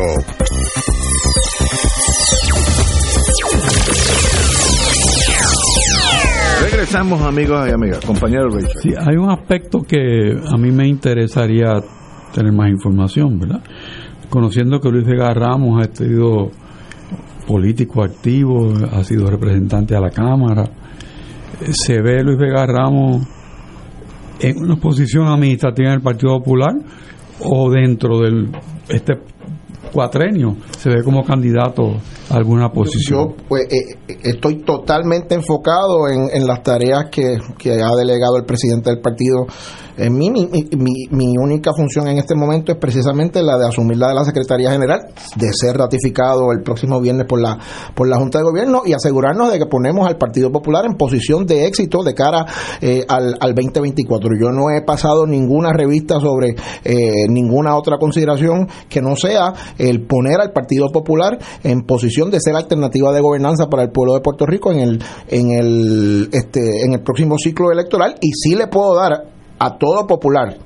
[6.61, 8.79] Regresamos amigos y amigas, compañero Richard.
[8.79, 11.81] Sí, hay un aspecto que a mí me interesaría
[12.31, 13.63] tener más información, ¿verdad?
[14.29, 16.51] Conociendo que Luis Vega Ramos ha sido
[17.47, 20.65] político activo, ha sido representante a la Cámara,
[21.71, 23.27] se ve Luis Vega Ramos
[24.39, 26.75] en una posición administrativa en el Partido Popular
[27.39, 28.51] o dentro del
[28.89, 29.13] este
[29.91, 31.97] cuatrenio se ve como candidato
[32.29, 33.29] a alguna posición.
[33.29, 38.37] Yo pues, eh, eh, estoy totalmente enfocado en, en las tareas que, que, ha delegado
[38.37, 39.47] el presidente del partido.
[39.97, 43.97] En mí, mi, mi, mi, única función en este momento es precisamente la de asumir
[43.97, 44.99] la de la Secretaría General,
[45.35, 47.57] de ser ratificado el próximo viernes por la,
[47.93, 51.45] por la Junta de Gobierno y asegurarnos de que ponemos al Partido Popular en posición
[51.45, 52.45] de éxito de cara
[52.81, 54.31] eh, al, al 2024.
[54.39, 60.05] Yo no he pasado ninguna revista sobre eh, ninguna otra consideración que no sea el
[60.05, 64.21] poner al Partido Popular en posición de ser alternativa de gobernanza para el pueblo de
[64.21, 68.67] Puerto Rico en el en el este en el próximo ciclo electoral y sí le
[68.67, 70.57] puedo dar a todo popular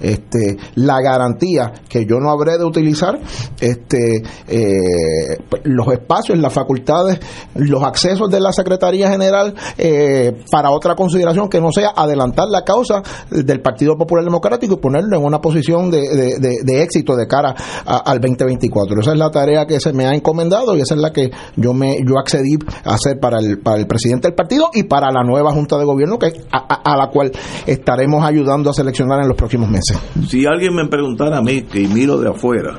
[0.00, 3.18] este, la garantía que yo no habré de utilizar
[3.60, 7.20] este, eh, los espacios, las facultades,
[7.54, 12.62] los accesos de la Secretaría General eh, para otra consideración que no sea adelantar la
[12.62, 17.54] causa del Partido Popular Democrático y ponerlo en una posición de, éxito de cara
[17.84, 19.00] al 2024.
[19.00, 21.72] Esa es la tarea que se me ha encomendado y esa es la que yo
[21.72, 25.22] me yo accedí a hacer para el, para el presidente del partido y para la
[25.22, 27.32] nueva Junta de Gobierno que a la cual
[27.66, 29.98] estaremos ayudando a seleccionar en los próximos meses.
[30.28, 32.76] Si alguien me preguntara a mí, que miro de afuera,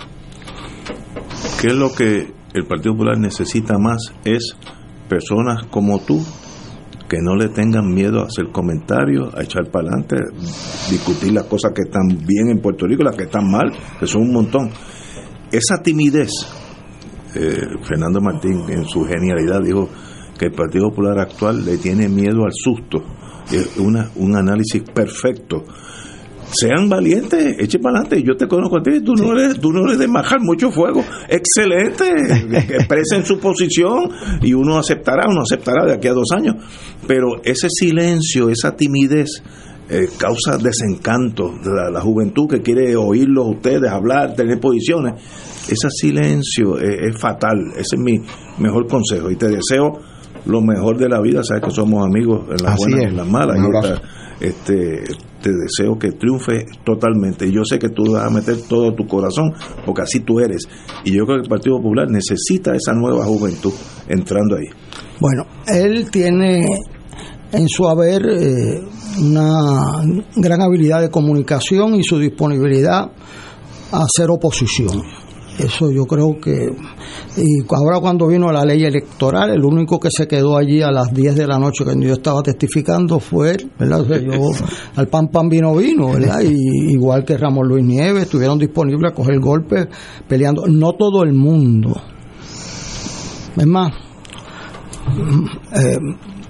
[1.61, 4.14] ¿qué es lo que el Partido Popular necesita más?
[4.23, 4.55] Es
[5.07, 6.22] personas como tú
[7.07, 10.18] que no le tengan miedo a hacer comentarios, a echar para adelante,
[10.89, 14.23] discutir las cosas que están bien en Puerto Rico, las que están mal, que son
[14.23, 14.69] un montón.
[15.51, 16.31] Esa timidez,
[17.34, 19.89] eh, Fernando Martín en su genialidad dijo
[20.38, 23.03] que el Partido Popular actual le tiene miedo al susto.
[23.51, 25.64] Es una, un análisis perfecto
[26.52, 28.24] sean valientes, echen para adelante.
[28.24, 31.03] Yo te conozco a ti, tú no eres, tú no eres de majar mucho fuego.
[31.28, 32.06] Excelente,
[32.76, 34.10] expresen su posición
[34.41, 36.56] y uno aceptará, uno aceptará de aquí a dos años.
[37.07, 39.44] Pero ese silencio, esa timidez,
[39.90, 41.53] eh, causa desencanto.
[41.64, 45.14] La, la, juventud que quiere oírlos ustedes hablar, tener posiciones,
[45.69, 47.72] ese silencio es, fatal.
[47.72, 48.22] Ese es mi
[48.60, 49.32] mejor consejo.
[49.32, 49.99] Y te deseo
[50.48, 51.44] lo mejor de la vida.
[51.44, 53.57] Sabes que somos amigos en las buenas y en las malas.
[54.40, 55.03] este,
[55.41, 57.48] te deseo que triunfe totalmente.
[57.48, 59.53] Y yo sé que tú vas a meter todo tu corazón,
[59.86, 60.64] porque así tú eres.
[61.03, 63.74] Y yo creo que el Partido Popular necesita esa nueva juventud
[64.07, 64.68] entrando ahí.
[65.19, 66.65] Bueno, él tiene
[67.52, 68.82] en su haber eh,
[69.19, 70.03] una
[70.36, 73.11] gran habilidad de comunicación y su disponibilidad
[73.91, 75.02] a hacer oposición.
[75.57, 76.71] Eso yo creo que...
[77.38, 81.11] Y ahora cuando vino la ley electoral, el único que se quedó allí a las
[81.13, 84.05] 10 de la noche cuando yo estaba testificando fue él, ¿verdad?
[84.21, 84.51] yo,
[84.95, 86.41] al pan pan vino vino, ¿verdad?
[86.41, 89.88] Y, igual que Ramón Luis Nieves, estuvieron disponibles a coger golpes
[90.27, 90.67] peleando.
[90.67, 91.99] No todo el mundo.
[93.55, 93.91] Es más,
[95.73, 95.97] eh,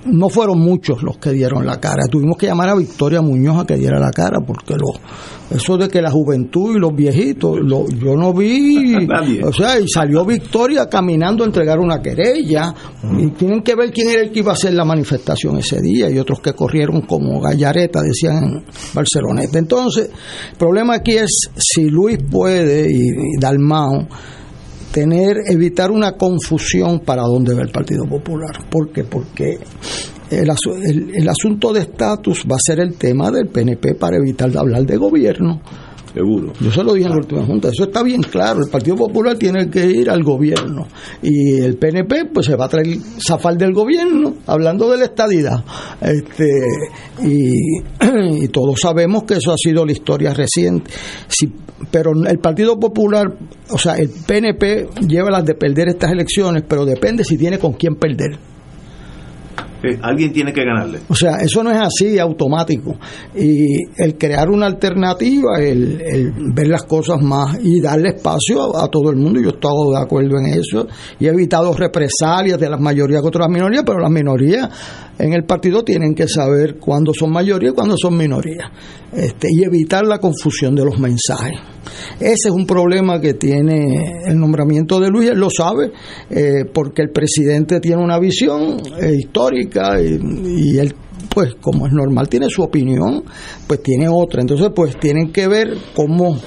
[0.08, 2.08] no fueron muchos los que dieron la cara.
[2.10, 5.00] Tuvimos que llamar a Victoria Muñoz a que diera la cara, porque lo,
[5.56, 8.96] eso de que la juventud y los viejitos, lo, yo no vi.
[9.44, 12.74] O sea, y salió Victoria caminando a entregar una querella.
[13.18, 16.10] Y tienen que ver quién era el que iba a hacer la manifestación ese día,
[16.10, 19.60] y otros que corrieron como gallareta, decían en Barceloneta.
[19.60, 20.10] Entonces,
[20.52, 24.08] el problema aquí es si Luis puede y, y Dalmao
[24.92, 28.70] tener, evitar una confusión para dónde va el Partido Popular.
[28.70, 29.04] ¿Por qué?
[29.04, 29.60] Porque
[30.32, 30.50] el,
[31.16, 34.98] el, asunto de estatus va a ser el tema del PNP para evitar hablar de
[34.98, 35.62] gobierno.
[36.14, 36.54] Seguro.
[36.60, 39.38] Yo se lo dije en la última junta, eso está bien claro, el Partido Popular
[39.38, 40.88] tiene que ir al gobierno
[41.22, 42.88] y el PNP pues se va a traer
[43.26, 45.64] zafar del gobierno, hablando de la estadidad.
[46.02, 46.50] Este,
[47.24, 47.80] y,
[48.44, 50.92] y todos sabemos que eso ha sido la historia reciente.
[51.28, 51.52] Si
[51.92, 53.28] pero el Partido Popular,
[53.70, 57.74] o sea, el PNP lleva las de perder estas elecciones, pero depende si tiene con
[57.74, 58.38] quién perder.
[60.02, 61.00] Alguien tiene que ganarle.
[61.10, 62.96] O sea, eso no es así automático.
[63.36, 68.88] Y el crear una alternativa, el, el ver las cosas más y darle espacio a,
[68.90, 70.88] todo el mundo, yo estoy de acuerdo en eso.
[71.20, 74.70] Y he evitado represalias de las mayorías contra las minorías, pero las minorías
[75.20, 78.72] en el partido tienen que saber cuándo son mayoría y cuándo son minoría
[79.12, 81.60] este, y evitar la confusión de los mensajes.
[82.20, 85.92] Ese es un problema que tiene el nombramiento de Luis, él lo sabe,
[86.30, 90.94] eh, porque el presidente tiene una visión eh, histórica y, él
[91.34, 93.24] pues como es normal tiene su opinión,
[93.68, 94.42] pues tiene otra.
[94.42, 96.38] Entonces pues tienen que ver cómo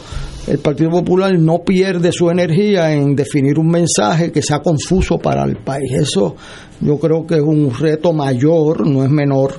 [0.46, 5.44] el Partido Popular no pierde su energía en definir un mensaje que sea confuso para
[5.44, 5.92] el país.
[5.92, 6.34] Eso
[6.80, 9.54] yo creo que es un reto mayor, no es menor,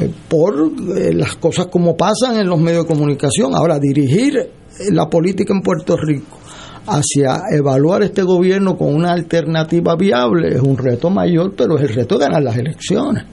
[0.00, 0.72] eh, por
[1.14, 3.54] las cosas como pasan en los medios de comunicación.
[3.54, 4.50] Ahora, dirigir
[4.90, 6.38] la política en Puerto Rico
[6.86, 11.94] hacia evaluar este gobierno con una alternativa viable es un reto mayor, pero es el
[11.94, 13.24] reto de ganar las elecciones.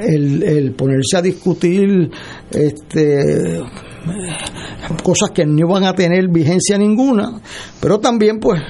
[0.00, 2.10] El, el ponerse a discutir
[2.50, 3.62] este
[5.02, 7.40] cosas que no van a tener vigencia ninguna,
[7.80, 8.60] pero también pues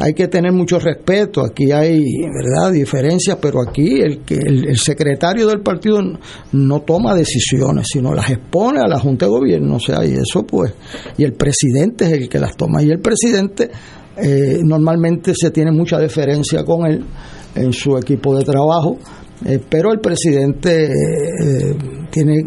[0.00, 1.44] hay que tener mucho respeto.
[1.44, 6.00] Aquí hay, ¿verdad?, diferencias, pero aquí el, el, el secretario del partido
[6.52, 9.76] no toma decisiones, sino las expone a la Junta de Gobierno.
[9.76, 10.72] O sea, y eso pues,
[11.18, 12.82] y el presidente es el que las toma.
[12.82, 13.70] Y el presidente
[14.16, 17.04] eh, normalmente se tiene mucha deferencia con él
[17.54, 18.96] en su equipo de trabajo.
[19.44, 21.76] Eh, pero el presidente eh,
[22.10, 22.42] tiene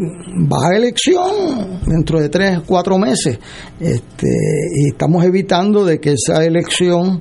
[0.50, 3.38] va a elección dentro de tres cuatro meses
[3.80, 4.28] este,
[4.76, 7.20] y estamos evitando de que esa elección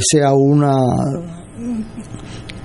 [0.00, 0.76] sea una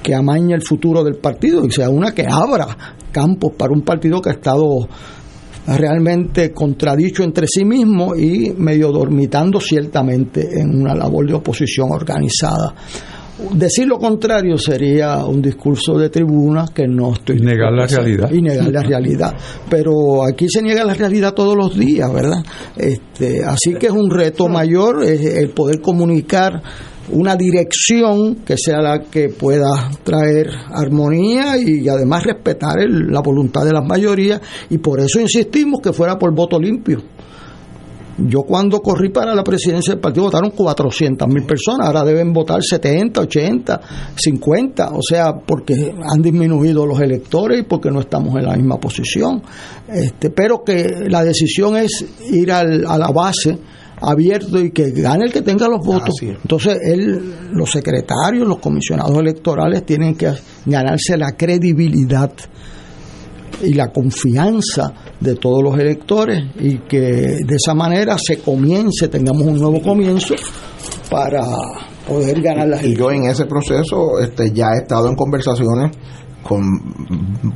[0.03, 4.21] que amañe el futuro del partido y sea una que abra campos para un partido
[4.21, 4.89] que ha estado
[5.67, 12.75] realmente contradicho entre sí mismo y medio dormitando ciertamente en una labor de oposición organizada.
[13.53, 17.37] Decir lo contrario sería un discurso de tribuna que no estoy...
[17.37, 18.31] Y negar la realidad.
[18.31, 19.35] Y negar la realidad.
[19.69, 22.43] Pero aquí se niega la realidad todos los días, ¿verdad?
[22.77, 26.61] Este, así que es un reto mayor el poder comunicar
[27.11, 33.73] una dirección que sea la que pueda traer armonía y además respetar la voluntad de
[33.73, 37.14] las mayorías y por eso insistimos que fuera por voto limpio.
[38.17, 42.63] Yo cuando corrí para la presidencia del partido votaron 400 mil personas, ahora deben votar
[42.63, 43.81] 70, 80,
[44.15, 48.77] 50, o sea, porque han disminuido los electores y porque no estamos en la misma
[48.77, 49.41] posición.
[49.87, 53.57] Este, pero que la decisión es ir al, a la base
[54.01, 56.15] abierto y que gane el que tenga los votos.
[56.21, 60.31] Entonces, él, los secretarios, los comisionados electorales tienen que
[60.65, 62.31] ganarse la credibilidad
[63.63, 69.43] y la confianza de todos los electores y que de esa manera se comience, tengamos
[69.43, 70.35] un nuevo comienzo
[71.09, 71.43] para
[72.07, 75.91] poder ganar las Y yo en ese proceso este, ya he estado en conversaciones
[76.47, 76.61] con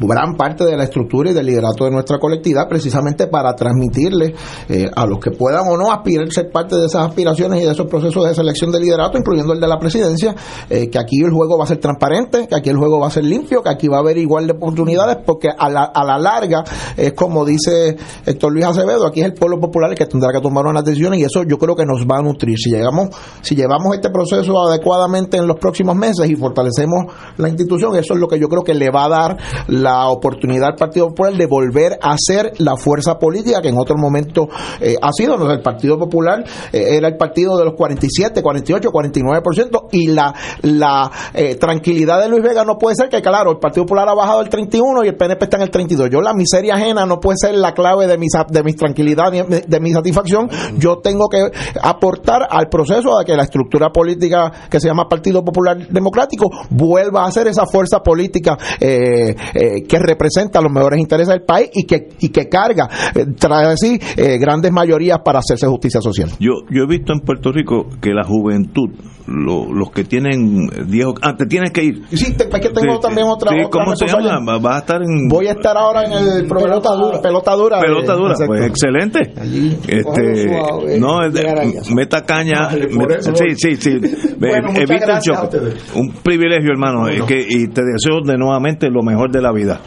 [0.01, 4.33] gran parte de la estructura y del liderato de nuestra colectividad, precisamente para transmitirle
[4.67, 7.71] eh, a los que puedan o no aspirar ser parte de esas aspiraciones y de
[7.71, 10.35] esos procesos de selección de liderato, incluyendo el de la presidencia,
[10.71, 13.11] eh, que aquí el juego va a ser transparente, que aquí el juego va a
[13.11, 16.17] ser limpio, que aquí va a haber igual de oportunidades, porque a la, a la
[16.17, 16.63] larga
[16.97, 17.95] es como dice
[18.25, 21.19] Héctor Luis Acevedo, aquí es el pueblo popular el que tendrá que tomar unas decisiones
[21.19, 22.57] y eso yo creo que nos va a nutrir.
[22.57, 23.09] Si llegamos,
[23.41, 28.19] si llevamos este proceso adecuadamente en los próximos meses y fortalecemos la institución, eso es
[28.19, 29.37] lo que yo creo que le va a dar
[29.67, 33.97] la oportunidad al Partido Popular de volver a ser la fuerza política que en otro
[33.97, 34.47] momento
[34.79, 35.35] eh, ha sido.
[35.51, 40.33] el Partido Popular eh, era el partido de los 47, 48, 49% y la,
[40.63, 44.13] la eh, tranquilidad de Luis Vega no puede ser que, claro, el Partido Popular ha
[44.13, 46.09] bajado el 31 y el PNP está en el 32.
[46.09, 49.79] Yo la miseria ajena no puede ser la clave de mi, de mi tranquilidad, de
[49.79, 50.49] mi satisfacción.
[50.77, 51.51] Yo tengo que
[51.81, 57.25] aportar al proceso de que la estructura política que se llama Partido Popular Democrático vuelva
[57.25, 61.85] a ser esa fuerza política eh, eh, que representa los mejores intereses del país y
[61.85, 63.99] que, y que carga, eh, trae así
[64.39, 66.29] grandes mayorías para hacerse justicia social.
[66.39, 68.89] Yo, yo he visto en Puerto Rico que la juventud,
[69.27, 72.03] los que tienen 10 ah, te tienes que ir.
[72.11, 74.57] Sí, te, es que tengo también otra, sí, ¿Cómo se llama?
[74.59, 75.27] Vas a estar en...
[75.27, 77.21] Voy a estar ahora en el pelota dura.
[77.21, 77.79] Pelota dura.
[77.79, 79.33] Pelota dura, pues excelente.
[79.87, 81.19] este, no,
[81.95, 82.69] meta caña.
[82.69, 83.89] sí, sí, sí.
[84.39, 85.53] evita el shock.
[85.95, 89.79] Un privilegio, hermano, que, y te deseo de nuevamente lo mejor de la vida.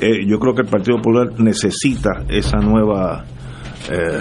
[0.00, 3.24] Eh, yo creo que el Partido Popular necesita esa nueva,
[3.90, 4.18] eh,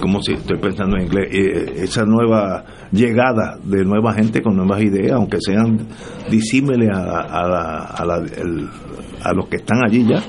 [0.00, 4.82] como si estoy pensando en inglés, eh, esa nueva llegada de nueva gente con nuevas
[4.82, 5.78] ideas, aunque sean
[6.30, 8.04] disímiles a, a,
[9.22, 10.22] a, los que están allí ya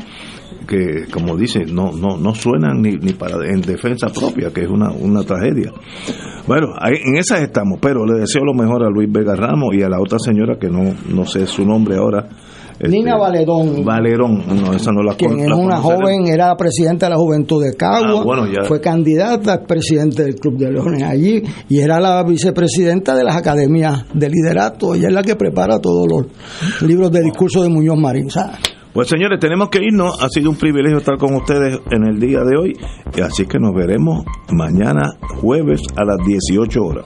[0.68, 4.70] que como dice no no no suenan ni, ni para en defensa propia que es
[4.70, 5.72] una, una tragedia
[6.48, 9.90] bueno en esas estamos pero le deseo lo mejor a Luis Vega Ramos y a
[9.90, 12.28] la otra señora que no no sé su nombre ahora
[12.80, 13.84] este, Nina Valerón.
[13.84, 17.76] Valerón, no, esa no la Quien es una joven, era presidenta de la Juventud de
[17.76, 23.16] Cagua, ah, fue candidata a presidente del Club de Leones allí y era la vicepresidenta
[23.16, 24.94] de las academias de liderato.
[24.94, 28.28] Ella es la que prepara todos los libros de discurso de Muñoz Marín.
[28.98, 30.24] Pues señores, tenemos que irnos.
[30.24, 32.76] Ha sido un privilegio estar con ustedes en el día de hoy.
[33.24, 35.04] Así que nos veremos mañana
[35.40, 37.06] jueves a las 18 horas.